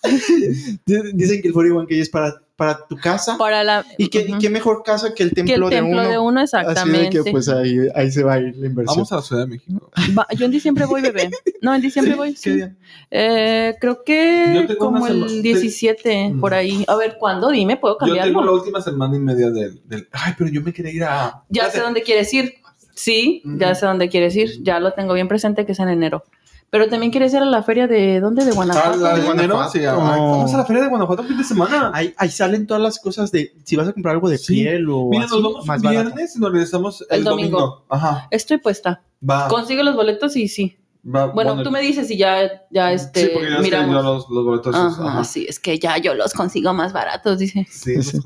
[1.14, 3.36] dicen que el 41K es para, para tu casa.
[3.38, 3.84] Para la.
[3.98, 6.02] Y qué, mejor casa que el templo, que el de uno.
[6.08, 7.18] de uno, Así exactamente.
[7.18, 8.96] de que pues ahí, ahí se va a ir la inversión.
[8.96, 9.90] Vamos a la Ciudad de México.
[10.16, 11.30] Va- yo en diciembre voy, bebé.
[11.60, 12.18] No, en diciembre ¿Sí?
[12.18, 12.30] voy.
[12.34, 12.50] ¿Qué sí.
[12.52, 12.76] día?
[13.10, 16.40] Eh, creo que como el 17, Mm.
[16.40, 16.84] por ahí.
[16.88, 17.50] A ver, ¿cuándo?
[17.50, 20.72] Dime, ¿puedo Yo tengo la última semana y media del, del- Ay, pero yo me
[20.72, 21.42] quería ir a.
[21.48, 22.54] Ya sé dónde quieres ir.
[22.94, 24.62] Sí, ya sé dónde quieres ir.
[24.62, 26.24] Ya lo tengo bien presente que es en enero.
[26.72, 28.46] Pero también quieres ir a la feria de ¿dónde?
[28.46, 28.96] De Ah, Guanajuato.
[28.96, 29.70] la de Guanajuato.
[29.72, 29.80] sí.
[29.84, 31.90] Vamos a la feria de Guanajuato fin de semana.
[31.92, 34.54] Ahí, ahí salen todas las cosas de si vas a comprar algo de Sí.
[34.54, 36.04] piel o Mira, así, nos vamos más un barato.
[36.06, 37.58] viernes y nos regresamos el, El domingo.
[37.60, 37.84] domingo.
[37.90, 38.26] Ajá.
[38.30, 39.02] Estoy puesta.
[39.28, 39.48] Va.
[39.48, 40.78] Consigue los boletos y sí.
[41.04, 42.38] va Bueno, tú me dices y ya,
[42.70, 43.94] ya este, Sí, porque ya miramos.
[43.94, 44.74] yo los, los boletos.
[44.74, 45.24] Ajá, ajá.
[45.24, 47.66] sí, es que ya yo los consigo más baratos, dice.
[47.70, 48.18] Sí, Sí.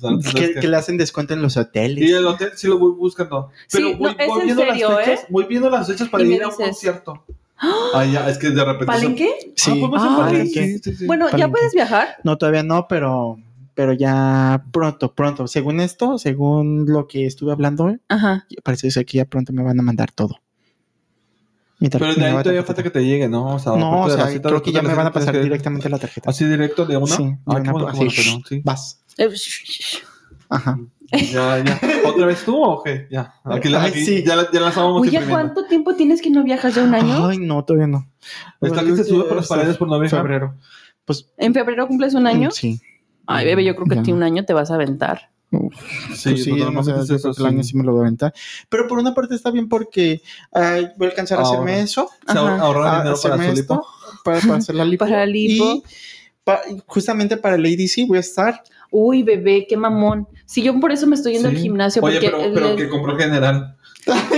[0.00, 2.02] los Que, es que- que le hacen descuento en los hoteles.
[2.02, 3.50] Y el hotel sí lo voy buscando.
[3.70, 5.26] Pero Sí, voy, no, es voy en viendo serio, las fechas, ¿eh?
[5.30, 7.24] voy viendo las fechas para ir a un dices, concierto.
[7.94, 8.86] Ah, ya, es que de repente.
[8.86, 9.30] ¿Palenque?
[9.56, 9.70] Sí.
[9.70, 10.54] Ah, podemos Ah, ir a Palenque.
[10.54, 10.78] Palenque.
[10.82, 11.06] Sí, sí, sí.
[11.06, 11.52] Bueno, ¿ya Palenque.
[11.52, 12.08] puedes viajar?
[12.24, 13.38] No, todavía no, pero,
[13.74, 15.46] pero ya pronto, pronto.
[15.46, 18.46] Según esto, según lo que estuve hablando hoy, Ajá.
[18.64, 20.38] parece ser que ya pronto me van a mandar todo.
[21.78, 23.56] Pero de ahí todavía falta que te llegue, ¿no?
[23.56, 25.88] O sea, No, o sea, cita, creo que ya me van a pasar que- directamente
[25.88, 26.30] la tarjeta.
[26.30, 27.06] ¿Así directo de una?
[27.16, 28.60] Sí, de Ah, una, qué bueno, así, qué bueno, pero sí.
[28.64, 29.00] Vas.
[29.18, 29.28] Eh,
[30.48, 30.78] Ajá.
[31.12, 31.80] Ya, ya.
[32.06, 33.06] ¿Otra vez tú o qué?
[33.10, 33.34] Ya.
[33.44, 34.24] Aquí, la, Ay, aquí sí.
[34.24, 35.20] ya, la, ya la estábamos Oye.
[35.28, 36.74] ¿cuánto tiempo tienes que no viajas?
[36.74, 37.26] ¿Ya un año?
[37.26, 38.08] Ay, no, todavía no.
[38.60, 40.20] Está que se sube por las paredes por no viajar.
[40.22, 40.54] Febrero.
[41.04, 42.50] Pues, ¿En febrero cumples un año?
[42.50, 42.80] Sí.
[43.26, 45.30] Ay, bebé, yo creo que a ti un año te vas a aventar.
[45.50, 45.74] Uf,
[46.14, 47.70] Sí, pues sí, pues, no sé, normalmente yo es creo eso, el año sí.
[47.72, 48.32] sí me lo voy a aventar.
[48.70, 52.08] Pero por una parte está bien porque ay, voy a alcanzar a hacerme eso.
[52.26, 53.86] Ahorrar a dinero para hacerme su esto, lipo.
[54.24, 55.04] Para, para hacer la lipo.
[55.04, 55.64] Para lipo.
[55.74, 55.82] Y
[56.42, 58.62] pa- justamente para el ADC voy a estar.
[58.92, 60.28] Uy, bebé, qué mamón.
[60.46, 61.56] Si yo por eso me estoy yendo Sí.
[61.56, 62.02] al gimnasio.
[62.02, 63.76] Oye, porque pero, el- pero que compró general.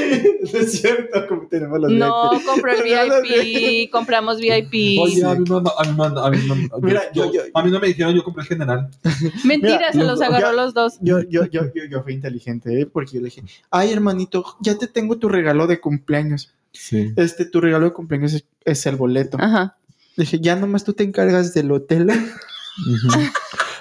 [0.53, 2.45] es cierto, como tenemos los No, VIP.
[2.45, 2.83] compró el
[3.23, 5.01] VIP, compramos VIP.
[5.01, 7.63] Oye, a mí, no, a, mí, no- a, mí no, Mira, yo- yo- yo- a
[7.65, 8.91] mí no me dijeron, yo compré el general.
[9.45, 10.99] Mentira, Mira, se los agarró ya- los dos.
[11.01, 12.87] Yo, yo, yo, yo, yo fui inteligente, ¿eh?
[12.87, 16.53] porque yo le dije, ay hermanito, ya te tengo tu regalo de cumpleaños.
[16.73, 17.13] Sí.
[17.17, 19.39] Este, tu regalo de cumpleaños es, es el boleto.
[19.41, 19.79] Ajá.
[20.17, 22.09] Le dije, ya nomás tú te encargas del hotel.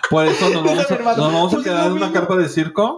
[0.09, 2.97] Por eso nos vamos, a, nos vamos a quedar en una carpa de circo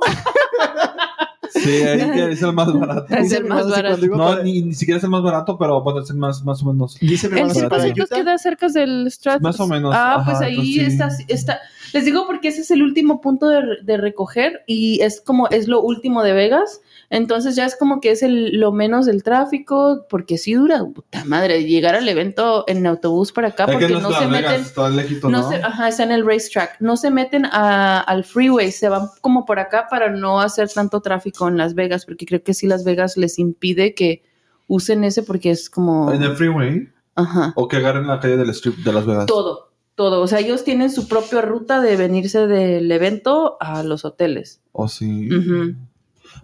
[1.52, 3.06] Sí, es es el más barato.
[3.16, 4.06] Es el más barato.
[4.08, 6.66] No, ni, ni siquiera es el más barato, pero bueno, es el más, más o
[6.72, 6.98] menos.
[7.00, 9.42] Dice mi El si circo queda cerca del Stratus.
[9.42, 11.26] Más o menos, Ah, ajá, pues ahí entonces sí.
[11.30, 11.62] está, está.
[11.96, 15.68] Les digo porque ese es el último punto de, de recoger y es como, es
[15.68, 16.82] lo último de Vegas.
[17.10, 21.24] Entonces ya es como que es el, lo menos del tráfico, porque sí dura, puta
[21.24, 24.90] madre, llegar al evento en autobús para acá, porque no no se Vegas, meten, está
[24.90, 25.50] lejito, no ¿no?
[25.50, 29.46] se, ajá, está en el racetrack, no se meten a- al freeway, se van como
[29.46, 32.84] por acá para no hacer tanto tráfico en Las Vegas, porque creo que sí Las
[32.84, 34.24] Vegas les impide que
[34.68, 36.90] usen ese porque es como, En el freeway.
[37.16, 37.54] ajá.
[37.56, 39.28] O que agarren la calle del strip de Las Vegas.
[39.28, 40.22] Todo, todo.
[40.22, 44.62] O sea, ellos tienen su propia ruta de venirse del evento a los hoteles.
[44.72, 45.30] O sí.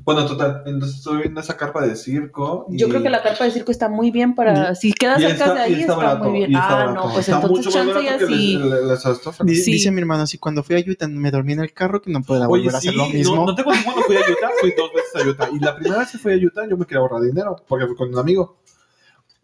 [0.06, 0.64] Bueno, total.
[0.66, 2.66] Entonces estoy viendo esa carpa de circo.
[2.70, 4.74] Yo creo que la carpa de circo está muy bien para.
[4.74, 6.56] Si queda y cerca está- de ahí, está está, barato, muy bien.
[6.56, 6.94] está Ah, barato.
[7.08, 8.58] no, pues Está entonces chance ya sí.
[8.58, 9.72] les- les- les está Di- Sí.
[9.74, 12.22] Dice mi hermano, si cuando fui a Utah me dormí en el carro, que no
[12.24, 13.36] pueda Oye, volver a sí, hacer lo mismo.
[13.36, 15.50] no, no te acuerdas cuando fui a Utah, fui dos veces a Utah.
[15.54, 17.96] Y la primera vez que fui a Utah, yo me quería ahorrar dinero, porque fui
[17.98, 18.58] con un amigo.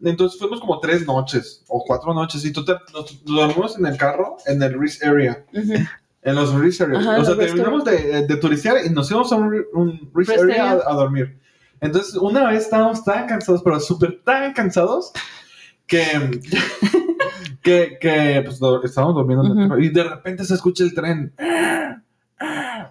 [0.02, 3.96] Entonces fuimos como tres noches, o cuatro noches, y total, nos, nos dormimos en el
[3.96, 5.44] carro, en el Reese Area.
[6.22, 7.00] En los Reese Area.
[7.00, 10.70] Ajá, o sea, terminamos de, de turistear y nos íbamos a un, un Reese Area
[10.72, 11.36] a, a dormir.
[11.80, 15.12] Entonces, una vez estábamos tan cansados, pero súper tan cansados,
[15.86, 16.02] que,
[17.62, 19.68] que, que pues, estábamos durmiendo en el Ujú.
[19.68, 21.32] carro, y de repente se escucha el tren.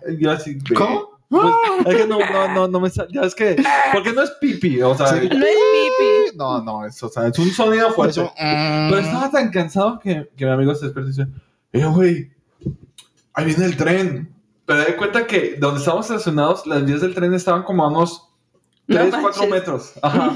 [0.10, 1.18] Y yo así, de- ¿Cómo?
[1.30, 1.54] Pues,
[1.88, 3.10] es que no, no, no, no me sale.
[3.12, 5.12] Ya es que, porque no es pipi, o sea.
[5.12, 6.27] No es pipi.
[6.38, 8.22] No, no, es, o sea, es un sonido fuerte.
[8.22, 11.28] eso, mm, Pero estaba tan cansado que, que mi amigo se despierta y dice,
[11.74, 12.32] eh, güey,
[13.34, 14.34] ahí viene el tren.
[14.66, 18.30] Pero de cuenta que donde estábamos estacionados, las vías del tren estaban como a unos
[18.88, 19.50] No 3, 4 manches.
[19.50, 19.94] metros.
[20.02, 20.34] Ajá.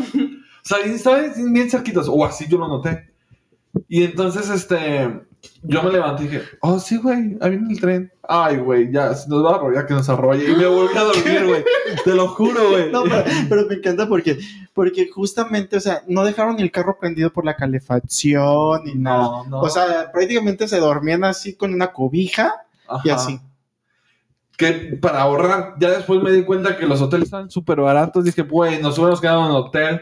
[0.63, 3.09] O sea, estaban bien cerquitos, o así yo lo noté.
[3.87, 5.21] Y entonces, este,
[5.63, 8.11] yo me levanté y dije, oh, sí, güey, ahí viene el tren.
[8.27, 10.51] Ay, güey, ya, si nos va a arrollar, que nos arrolle.
[10.51, 11.63] Y me volví a dormir, güey.
[12.05, 12.91] Te lo juro, güey.
[12.91, 14.37] No, pero, pero me encanta porque,
[14.73, 19.23] porque justamente, o sea, no dejaron el carro prendido por la calefacción ni nada.
[19.23, 19.61] no, no.
[19.61, 22.53] O sea, prácticamente se dormían así con una cobija
[23.03, 23.39] y así.
[24.57, 28.23] que para ahorrar, ya después me di cuenta que los hoteles estaban súper baratos.
[28.23, 30.01] Dije, güey, nos hubiéramos quedado en el hotel.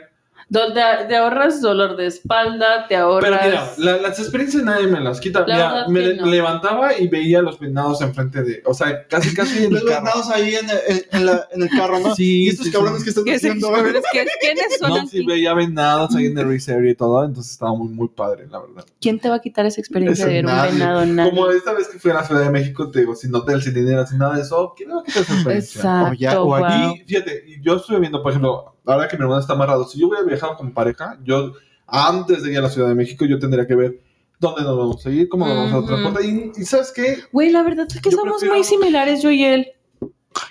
[0.52, 3.40] Donde te ahorras dolor de espalda, te ahorras.
[3.40, 5.42] Pero mira, la- las experiencias nadie me las quita.
[5.42, 6.26] La Mira, verdad me no.
[6.26, 8.64] levantaba y veía los venados enfrente de.
[8.66, 10.06] O sea, casi, casi en Los el carro.
[10.06, 12.16] venados ahí en, el- en la- en el carro, ¿no?
[12.16, 13.04] Sí, y estos sí, cabrones sí.
[13.04, 13.72] que están ¿Qué es haciendo.
[14.12, 15.08] ¿Qué- ¿Quiénes son No, aquí?
[15.10, 17.24] sí veía venados ahí en el reserve y todo.
[17.24, 18.86] Entonces estaba muy, muy padre, la verdad.
[19.00, 21.06] ¿Quién te va a quitar esa experiencia Eso de ver un venado?
[21.06, 21.30] Nadie.
[21.30, 23.76] Como esta vez que fui a la Ciudad de México, te digo, sin hotel, sin
[23.76, 24.74] dinero, sin nada de eso.
[24.76, 25.80] ¿Quién me va a quitar esa experiencia?
[25.80, 26.10] Exacto.
[26.10, 26.96] O ya- o wow.
[27.06, 30.08] Fíjate, y yo estuve viendo, por ejemplo, ahora que mi hermano está amarrado, si yo
[30.08, 31.54] hubiera viajado con pareja, yo
[31.88, 34.00] antes de ir a la Ciudad de México, yo tendría que ver
[34.40, 36.24] dónde nos vamos a ir, cómo nos vamos a transportar.
[36.24, 37.18] Y, y ¿sabes qué?
[37.32, 39.72] Güey, la verdad es que Yo somos prefiero- muy similares, yo y él.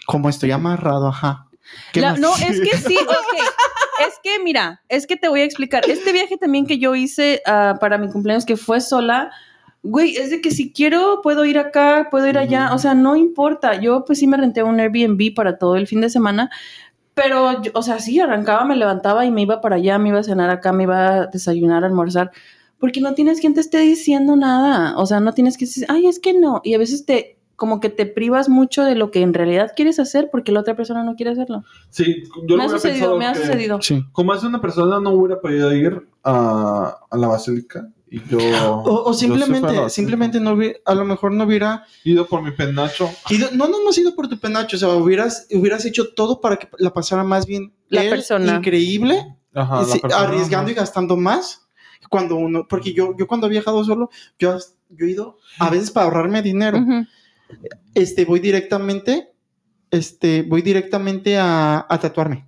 [0.07, 1.47] Como estoy amarrado, ajá.
[1.93, 2.21] ¿Qué La- más?
[2.21, 3.43] no, es que sí, ok.
[4.09, 5.89] Es que, mira, es que te voy a explicar.
[5.89, 9.31] Este viaje también que yo hice ah, para mi cumpleaños, que fue sola,
[9.83, 13.17] güey, es de que si quiero, puedo ir acá, puedo ir allá, o sea, no
[13.17, 13.81] importa.
[13.81, 16.51] Yo, pues sí me renté un Airbnb para todo el fin de semana,
[17.23, 20.21] pero, yo- o sea, sí, arrancaba, me levantaba y me iba para allá, me iba
[20.21, 22.31] a cenar acá, me iba a desayunar, almorzar,
[22.79, 24.97] porque no tienes quien te esté diciendo nada.
[24.99, 26.61] O sea, no tienes que decir, ay, es que no.
[26.65, 29.99] Y a veces te, como que te privas mucho de lo que en realidad quieres
[29.99, 31.65] hacer porque la otra persona no quiere hacerlo.
[31.91, 33.83] Sí, yo me ha lo sucedido, me ha que sucedido.
[33.83, 34.05] Sí.
[34.13, 38.39] Como hace una persona no hubiera podido ir a, a la basílica y yo...
[38.85, 43.11] O, simplemente, simplemente no hubiera, a lo mejor no hubiera Ido por mi penacho.
[43.31, 46.41] ido, no, no, no has ido por tu penacho, o sea, hubieras, hubieras hecho todo
[46.41, 48.57] para que la pasara más bien La él, persona.
[48.57, 51.69] increíble, Ajá, la sí, persona, arriesgando y gastando más
[52.09, 54.57] cuando uno, porque yo, yo cuando he viajado solo, yo,
[54.89, 56.83] yo he ido a veces para ahorrarme dinero,
[57.95, 59.33] este, voy directamente,
[59.91, 62.48] este, voy directamente a, a tatuarme.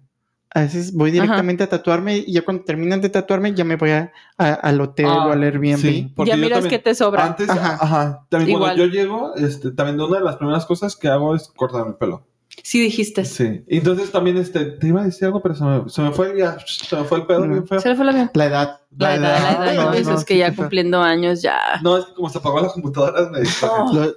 [0.53, 3.91] A veces voy directamente a tatuarme y ya cuando terminan de tatuarme ya me voy
[3.91, 5.77] a- a- al hotel Ah, o al Airbnb.
[5.79, 7.25] Sí, porque Ya miras también- que te sobra.
[7.25, 7.79] Antes, Ajá.
[7.81, 8.27] ajá.
[8.29, 8.75] También Igual.
[8.75, 11.97] cuando yo llego, este, también una de las primeras cosas que hago es cortarme el
[11.97, 12.27] pelo.
[12.65, 13.25] Sí dijiste.
[13.25, 13.63] Sí.
[13.69, 16.57] Entonces también, este, te iba a decir algo, pero se me, se me fue, ya,
[16.67, 17.67] se me fue el pedo Mm.
[17.69, 17.81] feo.
[17.81, 18.31] Se le fue la bien.
[18.35, 18.81] La edad.
[18.99, 19.75] La edad, la edad.
[19.77, 21.59] no, no, eso no, es que sí, ya cumpliendo años ya.
[21.81, 24.15] No, es que como se apagó la computadora, me distraje.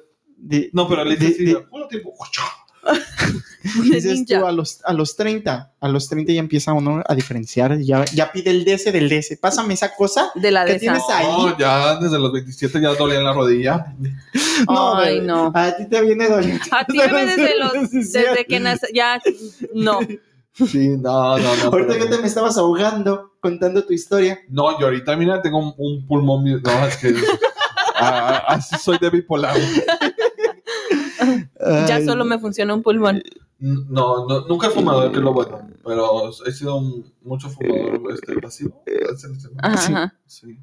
[0.73, 2.11] No, pero le de, puro tiempo.
[3.83, 4.39] Dices ninja.
[4.39, 8.03] tú, a los, a los 30, a los 30 ya empieza uno a diferenciar, ya,
[8.13, 9.37] ya pide el DS del DS.
[9.39, 10.31] Pásame esa cosa.
[10.35, 11.17] De la ¿Qué de tienes esa.
[11.17, 11.25] ahí?
[11.27, 13.85] No, ya desde los 27 ya dolía en la rodilla.
[14.67, 15.51] Ay, bebé, no.
[15.55, 16.63] A ti te viene doliendo.
[16.71, 19.21] A ti bebé, desde los, desde que nace, ya,
[19.73, 19.99] no.
[20.55, 21.63] Sí, no, no, no.
[21.63, 24.39] Ahorita pero- que te me estabas ahogando contando tu historia.
[24.49, 26.43] No, yo ahorita, mira, tengo un, un pulmón.
[26.61, 27.15] No, es que.
[27.95, 29.55] ah, así soy de bipolar.
[31.87, 33.23] Ya solo me funciona un pulmón.
[33.59, 35.67] No, no, nunca he fumado, que es lo bueno.
[35.85, 38.83] Pero he sido un, mucho fumador este, pasivo.
[39.61, 39.93] Ajá, Sí.
[39.93, 40.15] ajá.
[40.25, 40.59] Sí.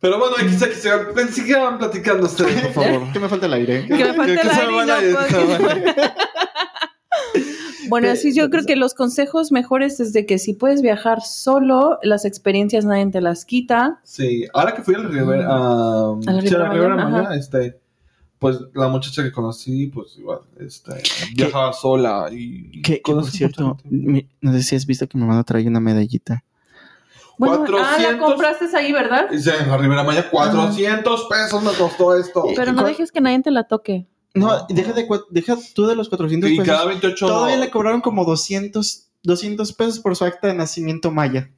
[0.00, 3.02] Pero bueno, aquí se, se, sigan platicando ustedes, por favor.
[3.12, 3.86] Que me falta el aire.
[3.86, 6.32] Que me falta que el aire a a.
[7.88, 11.98] Bueno, así yo creo que los consejos mejores es de que si puedes viajar solo,
[12.02, 14.00] las experiencias nadie te las quita.
[14.02, 17.81] Sí, ahora que fui a la Ribera, a, la sí, Riviera Maya, este,
[18.42, 21.00] pues la muchacha que conocí, pues igual, este,
[21.36, 25.22] viajaba sola y Que, que, por cierto, mi- no sé si has visto que mi
[25.22, 26.42] hermano trae una medallita.
[27.38, 28.02] Bueno, ah, 400.
[28.12, 29.28] la compraste ahí, ¿verdad?
[29.30, 32.44] Sí, en la Ribera Maya, 400 pesos me costó esto.
[32.56, 34.08] Pero no dejes que nadie te la toque.
[34.34, 36.66] No, deja, de, deja tú de los 400 Y pesos.
[36.74, 41.48] cada 28 Todavía le cobraron como 200, 200 pesos por su acta de nacimiento maya.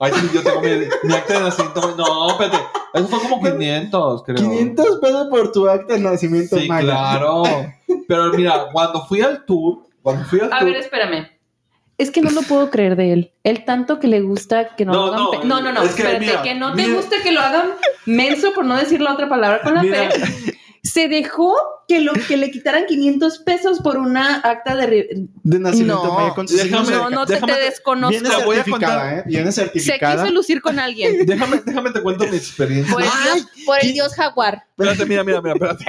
[0.00, 0.70] Ay, sí, yo tengo mi,
[1.04, 1.94] mi acta de nacimiento.
[1.96, 2.58] No, espérate.
[2.94, 4.36] Eso fue como 500, creo.
[4.36, 6.82] 500 pesos por tu acta de nacimiento Sí, maya.
[6.86, 7.42] claro.
[8.08, 10.68] Pero mira, cuando fui al tour, cuando fui al A tour.
[10.68, 11.28] ver, espérame.
[11.96, 13.32] Es que no lo puedo creer de él.
[13.44, 15.20] El tanto que le gusta que no, No, lo hagan.
[15.22, 15.82] no, pe- no, no, no.
[15.82, 16.94] es que espérate, mira, que no te mira.
[16.96, 17.70] guste que lo hagan
[18.04, 20.08] menso, por no decir la otra palabra con la Mira.
[20.08, 20.54] P.
[20.84, 21.54] Se dejó
[21.88, 24.86] que, lo, que le quitaran 500 pesos por una acta de.
[24.86, 26.12] ri- De nacimiento No.
[26.14, 28.10] maya con sus Déjame- No, no te, déjame- te desconozco.
[28.10, 29.18] Viene Te voy a certificada, contar.
[29.18, 29.22] ¿eh?
[29.26, 30.22] Viene Se certificada.
[30.22, 31.16] quiso lucir con alguien.
[31.26, 32.92] Déjame, déjame te cuento mi experiencia.
[32.92, 35.84] Por el, dios, por el dios jaguar, Espérate, mira, mira, mira, espérate.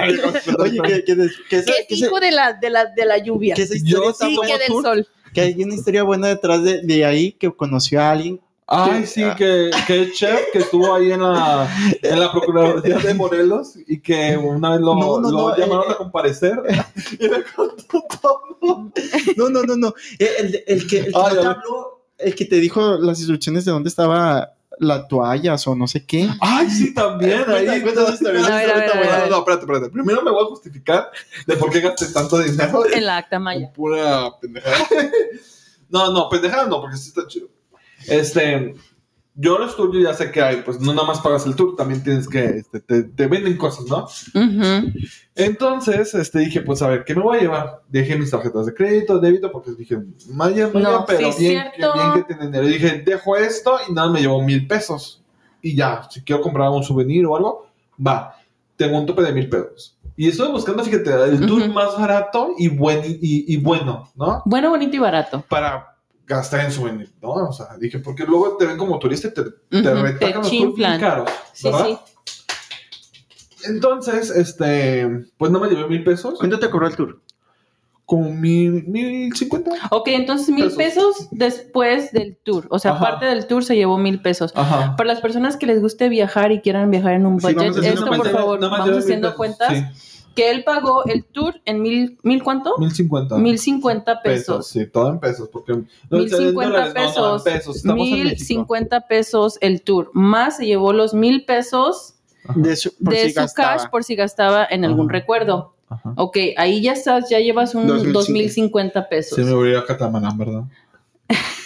[0.59, 3.53] Oye, que, que, que, que esa, es hijo de la, de la, de la lluvia.
[3.55, 5.07] que esa Yo historia está Sí, que del sol.
[5.33, 8.39] que hay una historia buena detrás de, de ahí que conoció a alguien.
[8.67, 11.69] Ay, sí, que, que el chef que estuvo ahí en la,
[12.01, 15.83] en la Procuraduría de Morelos y que una vez lo, No, no, lo no, llamaron
[15.89, 16.59] eh, a comparecer
[17.19, 18.91] y le contó todo.
[19.37, 19.93] No, no, no, no.
[20.17, 23.19] Eh, El, el que, el que Ay, no te habló, el que te dijo las
[23.19, 26.27] instrucciones de dónde estaba la toallas o no sé qué.
[26.41, 27.43] Ay, sí, también.
[27.47, 27.65] Ahí.
[27.65, 29.89] No, espérate, espérate.
[29.89, 31.11] Primero me voy a justificar
[31.45, 33.71] de por qué gasté tanto dinero En la acta maya.
[33.73, 34.77] pura pendejada.
[35.87, 37.47] No, no, pendejada no, porque sí está chido.
[38.07, 38.75] Este,
[39.37, 41.75] yo los tours yo ya sé que hay, pues no nada más pagas el tour,
[41.75, 44.07] también tienes que, este, te, te venden cosas, ¿no?
[45.35, 47.81] Entonces, este, dije, pues a ver, ¿qué me voy a llevar?
[47.89, 49.97] Dejé mis tarjetas de crédito, débito, porque dije,
[50.29, 51.93] Maya, Maya, No, pero sí, bien, que, cierto.
[51.93, 52.67] bien que tiene dinero.
[52.67, 55.21] Y dije, dejo esto y nada, me llevo mil pesos.
[55.61, 57.67] Y ya, si quiero comprar un souvenir o algo,
[58.05, 58.35] va,
[58.77, 59.97] tengo un tope de mil pesos.
[60.15, 64.41] Y estoy buscando, fíjate, el tour más barato y, buen, y, y bueno, ¿no?
[64.45, 65.43] Bueno, bonito y barato.
[65.49, 65.94] Para
[66.25, 67.29] gastar en souvenir, ¿no?
[67.33, 69.49] O sea, dije, porque luego te ven como turista y te, te
[69.93, 71.85] Ujú, retacan te los caros, Sí, ¿verdad?
[71.85, 71.97] sí.
[73.67, 76.37] Entonces, este, pues no me llevé mil pesos.
[76.39, 77.21] ¿Cuánto te cobró el tour?
[78.05, 79.71] Como mil, mil cincuenta.
[79.89, 80.77] Ok, entonces mil Pesos.
[80.77, 82.67] pesos después del tour.
[82.69, 82.99] O sea, Ajá.
[82.99, 84.51] aparte del tour se llevó mil pesos.
[84.55, 84.95] Ajá.
[84.95, 88.05] Para las personas que les guste viajar y quieran viajar en un Sí, budget, esto
[88.05, 89.75] por favor, vamos haciendo cuentas.
[89.75, 89.83] Sí,
[90.35, 92.77] Que él pagó el tour en mil, ¿mil cuánto?
[92.77, 93.37] mil cincuenta.
[93.37, 94.57] Mil cincuenta pesos.
[94.57, 94.67] pesos.
[94.67, 95.47] Sí, todo en pesos.
[95.49, 97.85] Porque no, Mil en cincuenta no, pesos.
[97.85, 100.11] Mil cincuenta pesos el tour.
[100.13, 102.15] Más se llevó los mil pesos
[102.47, 102.59] Ajá.
[102.59, 103.77] De su, por de si su gastaba.
[103.77, 105.73] cash por si gastaba en algún recuerdo.
[105.89, 106.13] Ajá.
[106.17, 109.35] Ok, ahí ya estás, ya llevas un Dos mil dos mil cincuenta pesos.
[109.37, 110.63] Sí, me ir a Catamarán, ¿verdad?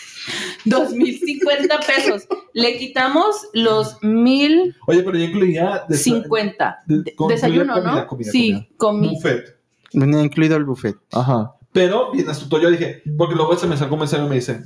[0.70, 2.28] Dos mil cincuenta pesos.
[2.54, 5.84] Le quitamos los mil Oye, pero ya incluía.
[5.90, 6.80] des- cincuenta.
[6.86, 8.08] de- De- con- Desayuno, comida, ¿no?
[8.08, 8.68] comida, sí, comida.
[8.78, 9.10] comí.
[9.16, 9.58] Buffet.
[9.94, 10.96] Venía incluido el buffet.
[11.14, 11.54] Ajá.
[11.72, 14.64] Pero bien astuto, yo dije, porque luego se me sacó un mensaje y me dice,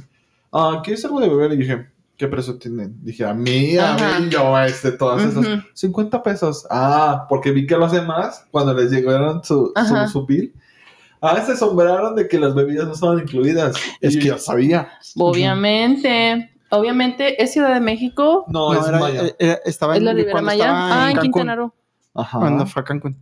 [0.52, 1.52] ah, ¿quieres algo de beber?
[1.54, 2.96] Y dije, ¿qué precio tienen?
[3.04, 4.20] Dije, a mí, a Ajá.
[4.20, 5.46] mí, yo, este, todas esas.
[5.46, 5.62] Ujú.
[5.74, 6.66] 50 pesos.
[6.70, 10.54] Ah, porque vi que los demás, cuando les llegaron su, su, su bill,
[11.24, 13.76] ah, se asombraron de que las bebidas no estaban incluidas.
[14.02, 14.90] Es que ya sabía.
[15.18, 16.50] Obviamente.
[16.70, 18.46] Obviamente, ¿es Ciudad de México?
[18.48, 19.22] No, es era- Maya.
[19.38, 20.66] era- estaba ¿Es en, la Ribera Maya?
[20.70, 21.32] Ah, en Cancún.
[21.32, 21.74] Quintana Roo.
[22.16, 22.40] Ajá.
[22.40, 23.18] Cuando fue a Cancún.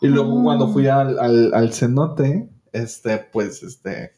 [0.00, 0.44] Y luego Mm.
[0.44, 4.12] cuando fui al, al, al cenote, este, pues, este,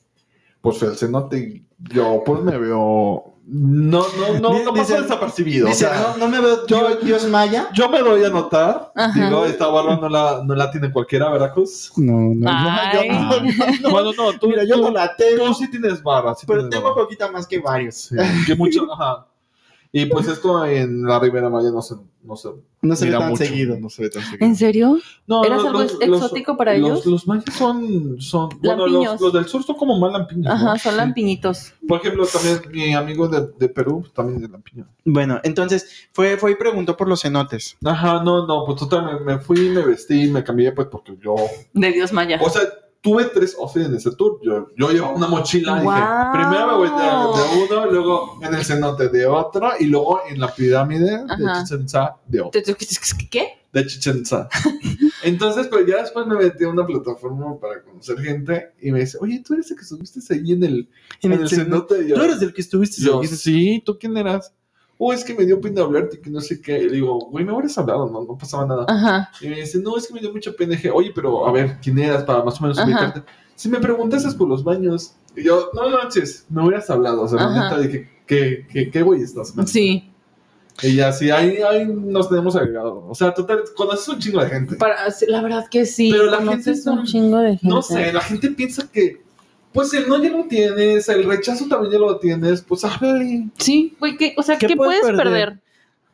[0.60, 5.66] pues fui al cenote y yo, pues, me veo, no, no, no, no pasó desapercibido.
[5.66, 7.68] Dice, o sea, no, no me veo yo, Dios maya.
[7.74, 9.20] yo me doy a notar, Ajá.
[9.20, 11.92] digo, esta barra no la, no la tiene cualquiera, Veracruz.
[11.96, 13.08] No, no, Ay.
[13.08, 13.40] yo, no, no,
[13.82, 13.90] no.
[13.90, 16.60] Bueno, no, tú, Mira, yo tú, no la tengo, tú sí tienes barra, sí pero
[16.60, 17.02] tienes tengo barra.
[17.04, 17.96] poquita más que varios.
[17.96, 18.16] Sí,
[18.46, 19.26] que mucho, ajá.
[19.94, 22.48] Y pues esto en la Ribera Maya no se, no se,
[22.80, 23.78] No se ve mira tan mucho, seguido.
[23.78, 24.46] No se ve tan seguido.
[24.46, 24.98] ¿En serio?
[25.26, 27.06] No, ¿Eras algo los- exótico para los- ellos?
[27.06, 30.46] Los mayas son, son bueno, los, del sur son como más lampiños.
[30.46, 30.52] ¿no?
[30.52, 31.74] Ajá, son lampiñitos.
[31.86, 34.86] Por ejemplo, también mi amigo de, de Perú, también de lampiño.
[35.04, 37.76] Bueno, entonces fue, fue y preguntó por los cenotes.
[37.84, 41.34] Ajá, no, no, pues total, me, me fui, me vestí, me cambié, pues porque yo.
[41.74, 42.40] De Dios Maya.
[42.42, 42.62] O sea,
[43.02, 44.38] tuve tres outfits en ese tour.
[44.42, 45.92] Yo, yo llevaba una mochila y Wow.
[45.92, 50.20] dije, primero me voy de, de uno, luego en el cenote de otro, y luego
[50.28, 51.62] en la pirámide de Ajá.
[51.64, 52.62] Chichen Itza de otro.
[53.30, 53.48] ¿Qué?
[53.72, 54.48] De Chichen Itza.
[55.24, 59.18] Entonces, pero ya después me metí a una plataforma para conocer gente y me dice,
[59.20, 60.88] oye, tú eres el que estuviste ahí en el,
[61.22, 61.94] En en el el cenote.
[61.96, 62.08] cenote.
[62.08, 63.26] Yo, Tú eres el que estuviste yo, ahí.
[63.28, 64.52] sí, ¿tú quién eras?
[64.98, 66.78] Oh, es que me dio pena hablarte y que no sé qué.
[66.78, 68.84] Y le digo, güey, me hubieras hablado, no, no pasaba nada.
[68.88, 69.30] Ajá.
[69.40, 70.72] Y me dice, no, es que me dio mucha pena.
[70.72, 72.86] Dije, oye, pero a ver, ¿quién eras para más o menos Ajá.
[72.88, 73.22] ubicarte?
[73.56, 75.14] Si me preguntases por los baños.
[75.36, 77.22] Y yo, no manches, me hubieras hablado.
[77.22, 79.56] O sea, la neta dije, ¿qué, qué, qué güey estás?
[79.56, 80.08] man?" Sí.
[80.82, 83.04] Y ya, sí, ahí, ahí nos tenemos agregado.
[83.08, 84.76] O sea, total, conoces un chingo de gente.
[84.76, 84.96] Para,
[85.28, 86.10] la verdad que sí.
[86.12, 87.66] Pero la gente es un un- chingo de gente.
[87.68, 89.22] No sé, la gente piensa que,
[89.72, 93.46] pues el no ya lo tienes, el rechazo también ya lo tienes, pues háblale.
[93.58, 95.32] Sí, güey, ¿qué, o sea, ¿Qué ¿qué, puedes puedes perder?
[95.48, 95.58] perder?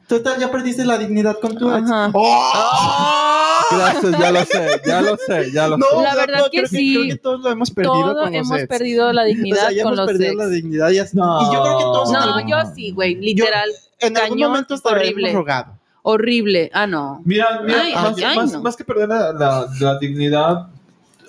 [0.07, 1.91] Total, ya perdiste la dignidad con tu ex.
[1.91, 2.11] Ajá.
[2.15, 3.59] ¡Oh!
[3.71, 6.45] Gracias, ya lo sé, ya lo sé, ya lo No, La o sea, verdad no,
[6.45, 6.95] que creo sí.
[6.95, 8.69] creo que todos lo hemos perdido Todo con los hemos ex.
[8.69, 10.39] perdido la O dignidad sea, ya con hemos los perdido ex.
[10.39, 10.91] la dignidad.
[10.91, 11.43] ya- No.
[11.43, 13.69] Y yo creo que todos en No, algún, yo sí, güey, literal,
[14.01, 15.33] en algún cañón, momento hasta le horrible.
[15.35, 15.73] rogado.
[16.03, 16.71] horrible.
[16.73, 17.21] Ah, no.
[17.27, 18.63] Mira, mira, Ay, más, ay, más- no.
[18.63, 20.69] más que perder la, la- la dignidad,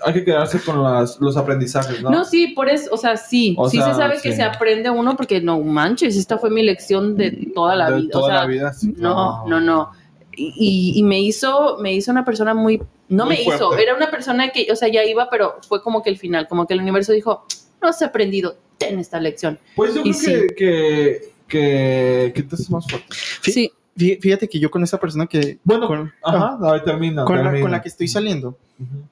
[0.06, 2.10] hay que quedarse con las- los aprendizajes, ¿no?
[2.10, 4.36] No, sí, por eso, o sea, sí, O sí sea, se sabe que sí.
[4.38, 8.12] se aprende uno porque no manches, esta fue mi lección de toda la De vida.
[8.12, 8.74] Toda o sea, la vida.
[8.74, 8.94] sí.
[8.98, 9.92] No, no, no.
[10.36, 10.54] Y,
[10.96, 13.84] y- y me hizo, me hizo una persona muy, no Muy me hizo, fuerte.
[13.84, 16.66] era una persona que, o sea, ya iba, pero fue como que el final, como
[16.66, 17.46] que el universo dijo,
[17.82, 19.60] no has aprendido, ten esta lección.
[19.76, 23.08] Pues yo Y creo que, que, que, que te haces más fuerte.
[23.42, 25.58] Sí, Fí- Fíjate que yo con esa persona que.
[25.66, 27.26] Bueno, con, Ajá, a ver, termina.
[27.26, 27.62] con la, termina.
[27.64, 28.50] con la que estoy saliendo,
[28.80, 29.04] Ujú.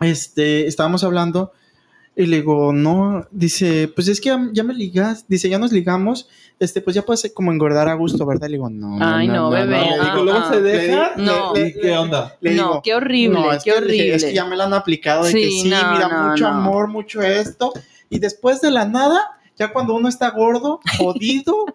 [0.00, 1.52] Este, estábamos hablando
[2.16, 5.72] y le digo, no, dice, pues es que ya, ya me ligas, dice, ya nos
[5.72, 6.28] ligamos,
[6.60, 8.46] este, pues ya puedes como engordar a gusto, ¿verdad?
[8.48, 10.48] Le digo, no, no, Ay, no, bebé, le Y digo, ah, luego ah.
[10.52, 11.12] se le deja.
[11.16, 11.52] di- No.
[11.54, 12.36] le- ¿Y qué onda?
[12.40, 14.16] le no, digo, qué horrible, no, es qué que le dije, horrible.
[14.16, 16.44] es que ya me la han aplicado de que Sí, sí, no, mira, no, mucho
[16.48, 16.54] no.
[16.54, 17.72] amor, mucho esto,
[18.08, 19.20] y después de la nada,
[19.56, 21.66] ya cuando uno está gordo, jodido,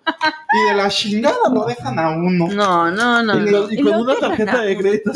[0.53, 2.47] y de la chingada lo dejan a uno.
[2.49, 3.37] No, no, no.
[3.39, 3.51] Y, no.
[3.51, 5.11] lo- y Y con una tarjeta de crédito.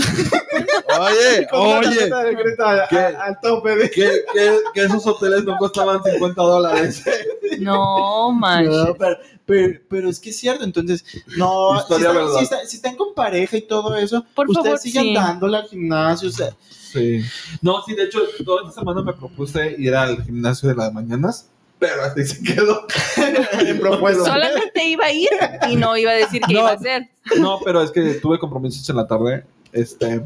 [1.00, 2.98] oye, Con una oye, tarjeta de crédito a- ¿Qué?
[3.00, 3.90] a- al tope de...
[3.92, 7.04] que, que, que esos hoteles no costaban 50 dólares.
[7.60, 8.74] No, manches.
[8.76, 11.06] No, pero, pero, pero es que es cierto, entonces,
[11.38, 14.66] no, si Historia están, si están- si están con pareja y todo eso, Por ustedes
[14.66, 15.14] favor, sigan sí.
[15.14, 16.50] dándole al gimnasio, o sea,
[16.92, 17.22] Sí.
[17.62, 21.50] No, sí, de hecho, toda esta semana me propuse ir al gimnasio de las mañanas,
[21.88, 22.86] pero ahí se quedó.
[23.68, 24.26] en propuesto.
[24.26, 25.30] Solamente iba a ir
[25.70, 26.60] y no iba a decir qué No.
[26.62, 27.10] iba a hacer.
[27.40, 29.46] No, pero es que tuve compromisos en la tarde.
[29.72, 30.24] Este.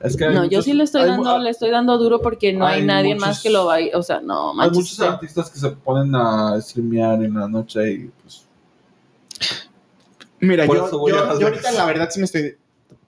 [0.00, 2.66] Es que No, yo sí le estoy hay dando, le estoy dando duro porque no
[2.66, 5.58] hay, Hay nadie muchos- más que lo vaya, o sea, no, Hay muchos artistas que
[5.58, 8.46] se ponen a streamear en la noche y pues.
[10.40, 12.56] Mira, yo, yo- ahorita la verdad sí me estoy,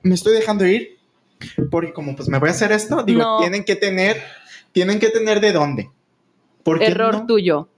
[0.02, 0.98] me estoy dejando ir,
[1.70, 3.38] porque como pues me voy a hacer esto, digo, No.
[3.38, 4.22] tienen que tener,
[4.72, 5.90] tienen que tener de dónde.
[6.68, 7.26] ¿Por qué Error no?
[7.26, 7.68] tuyo.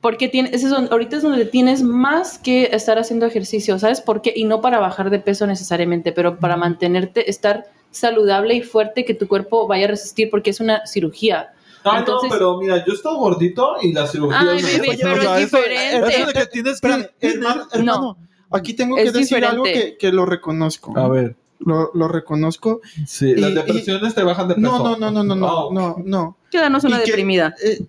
[0.00, 4.00] Porque tiene, ese es donde- ahorita es donde tienes más que estar haciendo ejercicio, ¿sabes
[4.00, 4.32] por qué?
[4.36, 9.14] Y no para bajar de peso necesariamente, pero para mantenerte, estar saludable y fuerte, que
[9.14, 11.50] tu cuerpo vaya a resistir, porque es una cirugía.
[11.84, 14.38] Ah, Entonces- no, pero mira, yo he estado gordito y la cirugía.
[14.40, 16.08] Ay, me- bebé, pero o sea, es eso- diferente.
[16.16, 17.26] Eso de que tienes Espérame, que.
[17.28, 18.16] hermano, hermano,
[18.50, 19.48] aquí tengo que decir diferente.
[19.50, 20.96] algo que, que lo reconozco.
[20.96, 21.34] A ver.
[21.60, 22.80] Lo, lo reconozco.
[23.04, 24.66] Sí, las Y- depresiones te bajan de peso.
[24.78, 25.72] No, no, no, no, no, no, ok.
[25.74, 26.36] no, no.
[26.52, 27.54] Quédanos una Y que- deprimida.
[27.64, 27.80] Eh,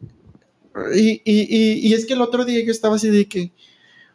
[0.96, 3.52] y, y, y, y es que el otro día yo estaba así de que,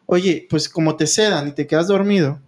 [0.05, 2.39] oye, pues como te sedan y te quedas dormido,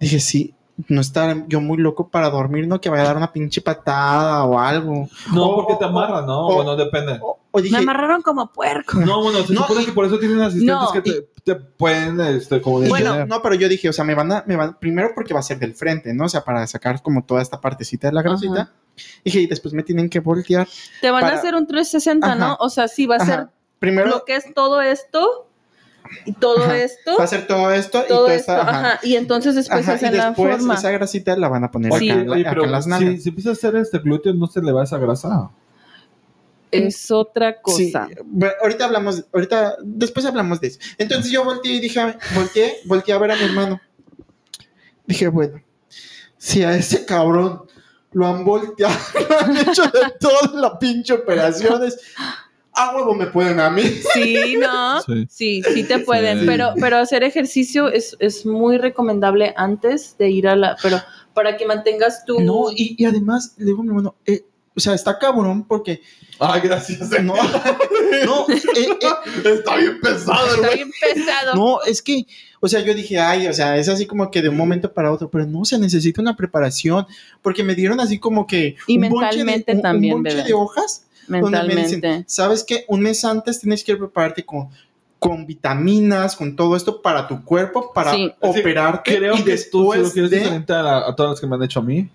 [0.00, 0.54] dije, sí,
[0.88, 4.44] no estar yo muy loco para dormir, no que vaya a dar una pinche patada
[4.44, 5.08] o algo.
[5.32, 6.46] No, O- porque te amarran, ¿no?
[6.48, 7.18] o- bueno, depende.
[7.22, 8.98] O, o dije, Me amarraron como puerco.
[9.00, 11.54] No, bueno, se No, supone y- que por eso tienen asistentes No, que te, te
[11.54, 13.26] pueden, este, como detener.
[13.26, 15.42] no, pero yo dije, o sea, me van a, me van, primero porque va a
[15.42, 16.26] ser del frente, ¿no?
[16.26, 18.72] O sea, para sacar como toda esta partecita de la grasita.
[19.24, 20.68] Dije, y después me tienen que voltear.
[21.00, 22.44] Te van Para- a hacer un 360, ¿no?
[22.44, 22.56] Ajá.
[22.60, 23.46] O sea, sí, va a ser.
[23.78, 25.48] Primero lo que es todo esto
[26.24, 26.78] y todo Ajá.
[26.78, 27.16] esto.
[27.18, 28.78] va a ser todo esto y todo esto, esta, ajá.
[28.92, 29.00] ajá.
[29.02, 30.74] Y entonces después Ajá, y hacen la después forma.
[30.74, 33.22] esa grasita la van a poner Oye, acá, oye, acá pero en las si, nalgas.
[33.22, 35.50] si empieza a hacer este glúteo, no se le va esa grasa.
[36.70, 38.08] Es otra Sí, cosa.
[38.24, 40.78] bueno, ahorita hablamos, ahorita, después hablamos de eso.
[40.98, 42.00] Entonces yo volteé y dije,
[42.34, 43.80] volteé, volteé a ver a mi hermano.
[45.06, 45.62] Dije, bueno,
[46.36, 47.62] si a ese cabrón
[48.12, 48.94] lo han volteado,
[49.30, 51.98] lo han hecho de todas las pinche operaciones,
[52.76, 53.82] a huevo me pueden a mí.
[54.14, 55.00] Sí, ¿no?
[55.02, 55.26] Sí.
[55.28, 56.46] Sí, sí te pueden, Sí.
[56.46, 60.98] pero, pero hacer ejercicio es, es muy recomendable antes de ir a la, pero
[61.34, 62.40] para que mantengas tu...
[62.40, 64.44] No, y, y además, le digo a mi hermano, eh,
[64.74, 66.00] o sea, está cabrón porque,
[66.38, 67.10] Ay, gracias.
[67.22, 71.54] no, no, eh, eh, Está bien pesado, Está bien pesado.
[71.54, 72.26] No, es que,
[72.60, 75.12] o sea, yo dije, ay, o sea, es así como que de un momento para
[75.12, 77.06] otro, pero no, se necesita una preparación,
[77.42, 80.42] porque me dieron así como que Y un bonche mentalmente de, un- también, un bonche
[80.42, 81.96] de hojas, donde me mentalmente.
[82.06, 82.84] dicen, ¿sabes qué?
[82.88, 84.68] Un mes antes tienes que prepararte con,
[85.18, 88.32] con vitaminas, con todo esto para tu cuerpo, para Sí.
[88.40, 90.38] operarte Creo y que tú cirugía es de...
[90.38, 92.08] diferente a, a todas las que me han hecho a mí.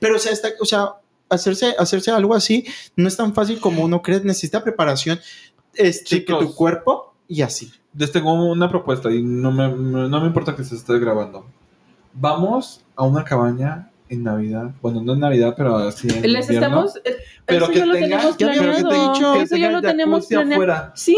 [0.00, 0.94] Pero, o sea, está, o sea
[1.28, 2.64] hacerse, hacerse algo así
[2.94, 4.20] no es tan fácil como uno cree.
[4.20, 5.18] Necesita preparación
[5.74, 6.38] este, que Chicos.
[6.46, 7.72] tu cuerpo y así.
[7.96, 11.44] Les tengo una propuesta y no me, no me importa que se esté grabando.
[12.14, 14.70] Vamos a una cabaña en Navidad.
[14.80, 16.84] Bueno, no en Navidad, pero así en Les invierno.
[16.86, 16.96] estamos.
[17.04, 17.16] eh,
[17.46, 19.12] Pero eso que ya lo tenga- tenemos planeado.
[19.14, 20.52] dicho que eso ya lo tenemos planeado.
[20.54, 20.92] afuera.
[20.94, 21.16] Sí,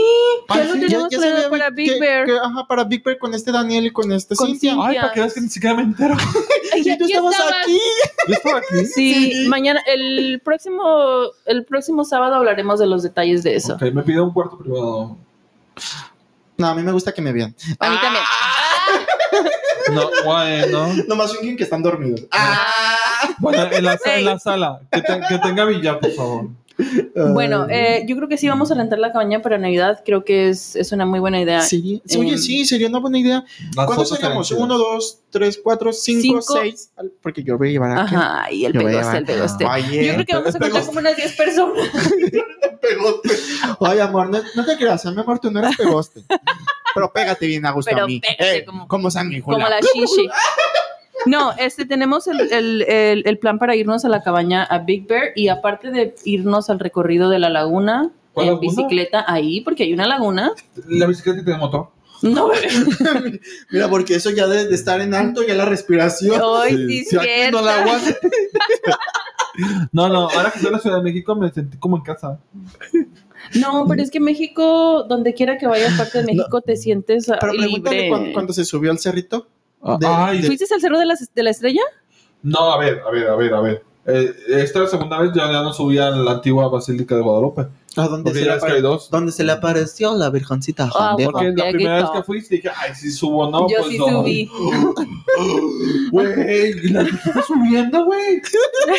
[0.49, 2.27] Ah, ya lo sí, ya- tenemos planeado para Big que- Bear.
[2.27, 4.71] que, ajá, para Big Bear con este Daniel y con este Con Cintia.
[4.73, 4.89] Cintia.
[4.89, 6.15] Ay, para que veas que ni siquiera me entero.
[6.75, 7.79] Ay, Sí, tú estabas aquí.
[8.29, 8.87] Yo estaba aquí.
[8.87, 9.49] Sí, Sí.
[9.49, 10.83] mañana, el próximo,
[11.47, 13.75] el próximo sábado hablaremos de los detalles de eso.
[13.75, 15.17] Ok, me pidió un cuarto privado.
[16.57, 17.55] No, a mí me gusta que me vean.
[17.81, 18.23] A mí también.
[19.95, 20.89] No, bueno.
[21.09, 22.23] Nomás fingen que están dormidos.
[23.39, 24.39] Bueno, en la, en la Ey.
[24.39, 24.81] sala.
[24.91, 26.49] Que, te- que tenga billar, por favor.
[27.33, 30.03] Bueno, eh, yo creo que sí vamos a rentar la cabaña para Navidad.
[30.05, 31.61] Creo que es, es una muy buena idea.
[31.61, 33.45] Sí, sí, oye, em, sí, sería una buena idea.
[33.75, 34.51] ¿Cuántos seríamos?
[34.51, 36.59] Uno, dos, tres, cuatro, cinco, Cinco.
[36.61, 36.91] seis.
[37.23, 38.03] Porque yo voy a llevar a.
[38.03, 39.65] Ajá, y el pegoste, el pegoste.
[39.67, 41.89] Oye, Yo creo que vamos a contar como unas 10 personas.
[42.81, 43.31] pegoste.
[43.79, 46.23] Oye, amor, no, no te creas, mi amor, tú no eres pegoste.
[46.95, 48.21] Pero pégate bien a gusto Pero a mí.
[48.21, 49.65] pégate Eh, como- como sanguijuela.
[49.65, 50.29] Como la shishi.
[51.27, 55.07] No, este, tenemos el, el- el- el plan para irnos a la cabaña a Big
[55.07, 58.71] Bear y aparte de irnos al recorrido de la laguna ¿Cuál en laguna?
[58.71, 60.53] bicicleta ahí, porque hay una laguna.
[60.89, 61.89] La bicicleta tiene motor.
[62.23, 62.49] No.
[63.71, 66.41] Mira, porque eso ya de, de estar en alto, ya la respiración.
[66.63, 67.85] Ay, sí, Si aquí no la.
[69.93, 72.41] No, no, ahora que estoy en la Ciudad de México me sentí como en casa.
[73.55, 77.53] No, pero es que México, donde quiera que vayas, parte de México, te sientes Pero
[77.53, 78.09] pregúntale libre.
[78.09, 79.47] cuando, cuando se subió al cerrito.
[79.99, 81.83] De- Ay, de- ¿Fuiste al cerro de la, de la estrella?
[82.43, 83.85] no, a ver, a ver, a ver, a ver.
[84.07, 87.23] Eh, esta es la segunda vez ya, ya no subí a la antigua Basílica de
[87.23, 87.67] Guadalupe.
[87.97, 92.11] ¿A dónde se, le apare- se le apareció la virgencita Ah, Porque la primera vez
[92.13, 94.07] que fui dije, ay, sí subo, no, Yo pues sí no.
[94.09, 94.51] subí.
[96.11, 98.43] Güey, y las viejitas subiendo, güey.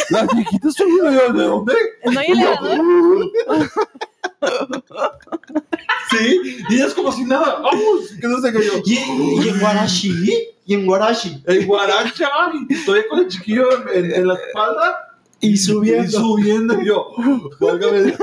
[0.09, 1.73] Las viejitas subiendo, ¿de dónde?
[2.11, 2.79] ¿No hay elevador?
[6.11, 8.71] Sí, y es como si nada, vamos, que no se cayó.
[8.85, 10.49] ¿Y, y en Guarashi?
[10.65, 11.43] ¿Y en Guarashi?
[11.45, 12.29] El guaracha,
[12.69, 16.11] y todavía con el chiquillo en, en la espalda Y y subiendo.
[16.19, 16.81] subiendo.
[16.81, 17.11] Y yo,
[17.59, 18.15] válgame.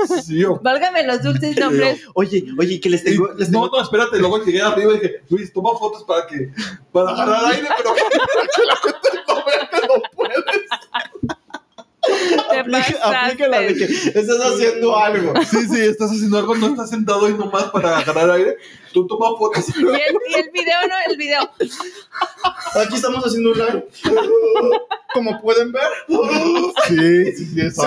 [0.61, 2.01] Válgame los dulces nombres.
[2.15, 3.27] Oye, oye, que les tengo...
[3.37, 3.77] Les No, tengo...
[3.77, 6.51] no, espérate, luego llegué arriba y dije, Luis, toma fotos para que,
[6.91, 8.01] para agarrar aire, pero que,
[8.33, 10.12] para que la gente no vea que.
[12.49, 15.33] Te Aplica, aplica la de que estás haciendo algo.
[15.49, 18.57] Sí, sí, estás haciendo algo, no estás sentado ahí nomás para agarrar aire.
[18.93, 19.65] Tú toma fotos.
[19.75, 21.49] Y el, y el video, no, el video.
[22.75, 23.87] Aquí estamos haciendo un live.
[25.13, 25.83] Como pueden ver.
[26.87, 27.81] Sí, sí, sí,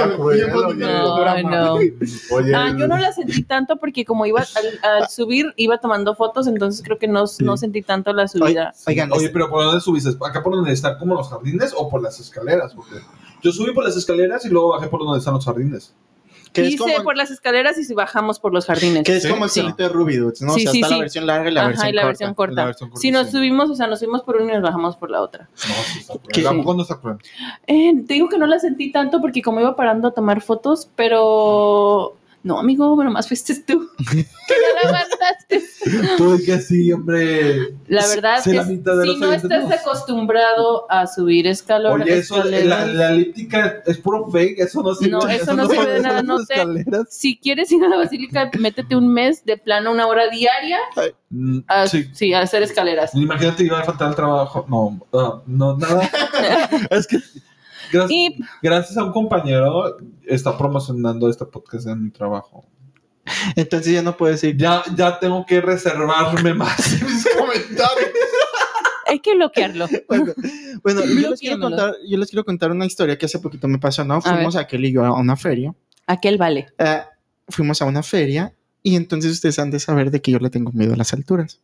[0.76, 1.74] No, no.
[1.74, 6.14] Oye, Ah, yo no la sentí tanto porque como iba al, al subir, iba tomando
[6.14, 8.72] fotos, entonces creo que no, no sentí tanto la subida.
[8.86, 10.10] Oigan, Oye, pero ¿por dónde subiste?
[10.24, 12.74] ¿Acá por donde están como los jardines o por las escaleras?
[12.74, 12.96] Porque
[13.46, 15.94] yo subí por las escaleras y luego bajé por donde están los jardines.
[16.52, 19.04] que es Hice como, por las escaleras y si bajamos por los jardines.
[19.04, 19.60] que es Sí, como el sí.
[19.60, 20.54] cerrito de Ruby Dudes, ¿no?
[20.54, 20.94] Sí, o sea, sí, está sí.
[20.94, 22.06] la versión larga y la Ajá, versión y la corta.
[22.08, 22.54] versión corta.
[22.54, 23.32] La versión corta, si nos sí.
[23.32, 25.48] subimos, o sea, nos subimos por una y nos bajamos por la otra.
[25.54, 26.42] No, sí está ¿Qué?
[26.42, 26.46] cruel.
[26.48, 27.18] ¿A poco no está cruel?
[27.66, 30.88] Eh, te digo que no la sentí tanto porque como iba parando a tomar fotos,
[30.96, 32.16] pero...
[32.46, 33.90] No, amigo, bueno, más fuiste tú.
[34.08, 35.64] que no la aguantaste.
[36.16, 37.74] Tú que sí, hombre.
[37.88, 42.18] La verdad Sé la es mitad de si no estás acostumbrado a subir escalones, Oye,
[42.18, 45.10] eso, la, la elíptica es puro fake, eso no sirve.
[45.10, 47.08] No, eso no sirve de nada, no escaleras.
[47.10, 50.78] si quieres ir a la basílica, métete un mes de plano una hora diaria
[51.66, 52.08] a, sí.
[52.12, 53.12] sí, a hacer escaleras.
[53.16, 54.64] Imagínate, iba a faltar el trabajo.
[54.68, 56.08] No, no, no nada.
[56.90, 57.18] es que
[57.92, 62.64] gracias, Y gracias a un compañero está promocionando este podcast en mi trabajo.
[63.56, 64.56] Entonces ya no puedes ir.
[64.56, 68.10] Ya, ya tengo que reservarme más en mis comentarios.
[69.06, 69.86] hay que bloquearlo.
[70.08, 70.32] Bueno,
[70.82, 73.78] bueno, yo, les quiero contar, yo les quiero contar una historia que hace poquito me
[73.78, 74.20] pasó, ¿no?
[74.20, 75.74] Fuimos aquel y yo a una feria.
[76.06, 76.68] Aquel vale.
[76.78, 77.02] Eh,
[77.48, 78.52] fuimos a una feria
[78.82, 81.60] y entonces ustedes han de saber de que yo le tengo miedo a las alturas.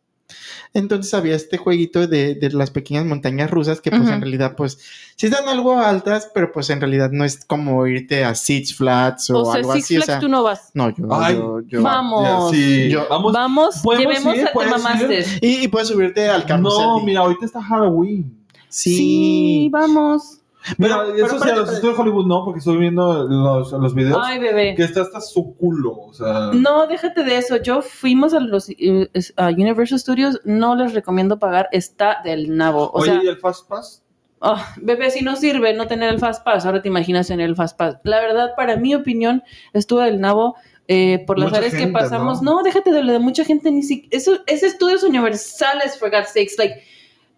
[0.75, 4.79] Entonces había este jueguito de, de las pequeñas montañas rusas que pues en realidad pues
[5.17, 9.29] sí están algo altas, pero pues en realidad no es como irte a Six Flags
[9.31, 9.95] o, O sea, algo Six así.
[9.95, 10.71] O Flags sea, tú no vas.
[10.75, 12.51] no, yo, Ay, yo, yo- Vamos.
[12.51, 13.33] Sí, Yo- vamos.
[13.33, 14.43] Vamos, ¿Podemos llevemos ir?
[14.43, 15.25] a te ¿Puedes mamaste.
[15.41, 16.85] Y, y puedes subirte al carrusel.
[16.87, 18.39] No, mira, ahorita está Halloween.
[18.69, 18.97] Sí.
[18.97, 19.69] Sí.
[19.71, 20.39] vamos.
[20.78, 23.94] Mira, Pero- eso sí, a los estudios de Hollywood no, porque estoy viendo los, los
[23.94, 24.18] videos.
[24.22, 24.74] Ay, bebé.
[24.74, 26.51] Que está hasta su culo, o sea.
[26.52, 27.56] No, déjate de eso.
[27.56, 32.90] Yo fuimos a los eh, a Universal Studios, no les recomiendo pagar, está del nabo.
[32.90, 34.02] O Oye, sea, ¿y el Fast Pass?
[34.40, 37.55] Ah, bebé, si no sirve no tener el Fast Pass, ahora te imaginas tener el
[37.55, 37.98] Fast Pass.
[38.02, 40.56] La verdad, para mi opinión, estuvo del nabo
[40.89, 42.43] eh, por las áreas que pasamos.
[42.43, 42.56] ¿no?
[42.56, 42.62] ¿no?
[42.62, 44.09] déjate de lo de mucha gente, ni siquiera.
[44.10, 46.56] Eso, es estudios universales, for God's sakes.
[46.59, 46.82] Like,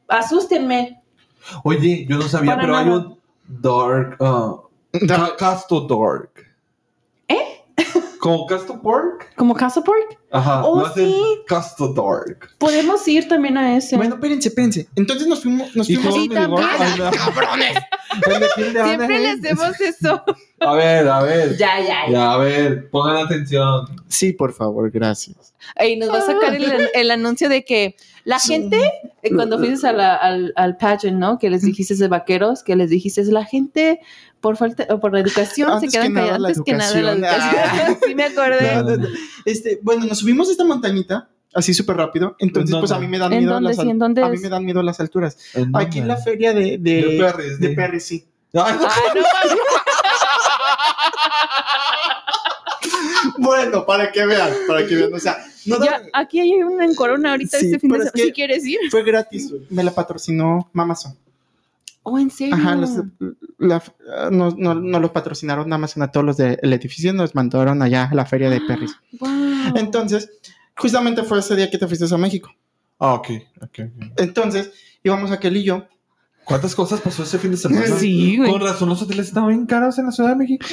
[0.08, 1.03] asústenme.
[1.62, 4.16] Oye, yo no sabía, Para pero hay un, Dark.
[4.20, 4.56] ah,
[5.06, 6.43] Ca- Casto Dark.
[8.24, 9.34] ¿Como Casto Pork?
[9.36, 10.18] ¿Como Casa Pork?
[10.30, 10.64] Ajá.
[10.64, 11.14] Oh, sí.
[11.46, 12.48] Casto Dark.
[12.56, 13.96] Podemos ir también a ese.
[13.98, 14.88] Bueno, espérense, espérense.
[14.96, 16.18] Entonces nos fuimos, nos ¿Y fuimos.
[16.28, 16.34] llegó?
[16.34, 17.10] también.
[17.12, 17.78] ¡Cabrones!
[18.84, 20.22] Siempre le hacemos eso.
[20.60, 21.56] A ver, a ver.
[21.58, 22.12] ya, ya, ya.
[22.12, 23.84] Ya, a ver, pongan atención.
[24.08, 25.54] Sí, por favor, gracias.
[25.76, 28.90] Ey, nos va a sacar el, el anuncio de que la gente,
[29.22, 31.38] eh, cuando fuiste a la- al, al pageant, ¿no?
[31.38, 34.00] Que les dijiste de vaqueros, que les dijiste, la gente,
[34.44, 37.12] por falta, o por la educación, Antes se quedan que callados antes que nada la
[37.12, 37.24] educación.
[37.64, 37.98] educación.
[38.06, 38.74] sí, me acordé.
[38.76, 39.08] No, no, no.
[39.46, 42.36] Este, bueno, nos subimos a esta montañita así súper rápido.
[42.38, 44.64] Entonces, ¿En pues a mí me dan ¿En miedo dónde las A mí me dan
[44.66, 45.38] miedo las alturas.
[45.54, 47.74] ¿En Aquí en la feria de, de, De Perris, de sí.
[47.74, 48.24] Perris, sí.
[48.52, 48.86] Ay, no.
[48.86, 49.58] Ah, no, mames.
[53.38, 55.14] Bueno, para que vean, para que vean.
[55.14, 58.02] O sea, no ya, aquí hay una en Corona ahorita Sí, este fin de es
[58.04, 58.12] semana.
[58.14, 58.78] que- Si quieres ir.
[58.90, 59.52] fue gratis.
[59.70, 61.16] Me la patrocinó Mamazon.
[62.04, 62.54] Oh, ¿en serio?
[62.54, 62.90] Ajá, los,
[63.58, 63.82] la,
[64.30, 68.14] no, no, no los patrocinaron Amazon a todos los del edificio, nos mandaron allá a
[68.14, 68.94] la feria de Perris.
[69.18, 69.76] Wow.
[69.76, 70.30] Entonces,
[70.76, 72.50] justamente fue ese día que te fuiste a México.
[72.98, 73.28] Ah, ok,
[73.62, 73.78] ok, ok.
[74.18, 74.72] Entonces,
[75.02, 75.86] íbamos aquel y yo.
[76.44, 77.86] ¿Cuántas cosas pasó ese fin de semana?
[77.86, 78.50] Sí, güey.
[78.50, 80.66] Con razón, los hoteles estaban bien caros en la Ciudad de México.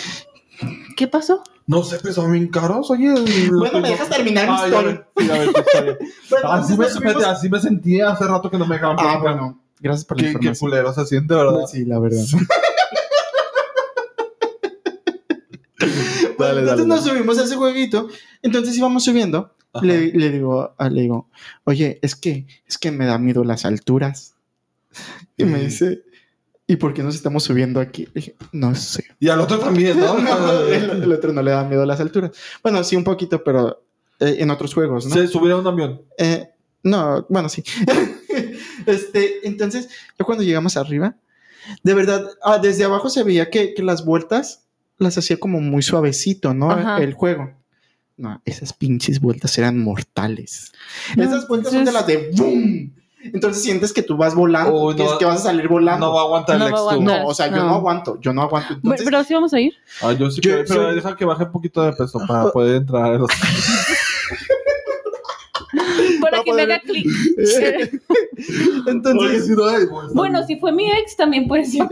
[0.97, 1.43] ¿Qué pasó?
[1.65, 2.91] No sé, pero estaban bien caros.
[2.91, 3.13] Oye,
[3.49, 5.07] Bueno, me dejas terminar mi historia.
[7.23, 10.27] Así me, sentía hace rato que no me dejaban Ah, bueno, gracias por la Qué,
[10.27, 10.69] qué información.
[10.69, 11.65] culero se siente, ¿verdad?
[11.71, 12.23] Sí, la verdad.
[16.37, 17.17] Bueno, Dale, entonces dale, nos dale.
[17.17, 18.07] subimos a ese jueguito.
[18.41, 19.53] Entonces íbamos subiendo.
[19.81, 21.29] Le, le digo, ah, le digo,
[21.63, 24.33] oye, es que, es que me da miedo las alturas.
[25.37, 26.01] Y me dice,
[26.67, 28.05] ¿y por qué nos estamos subiendo aquí?
[28.07, 29.05] Le dije, no sé.
[29.19, 30.17] Y al otro también, ¿no?
[30.17, 32.31] No, el, el otro no le da miedo las alturas.
[32.63, 33.83] Bueno, sí, un poquito, pero
[34.19, 35.13] eh, en otros juegos, ¿no?
[35.15, 36.01] Se subieron a un avión.
[36.17, 36.49] Eh,
[36.83, 37.63] no, bueno, sí.
[38.85, 41.15] este, entonces, ya cuando llegamos arriba,
[41.83, 44.63] de verdad, ah, desde abajo se veía que, que las vueltas
[44.97, 46.71] las hacía como muy suavecito, ¿no?
[46.71, 46.97] Ajá.
[46.97, 47.51] El juego.
[48.17, 50.71] No, esas pinches vueltas eran mortales.
[51.15, 52.93] No, esas vueltas son de las de ¡boom!
[53.23, 55.17] Entonces sientes que tú vas volando, Uy, que, no.
[55.19, 56.07] que vas a salir volando.
[56.07, 57.21] No va a aguantar No el ex aguantar.
[57.21, 57.75] No, o sea, yo No.
[57.75, 58.73] aguanto, yo no aguanto.
[58.73, 59.73] Entonces, pero sí vamos a ir.
[60.01, 62.49] Ah, yo sí Yo quiero, pero soy- deja que baje un poquito de peso para
[62.51, 63.29] poder entrar a los...
[66.21, 67.05] Para a que me haga clic.
[68.87, 71.87] entonces no, pues, bueno, si fue mi ex, también puede ser.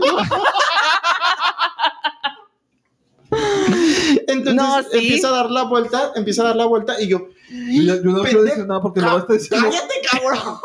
[4.26, 4.88] entonces No, sí.
[4.92, 8.42] empieza a dar la vuelta, empieza a dar la vuelta y yo, Yo, no quiero
[8.42, 9.68] decir nada porque no está diciendo...
[9.68, 10.58] ¡Cállate, cabrón!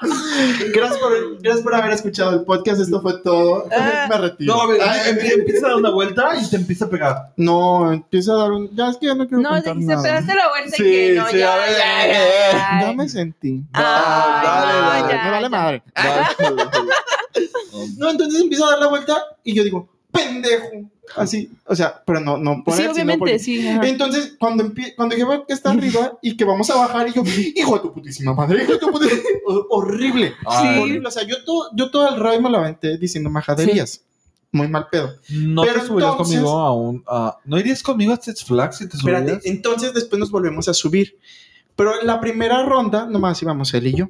[0.74, 2.80] gracias, por, gracias por haber escuchado el podcast.
[2.80, 3.66] Esto fue todo.
[3.76, 4.06] Ah.
[4.08, 4.54] Me retiro.
[4.54, 7.32] No, a ver, Ay, em- empieza a dar una vuelta y te empieza a pegar.
[7.36, 8.74] no, empieza a dar un.
[8.74, 10.02] Ya es que ya no quiero No, contar dijiste, nada.
[10.02, 12.92] pegaste la vuelta Sí, y que no, sí, ya, ya, ya, Ya ya.
[12.94, 13.62] me sentí.
[13.72, 15.48] Ay, Dale, no, dale, ya, me vale ya.
[15.48, 15.82] madre.
[15.94, 16.26] Dale.
[17.96, 20.66] No, entonces empieza a dar la vuelta y yo digo, pendejo.
[21.16, 23.66] Así, o sea, pero no, no por Sí, él, sino obviamente, sí.
[23.68, 23.86] ajá.
[23.88, 27.22] Entonces, cuando, cuando yo veo que está arriba y que vamos a bajar, y yo,
[27.54, 30.34] hijo de tu putísima madre, hijo de tu putísima Ho- Horrible.
[30.46, 30.80] Ay.
[30.80, 31.08] Horrible.
[31.08, 34.02] O sea, yo todo, yo todo el ride me lo aventé diciendo majaderías.
[34.50, 35.14] Muy mal pedo.
[35.30, 37.04] No Pero te subirías entonces- conmigo a un...
[37.06, 39.22] a- ¿No irías conmigo a Six Flags si te subieras?
[39.22, 41.18] Espérate, entonces después nos volvemos a subir.
[41.76, 44.08] Pero en la primera ronda, nomás íbamos él y yo.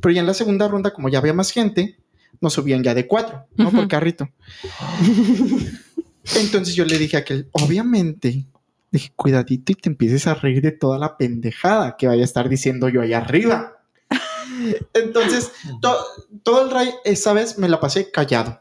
[0.00, 1.96] Pero ya en la segunda ronda, como ya había más gente,
[2.40, 3.70] nos subían ya de cuatro, ¿no?
[3.70, 4.28] Por carrito.
[6.34, 8.46] Entonces yo le dije a aquel, obviamente,
[8.90, 12.48] dije, cuidadito y te empieces a reír de toda la pendejada que vaya a estar
[12.48, 13.74] diciendo yo allá arriba.
[14.94, 15.96] Entonces, to-
[16.42, 18.60] todo el ride, esa vez me la pasé callado.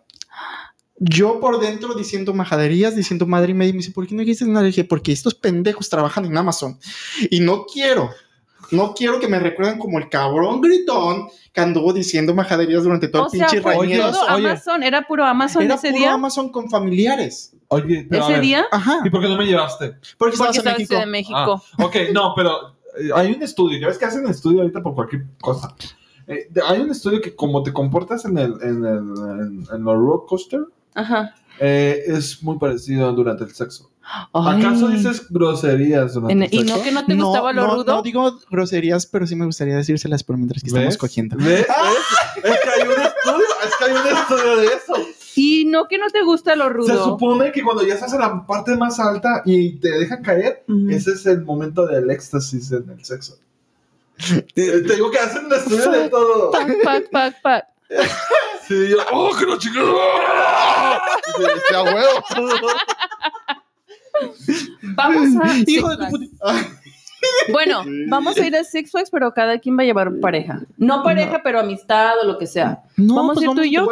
[0.97, 4.23] Yo por dentro diciendo majaderías, diciendo madre y media, y me dice, ¿por qué no
[4.23, 4.61] dices nada?
[4.61, 6.79] Le dije, porque estos pendejos trabajan en Amazon
[7.29, 8.11] y no quiero,
[8.71, 13.23] no quiero que me recuerden como el cabrón gritón que anduvo diciendo majaderías durante todo
[13.23, 14.01] O el sea, pinche oye.
[14.01, 16.13] Amazon, era puro Amazon Era ese puro día.
[16.13, 17.54] Amazon con familiares.
[17.69, 18.99] Oye, pero a Ese ver, día, Ajá.
[19.03, 19.89] ¿Y por qué no me llevaste?
[20.17, 21.33] Porque porque estabas en estaba en México.
[21.35, 21.63] Ciudad de México.
[21.79, 23.79] Ah, ok, no, pero eh, hay un estudio.
[23.79, 25.75] Ya ves que hacen estudio ahorita por cualquier cosa.
[26.27, 29.75] Eh, de- hay un estudio que como te comportas en el en el en, en
[29.75, 30.61] el roller coaster
[30.95, 31.35] Ajá.
[31.59, 33.91] eh, es muy parecido durante el sexo.
[34.33, 34.61] Ay.
[34.63, 36.77] ¿Acaso dices groserías durante En- el y sexo?
[36.77, 37.95] no que no te gustaba lo no, rudo.
[37.95, 40.97] No digo groserías, pero sí me gustaría decírselas por mientras que estamos ¿Ves?
[40.97, 41.35] cogiendo.
[41.37, 41.65] ¿Ves?
[42.43, 42.43] ¿Ves?
[42.53, 44.93] Es que hay un estudio, es que hay un estudio de eso.
[45.35, 47.03] Y no que no te gusta lo Se rudo.
[47.03, 51.11] supone que cuando ya estás en la parte más alta y te dejan caer, ese
[51.11, 53.37] es el momento del éxtasis en el sexo.
[54.53, 56.51] Te, te digo que hacen un estudio de todo.
[56.51, 57.65] Pac, pac, pac, pac.
[58.67, 61.01] Sí, yo, ¡oh, que la chingada!
[61.37, 62.23] Decía, huevo.
[64.81, 65.55] Vamos a.
[65.67, 66.17] Hijo de tu
[67.51, 70.61] Bueno, vamos a ir a Six Flags, pero cada quien va a llevar pareja.
[70.77, 72.83] No pareja, pero amistad o lo que sea.
[72.97, 73.87] No, ¿Vamos a pues ir tú y yo?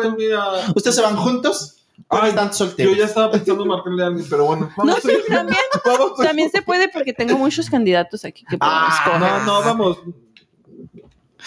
[0.75, 1.79] ¿Ustedes se van juntos?
[2.07, 2.97] ¿O Ay, están yo solteros?
[2.97, 4.69] ya estaba pensando marcarle a alguien, pero bueno.
[4.77, 8.79] No, Vamos sí, también, vamos también se puede porque tengo muchos candidatos aquí que podemos
[8.89, 9.19] Ah, escoger.
[9.19, 9.97] No, no, vamos.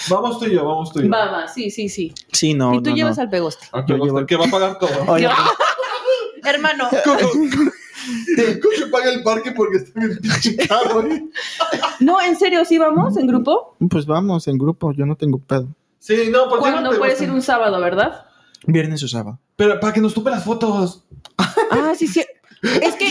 [0.08, 1.10] Vamos tú y yo, vamos tú y yo.
[1.10, 2.12] Va, va, sí, sí, sí.
[2.32, 3.22] Sí, no, y tú no, llevas no.
[3.24, 3.66] al pegoste.
[3.72, 4.90] Yo vamos, llevo- que va a pagar todo.
[6.44, 6.88] Hermano,
[8.36, 11.06] ¿Cómo, ¿Cómo que paga el parque porque está en el pinche carro?
[11.06, 11.24] eh?
[12.00, 13.76] no, en serio, ¿sí vamos en grupo?
[13.90, 15.68] pues vamos en grupo, yo no tengo pedo.
[15.98, 18.26] Sí, no, pues ¿Cuándo llévate, puedes ir un sábado, verdad?
[18.66, 19.38] Viernes o sábado.
[19.56, 21.04] Pero para que nos tope las fotos.
[21.38, 22.24] Ah, sí, sí.
[22.62, 23.06] Es que,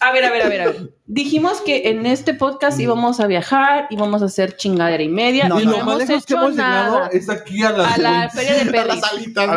[0.00, 0.94] a ver, a ver, a ver, a ver.
[1.06, 5.48] Dijimos que en este podcast íbamos a viajar, íbamos a hacer chingadera y media.
[5.48, 7.08] No, y no, lo hemos más lejos que hecho hemos llegado nada.
[7.08, 8.92] es aquí a la, A la feria de Perris.
[8.92, 9.48] a las alitas.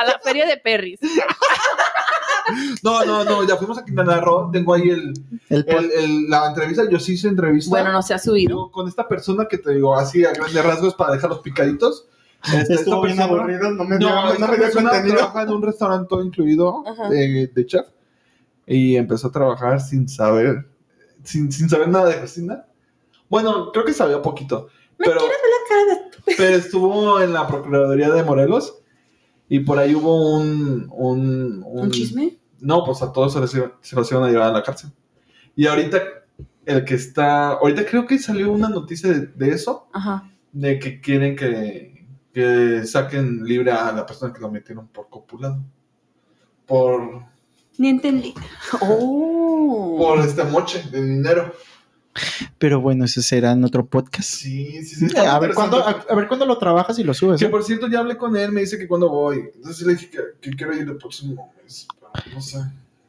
[0.00, 0.98] A la feria de Perris.
[2.82, 4.50] No, no, no, ya fuimos a Quintana Roo.
[4.50, 5.12] Tengo ahí el,
[5.48, 6.88] El el- el- la entrevista.
[6.90, 7.70] Yo sí hice entrevista.
[7.70, 8.48] Bueno, no se ha subido.
[8.56, 12.06] Digo, con esta persona que te digo así a grandes rasgos para dejar los picaditos.
[12.54, 15.16] Este, Estuvo esta bien aburrido, no me No, dio, no me dio contenido.
[15.16, 17.86] trabaja en un restaurante todo incluido de, de chef
[18.64, 20.68] y empezó a trabajar sin saber,
[21.24, 22.64] sin, sin saber nada de cocina.
[23.28, 25.20] Bueno, creo que sabía poquito, pero,
[26.36, 28.78] pero estuvo en la Procuraduría de Morelos
[29.48, 30.86] y por ahí hubo un...
[30.92, 32.37] ¿Un, ¿Un chisme?
[32.60, 34.90] No, pues a todos se los, se los iban a llevar a la cárcel.
[35.54, 36.02] Y ahorita,
[36.66, 37.52] el que está...
[37.52, 40.30] Ahorita creo que salió una noticia de, de eso, Ajá.
[40.52, 45.62] de que quieren que, que saquen libre a la persona que lo metieron por copulado.
[46.66, 47.24] Por,
[47.78, 48.34] Ni entendí.
[48.80, 49.96] Oh.
[49.98, 51.52] por este moche de dinero.
[52.58, 54.28] Pero bueno, ese será en otro podcast.
[54.28, 55.16] Sí, sí, sí.
[55.16, 57.38] A, ver cuándo, a, a ver cuándo lo trabajas y lo subes.
[57.38, 57.48] Que ¿eh?
[57.48, 59.50] por cierto, ya hablé con él, me dice que cuando voy.
[59.54, 61.86] Entonces le dije que, que quiero ir el próximo mes.
[62.34, 62.58] No sé.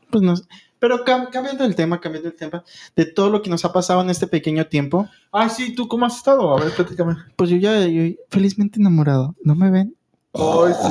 [0.10, 0.44] Pues no sé.
[0.80, 2.64] Pero cam- cambiando el tema, cambiando el tema,
[2.96, 6.06] de todo lo que nos ha pasado en este pequeño tiempo, Ay, sí, ¿tú cómo
[6.06, 6.58] has estado?
[6.58, 7.16] A ver, platícame.
[7.36, 9.36] pues yo ya yo felizmente enamorado.
[9.44, 9.96] ¿No me ven?
[10.34, 10.88] Ay, sí.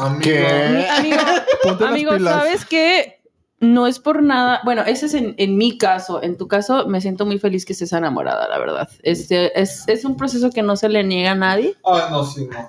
[0.00, 0.20] Amigo.
[0.22, 0.86] ¿Qué?
[0.90, 1.16] Amigo,
[1.62, 2.34] Ponte las amigo, pilas.
[2.34, 3.22] ¿sabes qué?
[3.60, 4.60] No es por nada.
[4.64, 6.22] Bueno, ese es en, en mi caso.
[6.22, 8.88] En tu caso, me siento muy feliz que estés enamorada, la verdad.
[9.04, 11.76] Este, es, es un proceso que no se le niega a nadie.
[11.84, 12.68] Ay, no, sí, no.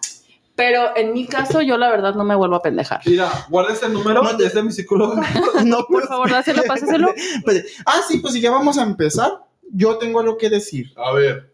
[0.55, 3.01] Pero en mi caso, yo la verdad no me vuelvo a pendejar.
[3.05, 5.21] Mira, guarda este número, No te- es de mi psicóloga.
[5.65, 7.13] no, Por favor, dáselo, pásaselo.
[7.43, 9.31] Pues, ah, sí, pues si ya vamos a empezar,
[9.71, 10.91] yo tengo algo que decir.
[10.95, 11.53] A ver.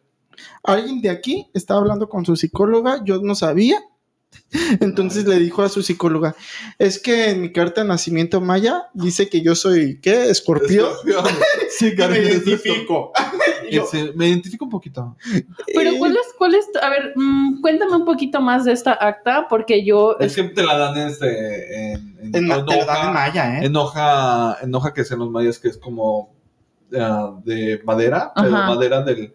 [0.64, 3.80] Alguien de aquí estaba hablando con su psicóloga, yo no sabía.
[4.80, 6.36] Entonces le dijo a su psicóloga,
[6.78, 10.30] es que en mi carta de nacimiento maya dice que yo soy, ¿qué?
[10.30, 10.90] Escorpio.
[11.70, 13.12] Sí, Y me identifico.
[13.72, 13.86] Yo.
[13.86, 15.16] Sí, me identifico un poquito.
[15.74, 18.94] Pero eh, ¿cuál es, cuál es, a ver, mm, cuéntame un poquito más de esta
[18.94, 22.86] acta, porque yo, Es que te la dan este, en, en, en, ma- te lo
[22.86, 23.66] dan en hoja, maya, ¿eh?
[23.66, 26.34] en hoja, en hoja que sean los mayas, que es como
[27.00, 28.68] ah, de madera, pero Ajá.
[28.76, 29.34] madera del,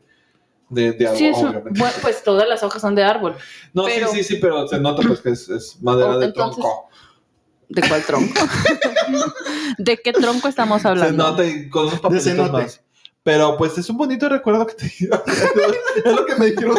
[0.68, 1.78] de, de árbol, sí, obviamente.
[1.78, 3.36] bueno, pues todas las hojas son de árbol.
[3.72, 6.26] no, pero- sí, sí, sí, pero se nota pues que es, es madera Oh, de
[6.26, 6.88] entonces, tronco.
[7.68, 8.40] ¿De cuál tronco?
[9.78, 11.30] ¿De qué tronco estamos Se hablando?
[11.30, 12.52] nota y con unos papelitos cenote.
[12.52, 12.80] más.
[13.24, 15.08] Pero pues es un bonito recuerdo que te es
[16.04, 16.74] lo que me dijeron,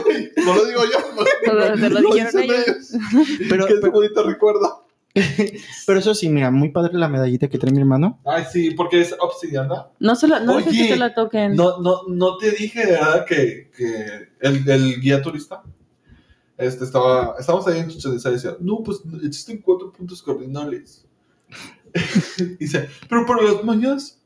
[0.46, 1.00] no lo digo yo,
[1.44, 1.54] Te
[1.90, 2.92] lo dijeron dicen ellos.
[3.50, 4.86] Pero, que es un bonito recuerdo.
[5.88, 8.20] pero eso sí, mira, muy padre la medallita que trae mi hermano.
[8.26, 9.88] Ay, sí, porque es obsidiana.
[9.98, 11.56] No, se la, no sé si te la toquen.
[11.56, 13.26] No, no, no te dije, ¿verdad?
[13.26, 15.64] Que, que el, el guía turista
[16.58, 21.06] este, estaba, estábamos ahí en Chichen Itza y decía, no, pues existen cuatro puntos cardinales.
[22.60, 24.22] dice, pero para las mayas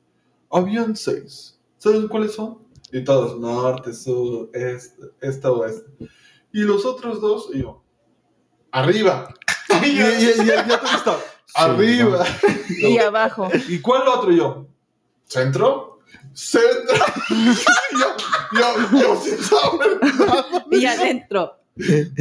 [0.50, 1.59] habían seis.
[1.80, 2.60] ¿Saben cuáles son?
[2.91, 5.89] Y todos, norte, sur, este, este, oeste.
[6.53, 7.84] Y los otros dos, y yo,
[8.72, 9.34] arriba.
[9.84, 11.18] y, y- y el turista,
[11.56, 12.26] arriba.
[12.69, 13.49] Y abajo.
[13.68, 14.31] ¿Y cuál otro?
[14.31, 14.68] Y yo,
[15.26, 15.99] ¿centro?
[16.34, 16.95] ¿Centro?
[17.30, 18.15] yo,
[18.60, 20.65] yo, yo sin saber nada.
[20.72, 21.57] Y adentro.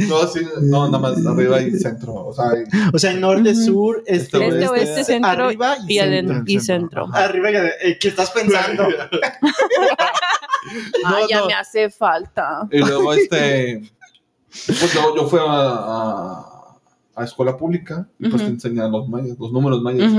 [0.07, 2.13] No, sí, no, nada más arriba y centro.
[2.27, 5.97] O sea, y- O sea, norte, sur, este, Este, Este, oeste, centro arriba y, y,
[5.99, 6.07] centro.
[6.11, 7.07] adentro, y centro.
[7.13, 8.87] Arriba y eh, ¿Qué estás pensando?
[9.03, 10.09] Ah,
[11.21, 11.47] No, ya no.
[11.47, 12.67] me hace falta.
[12.71, 13.81] y luego este.
[14.67, 16.75] Pues yo, yo fui a, a,
[17.15, 20.11] a escuela pública y pues te enseñan los mayas, los números mayas.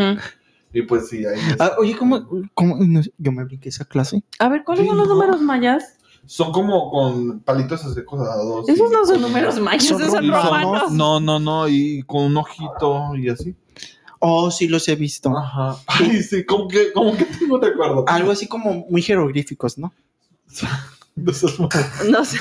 [0.72, 4.22] Y pues sí, ahí es- Ah, oye, ¿cómo, cómo no yo me brinqué esa clase?
[4.38, 5.14] A ver, ¿cuáles Sí, son los no.
[5.14, 5.98] números mayas?
[6.32, 10.92] Son como con palitos así y- Esos no son números mayas, Son esos son romanos.
[10.92, 13.56] No, no, no, y con un ojito y así.
[14.20, 15.36] Oh, sí los he visto.
[15.36, 15.76] Ajá.
[15.88, 18.04] Ay, sí, como que, como que tengo recuerdo.
[18.06, 19.92] Algo así como muy jeroglíficos, ¿no?
[21.16, 21.32] No
[22.24, 22.38] sé.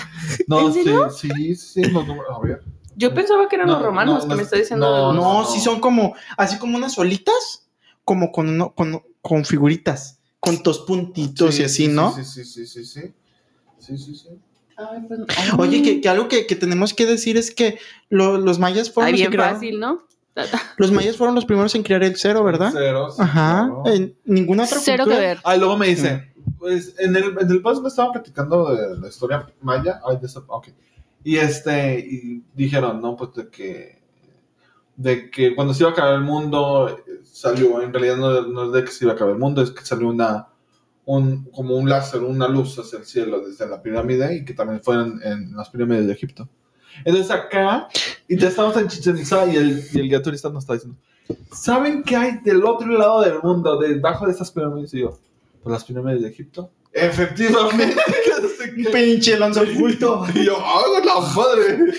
[0.47, 0.83] No, ¿En sí,
[1.17, 2.27] sí, sí, los números.
[2.33, 2.61] A ver.
[2.95, 4.87] Yo pensaba que eran No, los romanos, no, que no me es- está diciendo.
[4.87, 5.45] no, de los- No, no.
[5.49, 7.67] sí son como, así como unas solitas,
[8.05, 12.13] como con, uno- con, con figuritas, con dos puntitos Sí, y así, sí, ¿no?
[12.13, 13.01] Sí, sí, sí, sí, sí.
[13.79, 14.29] Sí, sí, sí.
[14.77, 15.19] Ay, pues,
[15.57, 17.79] Oye, que, que algo que, que tenemos que decir es que
[18.09, 20.03] lo- los mayas fueron Ay, bien crearon- fácil, ¿no?
[20.77, 22.69] Los mayas fueron los primeros en crear el cero, ¿verdad?
[22.73, 23.65] Cero, sí, Ajá.
[23.67, 23.83] claro.
[23.87, 25.39] En ninguna otra Cero que ver.
[25.43, 28.97] Ah, y luego me dice, pues en el, en el post me estaban platicando de
[29.01, 29.99] la historia maya.
[30.07, 30.69] Ay, de eso, ok.
[31.25, 34.01] Y este, y dijeron, no, pues de que,
[34.95, 38.65] de que cuando se iba a acabar el mundo, eh, salió, en realidad no, no
[38.67, 40.47] es de que se iba a acabar el mundo, es que salió una,
[41.05, 44.81] un, como un láser, una luz hacia el cielo desde la pirámide y que también
[44.81, 46.47] fueron en las pirámides de Egipto.
[47.05, 47.87] Entonces acá,
[48.27, 50.97] y ya estamos en Chichen Itza y el, y el guía turista nos está diciendo,
[51.51, 54.93] ¿saben qué hay del otro lado del mundo, debajo de estas pirámides?
[54.93, 55.17] Y yo,
[55.63, 56.71] ¿por las pirámides de Egipto?
[56.91, 57.95] Efectivamente.
[58.93, 60.25] Pinche lanza oculto.
[60.35, 61.93] y yo, ¡ah, la madre!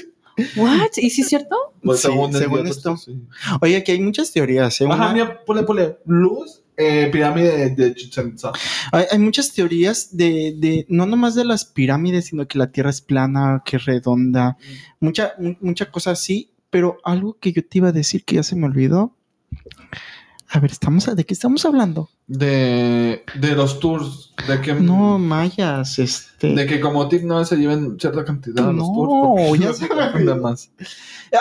[0.56, 0.90] ¿What?
[0.96, 1.54] ¿Y sí es cierto?
[1.82, 2.96] Pues Sí, según, según esto.
[2.96, 3.20] sí.
[3.60, 4.80] Oye, aquí hay muchas teorías.
[4.80, 4.86] ¿eh?
[4.86, 8.52] Ajá, Una- mira, ponle, ponle, luz, eh, pirámide de, de Chichen Itza.
[8.92, 12.90] hay, hay muchas teorías de, de, no nomás de las pirámides, sino que la Tierra
[12.90, 14.56] es plana, que es redonda,
[15.00, 18.42] mucha, mu- mucha cosa así, pero algo que yo te iba a decir que ya
[18.42, 19.14] se me olvidó.
[20.52, 22.08] A ver, estamos, ¿de qué estamos hablando?
[22.26, 24.74] De, de los tours, de que...
[24.74, 26.54] No, mayas, este...
[26.54, 29.48] De que como tip no se lleven cierta cantidad a los No, tours.
[29.48, 30.70] porque ya se confunden más.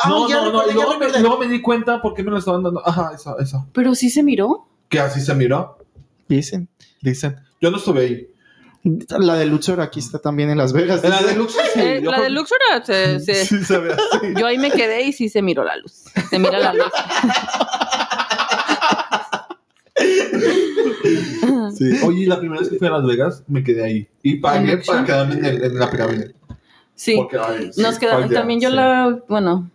[0.04, 2.14] Ah, no, ya no, no, recordé, y ya luego, me, luego me di cuenta por
[2.14, 2.88] qué me lo estaban dando.
[2.88, 3.68] Ajá, eso, eso.
[3.74, 4.68] Pero sí se miró.
[4.90, 5.78] Que así se miró,
[6.28, 6.68] Dicen.
[7.02, 7.36] dicen.
[7.62, 8.28] Yo no estuve ahí.
[9.20, 11.04] La de Luxor aquí está también en Las Vegas.
[11.04, 11.80] En la de Luxor sí.
[11.82, 14.34] Eh, la creo- de Luxor se- se- Sí, se ve así.
[14.40, 16.06] Yo ahí me quedé y sí se miró la luz.
[16.30, 16.88] Se mira la luz.
[21.78, 21.92] Sí.
[22.04, 24.08] Oye, la primera vez que fui a Las Vegas, me quedé ahí.
[24.24, 26.36] Y pagué ¿En para quedarme en, el- en la pirámide.
[26.96, 27.16] Sí.
[27.16, 28.30] Porque, ay, sí, Nos quedamos.
[28.32, 28.76] También yo sí.
[28.76, 29.20] la.
[29.28, 29.70] Bueno,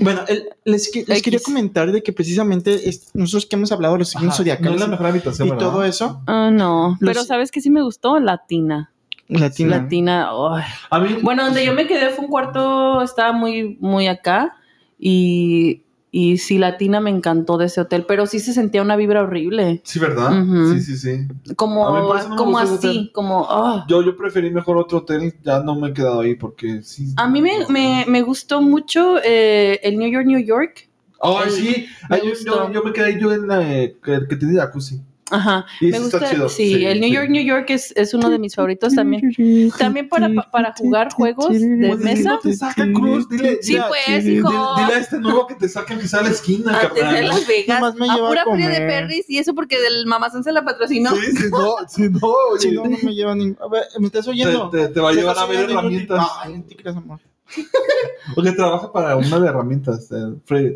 [0.00, 4.00] Bueno, el- les, que- quería comentar de que precisamente es- nosotros que hemos hablado de
[4.00, 5.66] los signos No zodiacales es la mejor habitación, y ¿verdad?
[5.70, 6.96] todo eso, ah, no.
[7.00, 8.18] Los- Pero ¿sabes qué sí me gustó?
[8.18, 8.90] Latina.
[9.28, 9.78] latina.
[9.78, 10.28] Latina.
[10.52, 10.64] ay.
[10.90, 14.56] A mí, Bueno, donde yo me quedé fue un cuarto, estaba muy, muy acá.
[14.98, 15.83] Y,
[16.16, 18.04] y sí, Latina me encantó de ese hotel.
[18.06, 19.80] Pero sí se sentía una vibra horrible.
[19.82, 20.30] Sí, ¿verdad?
[20.70, 21.26] Sí, sí, sí.
[21.56, 21.84] Como,
[22.28, 23.46] no como así, como.
[23.50, 23.84] ah.
[23.88, 27.06] Yo, yo preferí mejor otro hotel, ya no me he quedado ahí porque sí.
[27.16, 30.88] A mí me, me, me gustó mucho eh, el New York, New York.
[31.20, 31.86] Ay, el- sí.
[32.08, 35.00] Ay, yo, yo, yo me quedé yo en la eh, que, que tiene jacuzzi.
[35.30, 35.64] Ajá.
[35.80, 36.48] Y me gusta.
[36.48, 37.14] Sí, sí, el New sí.
[37.14, 39.32] York, New York es, es uno de mis favoritos también.
[39.78, 42.34] También para, para jugar juegos de mesa.
[42.34, 43.58] No te saca Cruz, dile.
[43.62, 44.50] Sí, dile- pues, hijo.
[44.76, 47.22] Dile a este nuevo que te saquen que sea a la esquina, Antes de.
[47.22, 50.06] Las Vegas, Nomás me a lleva a pura feria de perris y eso porque del
[50.06, 51.10] mamazón se la patrocinó.
[51.14, 52.18] Sí, sí, no, sí, no,
[52.52, 52.60] oye.
[52.60, 53.56] Si no, no me llevan ni...
[53.60, 54.68] A ver, ¿me estás oyendo?
[54.70, 56.26] te, te, te va a ¿Me llevar a ver herramientas.
[56.42, 57.20] Ay, no te creas, amor.
[58.34, 60.10] Porque trabaja para una de herramientas.
[60.12, 60.74] eh, Fred.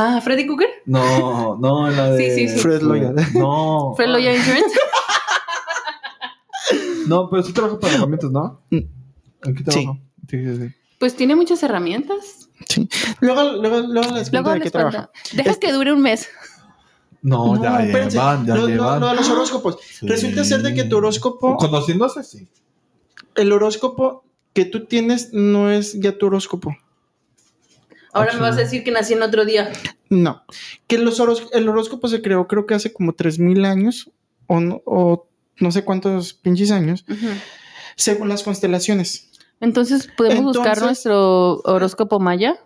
[0.00, 2.30] Ah, Freddy Cougar, No, no, la de.
[2.30, 2.60] Sí, sí, sí.
[2.60, 3.12] Fred Loya.
[3.34, 3.94] No.
[3.96, 4.76] Fred Loya Insurance.
[7.06, 8.60] No, pero sí trabaja para herramientas, ¿no?
[8.70, 8.76] Mm.
[8.76, 9.64] ¿En qué Sí.
[9.64, 9.98] trabaja?
[10.28, 10.74] Sí, sí, sí.
[10.98, 12.48] Pues tiene muchas herramientas.
[12.68, 12.88] Sí.
[13.20, 15.10] Luego, luego, luego les cuento Luego de qué trabaja.
[15.32, 16.28] Deja Este- que dure un mes.
[17.22, 18.16] No, No, ya espérense.
[18.18, 19.00] llevan, ya lo, lo- llevan.
[19.00, 19.78] lo de los horóscopos.
[19.82, 20.06] Sí.
[20.06, 22.48] Resulta ser de que tu horóscopo, Conociéndose, sí.
[23.34, 26.76] el horóscopo que tú tienes no es ya tu horóscopo.
[28.12, 29.70] Ahora Ah, me vas a decir que nací en otro día.
[30.08, 30.42] No.
[30.86, 34.10] Que los horos- el horóscopo se creó creo que hace como 3000 años
[34.46, 35.28] o no, o
[35.58, 37.04] no sé cuántos pinches años,
[37.96, 39.30] según las constelaciones.
[39.60, 42.58] Entonces, ¿podemos buscar nuestro horóscopo maya?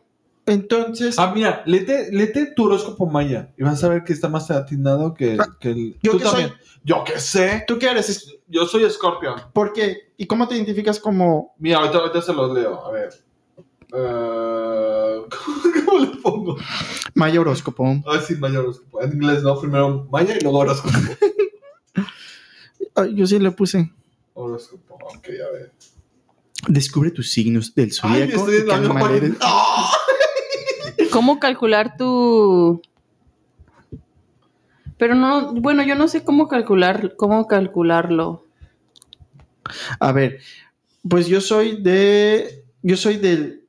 [0.44, 4.50] Entonces, Ah, mira, léete, léete tu horóscopo maya y vas a ver que está más
[4.50, 5.96] atinado que, Ah, que el.
[6.02, 6.32] ¿yo Tú qué soy?
[6.42, 6.52] también.
[6.84, 7.64] Yo qué sé.
[7.68, 8.08] ¿tú qué eres?
[8.08, 9.40] Es- Yo soy Scorpion.
[9.52, 10.12] ¿Por qué?
[10.16, 12.84] ¿Y cómo te identificas como Mira, ahorita, ahorita se los leo.
[12.84, 13.10] A ver.
[13.94, 16.56] Eh, ¿cómo, cómo le pongo?
[17.14, 18.02] Maya horóscopo?
[18.06, 19.02] Ah, sí, maya horóscopo.
[19.02, 19.58] En inglés, no.
[19.60, 20.94] Primero maya y luego horóscopo.
[22.94, 23.90] Ay, yo sí le puse.
[24.34, 24.94] horóscopo.
[24.94, 25.72] Ok, a ver.
[26.68, 29.26] Descubre tus signos del Ay, zodiaco estoy y en qué la misma animal página.
[29.26, 29.38] eres.
[29.40, 29.92] ¡Ah!
[31.10, 32.80] ¿Cómo calcular tu...?
[34.98, 38.46] Pero no, bueno, yo no sé cómo calcular, cómo calcularlo.
[39.98, 40.38] A ver,
[41.08, 42.64] pues yo soy de.
[42.82, 43.61] Yo soy del.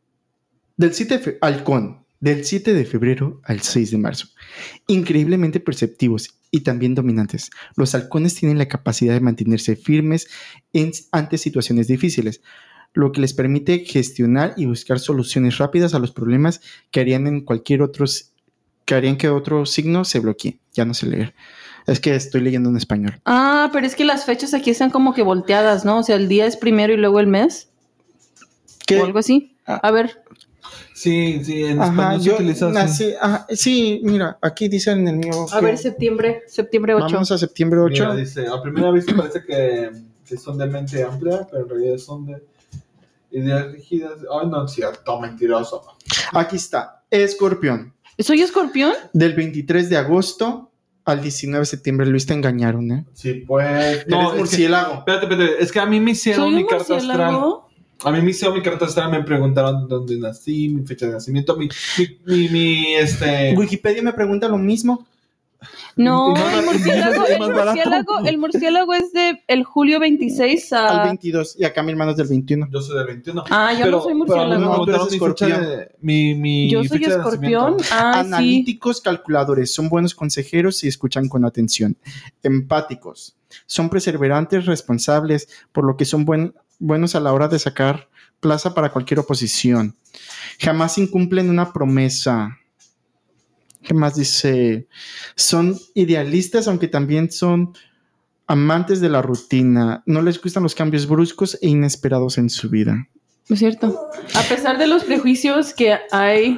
[0.83, 2.03] Del 7 de Halcón.
[2.19, 4.27] Del 7 de febrero al 6 de marzo.
[4.87, 7.51] Increíblemente perceptivos y también dominantes.
[7.77, 10.27] Los halcones tienen la capacidad de mantenerse firmes
[10.73, 12.41] en- ante situaciones difíciles,
[12.93, 16.59] lo que les permite gestionar y buscar soluciones rápidas a los problemas
[16.91, 18.05] que harían en cualquier otro.
[18.85, 20.59] que harían que otro signo se bloquee.
[20.73, 21.33] Ya no sé leer.
[21.87, 23.21] Es que estoy leyendo en español.
[23.23, 25.99] Ah, pero es que las fechas aquí están como que volteadas, ¿no?
[25.99, 27.69] O sea, el día es primero y luego el mes,
[28.85, 28.99] ¿Qué?
[28.99, 29.55] o algo así.
[29.65, 29.79] Ah.
[29.81, 30.22] A ver,
[30.93, 32.73] Sí, sí, en Ajá, español se yo utiliza así.
[32.73, 35.45] nací, ajá, sí, mira, aquí dice en el mío.
[35.51, 37.07] a que ver, septiembre, septiembre 8.
[37.11, 38.03] Vamos a septiembre 8.
[38.03, 39.91] Mira, dice, a primera vista parece que
[40.27, 42.43] que son de mente amplia, pero en realidad son de
[43.31, 44.13] ideas rígidas.
[44.31, 45.83] Ay, no es cierto, mentiroso.
[46.31, 47.03] Aquí está.
[47.09, 47.93] Escorpión.
[48.19, 48.93] ¿Soy escorpión?
[49.11, 50.71] Del 23 de agosto
[51.05, 52.05] al 19 de septiembre.
[52.05, 53.05] Luis, te engañaron, ¿eh?
[53.13, 54.07] Sí, pues.
[54.07, 55.63] No, No, es que, espérate, espérate.
[55.63, 57.35] Es que a mí me hicieron ¿Soy mi carta astral.
[58.03, 61.55] A mí me hicieron mi carta astral, me preguntaron dónde nací, mi fecha de nacimiento,
[61.55, 63.55] mi, mi, mi, mi, este...
[63.55, 65.05] Wikipedia me pregunta lo mismo.
[65.95, 71.03] No, el murciélago, el murciélago, el murciélago es de el julio 26 Al a...
[71.05, 71.55] 22.
[71.59, 72.67] Y acá mi hermano es del 21.
[72.71, 73.43] Yo soy de 21.
[73.49, 74.61] Ah, yo no soy pero murciélago.
[74.61, 75.61] No, tú eres preguntaron mi fecha escorpión.
[75.61, 75.95] de...
[76.01, 77.77] Mi, mi Yo soy fecha escorpión.
[77.91, 78.27] Ah, sí.
[78.27, 79.73] Analíticos calculadores.
[79.73, 81.95] Son buenos consejeros y escuchan con atención.
[82.41, 83.35] Empáticos.
[83.65, 88.09] Son perseverantes, responsables, por lo que son buen- buenos a la hora de sacar
[88.39, 89.95] plaza para cualquier oposición.
[90.59, 92.57] Jamás incumplen una promesa.
[93.83, 94.87] ¿Qué más dice?
[95.35, 97.73] Son idealistas, aunque también son
[98.47, 100.03] amantes de la rutina.
[100.05, 103.07] No les gustan los cambios bruscos e inesperados en su vida.
[103.49, 104.09] Es cierto.
[104.35, 106.57] A pesar de los prejuicios que hay,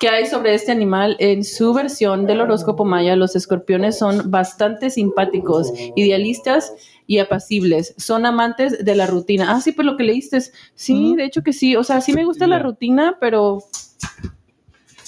[0.00, 4.90] que hay sobre este animal, en su versión del horóscopo maya, los escorpiones son bastante
[4.90, 6.72] simpáticos, idealistas
[7.06, 7.94] y apacibles.
[7.96, 9.52] Son amantes de la rutina.
[9.54, 10.40] Ah, sí, pues lo que leíste.
[10.74, 11.74] Sí, de hecho que sí.
[11.74, 13.60] O sea, sí me gusta la rutina, pero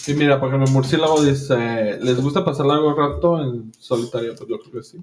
[0.08, 4.34] Y mira, por ejemplo, murciélago dice, ¿les gusta pasar largo rato en solitario?
[4.34, 4.98] Pues yo creo que sí.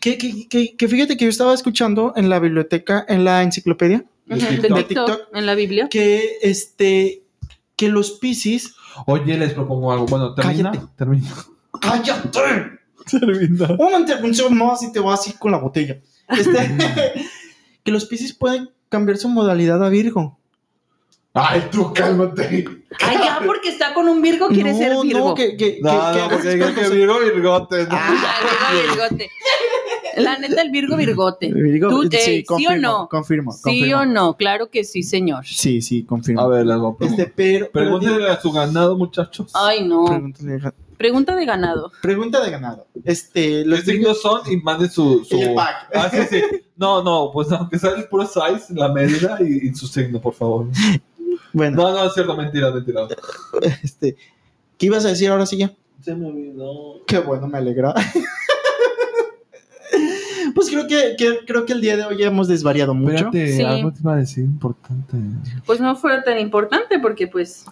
[0.00, 4.04] Que, que- que- que fíjate que yo estaba escuchando en la biblioteca, en la enciclopedia,
[4.26, 5.28] De TikTok.
[5.34, 5.88] en la Biblia.
[5.90, 7.22] que este
[7.76, 8.74] que los Piscis.
[9.06, 10.06] Oye, les propongo algo.
[10.06, 10.70] Bueno, termina.
[10.70, 10.86] Cállate.
[10.96, 11.28] Termina.
[11.80, 12.40] ¡Cállate!
[13.10, 13.68] Termina.
[13.78, 15.98] Una intervención más y te vas así con la botella.
[16.28, 16.52] Este,
[17.82, 20.38] que los Piscis pueden cambiar su modalidad a Virgo.
[21.34, 22.68] Ay, tú cálmate.
[23.00, 25.28] Ay, ya, porque está con un Virgo, quiere no, ser Virgo.
[25.30, 27.82] no, que, que, No, que- no, que a porque cuando que Virgo Virgote.
[27.84, 27.88] ¿no?
[27.92, 29.30] Ah, Virgo Virgote.
[30.18, 31.50] La neta, el Virgo Virgote.
[31.50, 33.08] Virgo, Tú, eh, ¿sí o confirmo, no?
[33.08, 34.00] Confirmo, ¿Sí confirmo.
[34.00, 34.36] o no?
[34.36, 35.46] Claro que sí, señor.
[35.46, 36.42] Sí, sí, confirmo.
[36.42, 37.08] A ver, voy a preguntar.
[37.08, 39.50] Este, pero, pero Pregúntenle a su ganado, muchachos.
[39.54, 40.04] Ay, no.
[40.04, 41.90] Pregúntale- Pregunta de ganado.
[42.00, 42.86] Pregunta de ganado.
[43.04, 44.42] Este, ¿Qué los signos son?
[44.52, 45.24] Y manden su.
[45.24, 45.36] su...
[45.36, 45.88] El pack.
[45.94, 46.42] Ah, sí, sí.
[46.76, 50.34] No, no, pues aunque sea el puro size, la medida y, y su signo, por
[50.34, 50.66] favor.
[51.52, 53.06] Bueno, No, no, es cierto, mentira, mentira.
[53.82, 54.16] este,
[54.78, 55.72] ¿qué ibas a decir ahora sí ya?
[56.00, 57.02] Se me olvidó.
[57.06, 57.94] Qué bueno, me alegra.
[60.54, 63.14] pues creo que, que- creo que el día de hoy hemos desvariado mucho.
[63.16, 63.62] Espérate, Sí.
[63.62, 65.16] algo te iba a decir importante.
[65.66, 67.64] Pues no fue tan importante porque pues...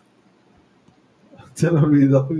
[1.55, 2.29] Se me olvidó.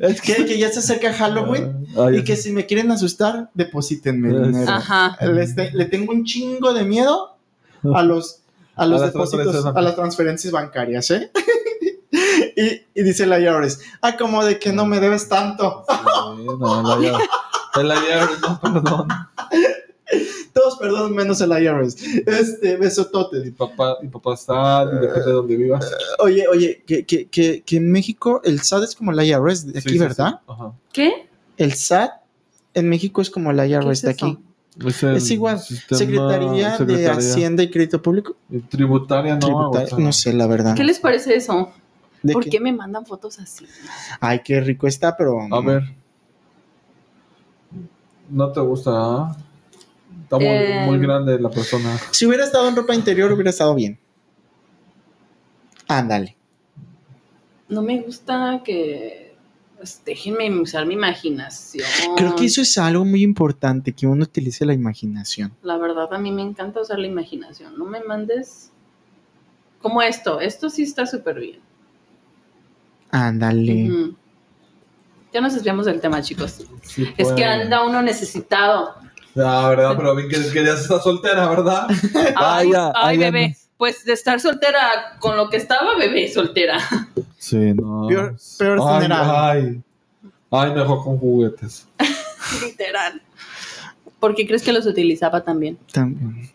[0.00, 4.30] Es que, que ya se acerca Halloween Ay, y que si me quieren asustar, deposítenme
[4.30, 4.68] dinero.
[4.68, 5.16] Ajá.
[5.32, 7.36] Les te- le tengo un chingo de miedo
[7.94, 8.40] a los,
[8.76, 11.30] a los A depósitos, a las transferencias bancarias, ¿eh?
[12.56, 15.84] y, y dice la IRS, ah, como de que no me debes tanto.
[15.88, 17.24] Sí, no, la llave.
[17.74, 19.08] El IR, no, perdón.
[20.52, 21.96] Todos perdón, menos el IRS.
[22.26, 23.50] Este, besototes.
[23.56, 25.90] papá, mi papá está, depende de donde vivas.
[26.18, 29.78] Oye, oye, que, que, que, que en México el SAT es como el IRS de
[29.78, 30.40] aquí, Sí, sí, ¿verdad?
[30.46, 30.52] sí.
[30.52, 30.72] Ajá.
[30.92, 31.28] ¿Qué?
[31.56, 32.10] El SAT
[32.74, 34.26] en México es como el ¿Qué IRS es de eso?
[34.26, 34.38] aquí.
[34.86, 35.58] Es, igual.
[35.60, 37.08] sistema- Secretaría, de.
[37.08, 38.36] Hacienda y Crédito Público.
[38.70, 39.40] Tributaria, no.
[39.40, 40.74] Tributar- o sea, no sé, la verdad.
[40.74, 41.72] ¿Qué les parece eso?
[42.22, 42.50] ¿De ¿Por qué?
[42.50, 43.66] qué me mandan fotos así?
[44.20, 45.40] Ay, qué rico está, pero.
[45.52, 45.82] A ver.
[48.30, 49.36] No te gusta, ¿ah?
[50.22, 50.82] Está muy, Eh.
[50.86, 51.98] muy grande la persona.
[52.10, 53.98] Si hubiera estado en ropa interior, hubiera estado bien.
[55.88, 56.36] Ándale.
[57.68, 59.21] No me gusta que...
[59.82, 61.84] pues, déjenme usar mi imaginación.
[62.16, 65.52] Creo que eso es algo muy importante, que uno utilice la imaginación.
[65.60, 67.76] La verdad, a mí me encanta usar la imaginación.
[67.76, 68.70] No me mandes...
[69.80, 70.38] Como esto.
[70.38, 71.58] Esto sí está súper bien.
[73.10, 74.14] Ándale.
[75.32, 76.64] Ya nos desviamos del tema, chicos.
[76.82, 78.94] Sí, Es que anda uno necesitado.
[79.34, 81.88] La verdad, pero vi que, que ya se está soltera, ¿verdad?
[82.36, 83.56] Ay, ya, ay, ay, ya bebé.
[83.82, 86.78] Pues de estar soltera con lo que estaba, bebé, soltera.
[87.36, 88.06] Sí, no.
[88.06, 89.82] Peor- peor ay, ay.
[90.52, 91.88] Ay, mejor con juguetes.
[92.64, 93.20] Literal.
[94.20, 95.78] ¿Por qué crees que los utilizaba también?
[95.92, 96.48] También.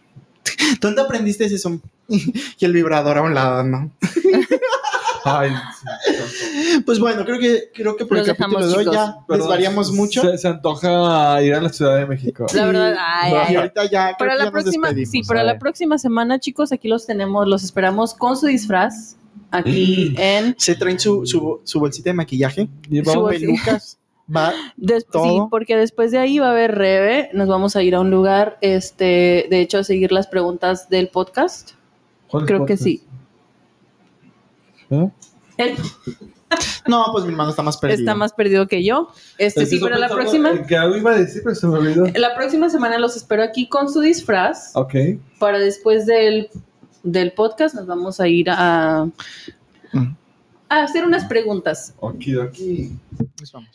[0.79, 1.81] ¿Dónde aprendiste ese son?
[2.07, 3.91] y el vibrador a un lado, ¿no?
[5.27, 5.51] Ay,
[6.05, 9.91] sí, Pues bueno, creo que, creo que por Los el capítulo de hoy ya desvariamos
[9.91, 10.21] mucho.
[10.21, 12.45] Se, se antoja ir a la Ciudad de México.
[12.53, 16.39] La verdad, ay, ahorita ya, Para la ya próxima, sí, para a la próxima semana,
[16.39, 19.15] chicos, aquí los tenemos, los esperamos con su disfraz
[19.51, 23.97] aquí en Se traen su, su, su bolsita de maquillaje, Y Su- vamos, pelucas,
[24.35, 25.49] va, Des- sí, todo.
[25.49, 28.57] porque después de ahí va a haber Rebe, nos vamos a ir a un lugar,
[28.61, 31.71] este, de hecho, a seguir las preguntas del podcast.
[32.27, 33.03] ¿cuál es Creo que sí.
[34.89, 35.09] ¿Eh?
[35.57, 35.75] El-
[36.87, 37.99] No, pues mi hermano está más perdido.
[37.99, 39.09] Está más perdido que yo.
[39.37, 42.05] Este sí, pero la próxima, en Que algo iba a decir, pero se me olvidó.
[42.15, 44.71] la próxima semana los espero aquí con su disfraz.
[44.73, 44.93] Ok.
[45.39, 46.49] Para después del,
[47.03, 49.09] del podcast nos vamos a ir a,
[49.91, 50.15] Mm.
[50.69, 51.93] a hacer unas preguntas.
[51.99, 53.69] Pues vamos.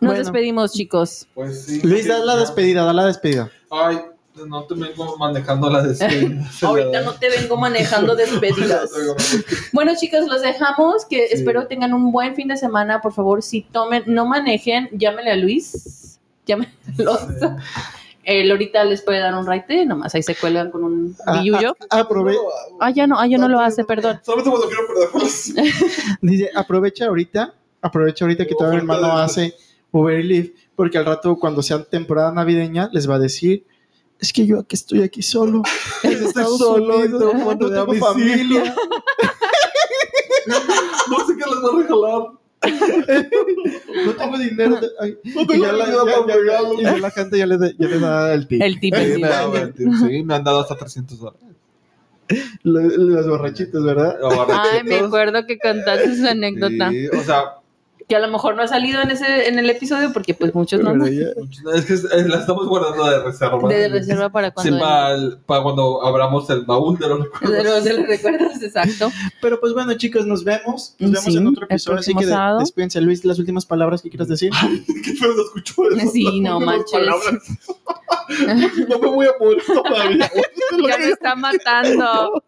[0.00, 1.28] Bueno, despedimos, chicos.
[1.34, 1.80] Pues sí.
[1.84, 3.48] Luis, da la despedida, da la despedida.
[3.70, 3.98] Ay,
[4.46, 6.48] no te vengo manejando la despedida.
[6.62, 8.90] Ahorita no te vengo manejando despedidas.
[9.72, 11.04] Bueno, chicos, los dejamos.
[11.04, 11.34] Que Sí.
[11.34, 13.00] espero tengan un buen fin de semana.
[13.00, 16.18] Por favor, si tomen, no manejen, llámenle a Luis.
[16.46, 17.56] Llámenle a Alonso.
[18.24, 21.74] Él ahorita les puede dar un raite, nomás ahí se cuelgan con un Ah, billullo.
[21.88, 22.36] ah, aprove-
[22.78, 24.20] Ah, ya no, ah, ya no lo hace, perdón.
[24.22, 25.52] Solamente cuando quiero perderlos.
[26.20, 29.54] dice, aprovecha ahorita, aprovecha ahorita que mi Oferta hermano hace
[29.92, 33.64] Uber y Lyft, porque al rato cuando sea temporada navideña les va a decir,
[34.20, 35.62] es que yo aquí estoy aquí solo.
[36.02, 37.18] Estados solo y no,
[37.54, 38.74] no tengo familia.
[41.10, 42.22] No sé qué les va a regalar.
[44.04, 44.76] No tengo dinero.
[44.80, 47.46] de- ay, No y tengo ya la, ya- para ya- y ya la gente ya
[47.46, 48.62] le, da- ya le da el tip.
[48.62, 48.94] El tip.
[48.94, 51.40] Sí, sí, me han dado hasta 300 dólares.
[52.62, 54.18] Lo- Los borrachitos, ¿verdad?
[54.50, 56.90] Ay, me acuerdo que contaste esa anécdota.
[56.90, 57.54] Sí, o sea,
[58.08, 60.80] Que a lo mejor no ha salido en ese en el episodio porque pues muchos
[60.80, 60.94] no.
[60.94, 61.34] De
[61.74, 61.94] es que
[62.26, 63.58] la estamos guardando de reserva.
[63.90, 64.78] reserva para Sí, cuando...
[64.78, 67.52] para, el- para cuando abramos el baúl de los recuerdos.
[67.52, 69.12] de los, de los recuerdos, exacto.
[69.42, 70.94] Pero pues bueno, chicos, nos vemos.
[70.98, 71.98] Nos vemos Sí, en otro episodio.
[71.98, 74.52] Así que de- despídense, Luis, las últimas palabras que quieras decir.
[75.04, 76.10] Qué feo se escuchó eso.
[76.10, 77.00] Sí, no manches.
[78.88, 80.30] No me voy a morir todavía.
[80.86, 82.42] Ya me está matando.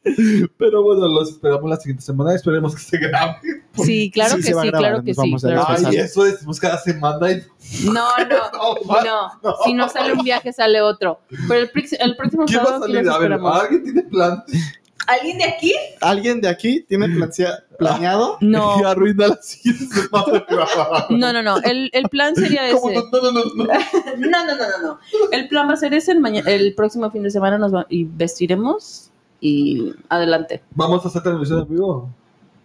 [0.58, 2.34] Pero bueno, los esperamos la siguiente semana.
[2.34, 3.36] Esperemos que se grabe.
[3.82, 5.20] Sí, claro Sí, que sí, grabar, claro que sí.
[5.58, 7.30] Ay, eso decimos cada semana.
[7.30, 7.44] y-
[7.84, 9.56] No, no, no.
[9.64, 11.20] Si no sale un viaje, sale otro.
[11.48, 11.70] Pero el,
[12.16, 13.08] próximo ¿Quién va a salir?
[13.08, 13.32] A ver.
[13.32, 14.42] ¿alguien tiene plan?
[15.06, 15.74] ¿Alguien de aquí?
[16.00, 18.36] ¿Alguien de aquí tiene plancia- planeado?
[18.40, 18.76] No.
[18.78, 20.44] Que arruina la siguiente semana.
[21.10, 21.58] No, no, no.
[21.62, 22.78] El, el plan sería ese.
[22.80, 23.64] ¿Cómo no, no, no, no, no.
[23.64, 24.98] No, no, no, no, no.
[25.32, 26.12] El plan va a ser ese.
[26.12, 29.10] El, el próximo fin de semana nos va y vestiremos
[29.40, 30.62] y adelante.
[30.74, 32.10] ¿Vamos a hacer televisión en vivo?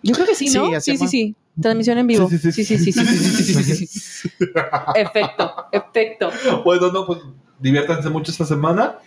[0.03, 0.80] Yo creo que sí, ¿no?
[0.82, 1.36] Sí, sí, sí.
[1.61, 2.30] Transmisión en vivo.
[2.30, 2.91] Sí, Sí, sí, sí, sí.
[2.91, 4.30] sí, sí, sí, sí, sí, sí, sí, sí.
[4.95, 6.32] Efecto, efecto.
[6.64, 7.19] Bueno, no, pues
[7.60, 8.98] diviértanse mucho esta semana.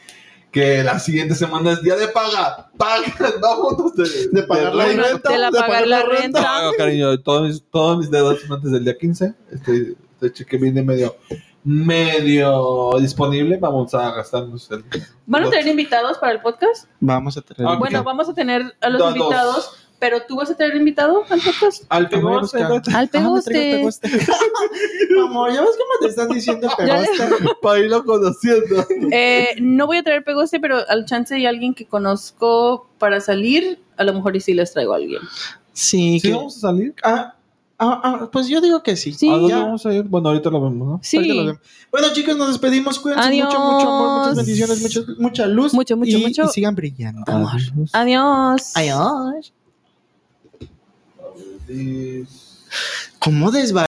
[0.50, 2.70] Que la siguiente semana es día de paga.
[2.78, 3.04] Paga,
[3.42, 5.02] vámonos de, De pagar la renta.
[5.10, 5.30] renta.
[5.32, 6.62] De la de pagar la renta.
[6.62, 9.34] No, cariño, todos mis, todos mis dedos son antes del día 15.
[9.52, 11.16] Este, este cheque viene medio,
[11.64, 13.58] medio disponible.
[13.58, 14.84] Vamos a gastarnos el.
[15.26, 16.86] ¿Van a tener invitados para el podcast?
[17.00, 17.70] Vamos a tener.
[17.70, 19.16] Ah, Bueno, vamos a tener a los Dos, dos.
[19.18, 21.84] invitados, pero tú vas a tener invitado al podcast.
[21.88, 22.62] Al pegoste.
[22.62, 23.80] Al Ah, pegoste.
[25.24, 27.24] Amor, ¿ya ves cómo te están diciendo pegoste?
[27.62, 28.86] para irlo conociendo.
[29.10, 33.80] Eh, no voy a traer pegoste, pero al chance hay alguien que conozco para salir.
[33.96, 35.20] A lo mejor y sí les traigo a alguien.
[35.72, 36.94] Sí, ¿Sí que- vamos a salir?
[37.02, 37.34] Ah,
[37.78, 39.12] ah, ah, pues yo digo que sí.
[39.12, 39.28] Sí.
[39.28, 40.04] ¿A dónde vamos a ir?
[40.04, 40.84] Bueno, ahorita lo vemos, ¿no?
[40.92, 41.62] Ahorita Sí, lo vemos.
[41.90, 42.98] Bueno, chicos, nos despedimos.
[43.00, 43.46] Cuídense Adiós.
[43.46, 45.74] mucho, mucho amor, muchas bendiciones, mucho- mucha luz.
[45.74, 47.22] Mucho, mucho, y, mucho y sigan brillando.
[47.26, 47.50] amor.
[47.92, 48.72] Adiós.
[48.76, 49.52] Adiós.
[53.18, 53.86] ¿Cómo desva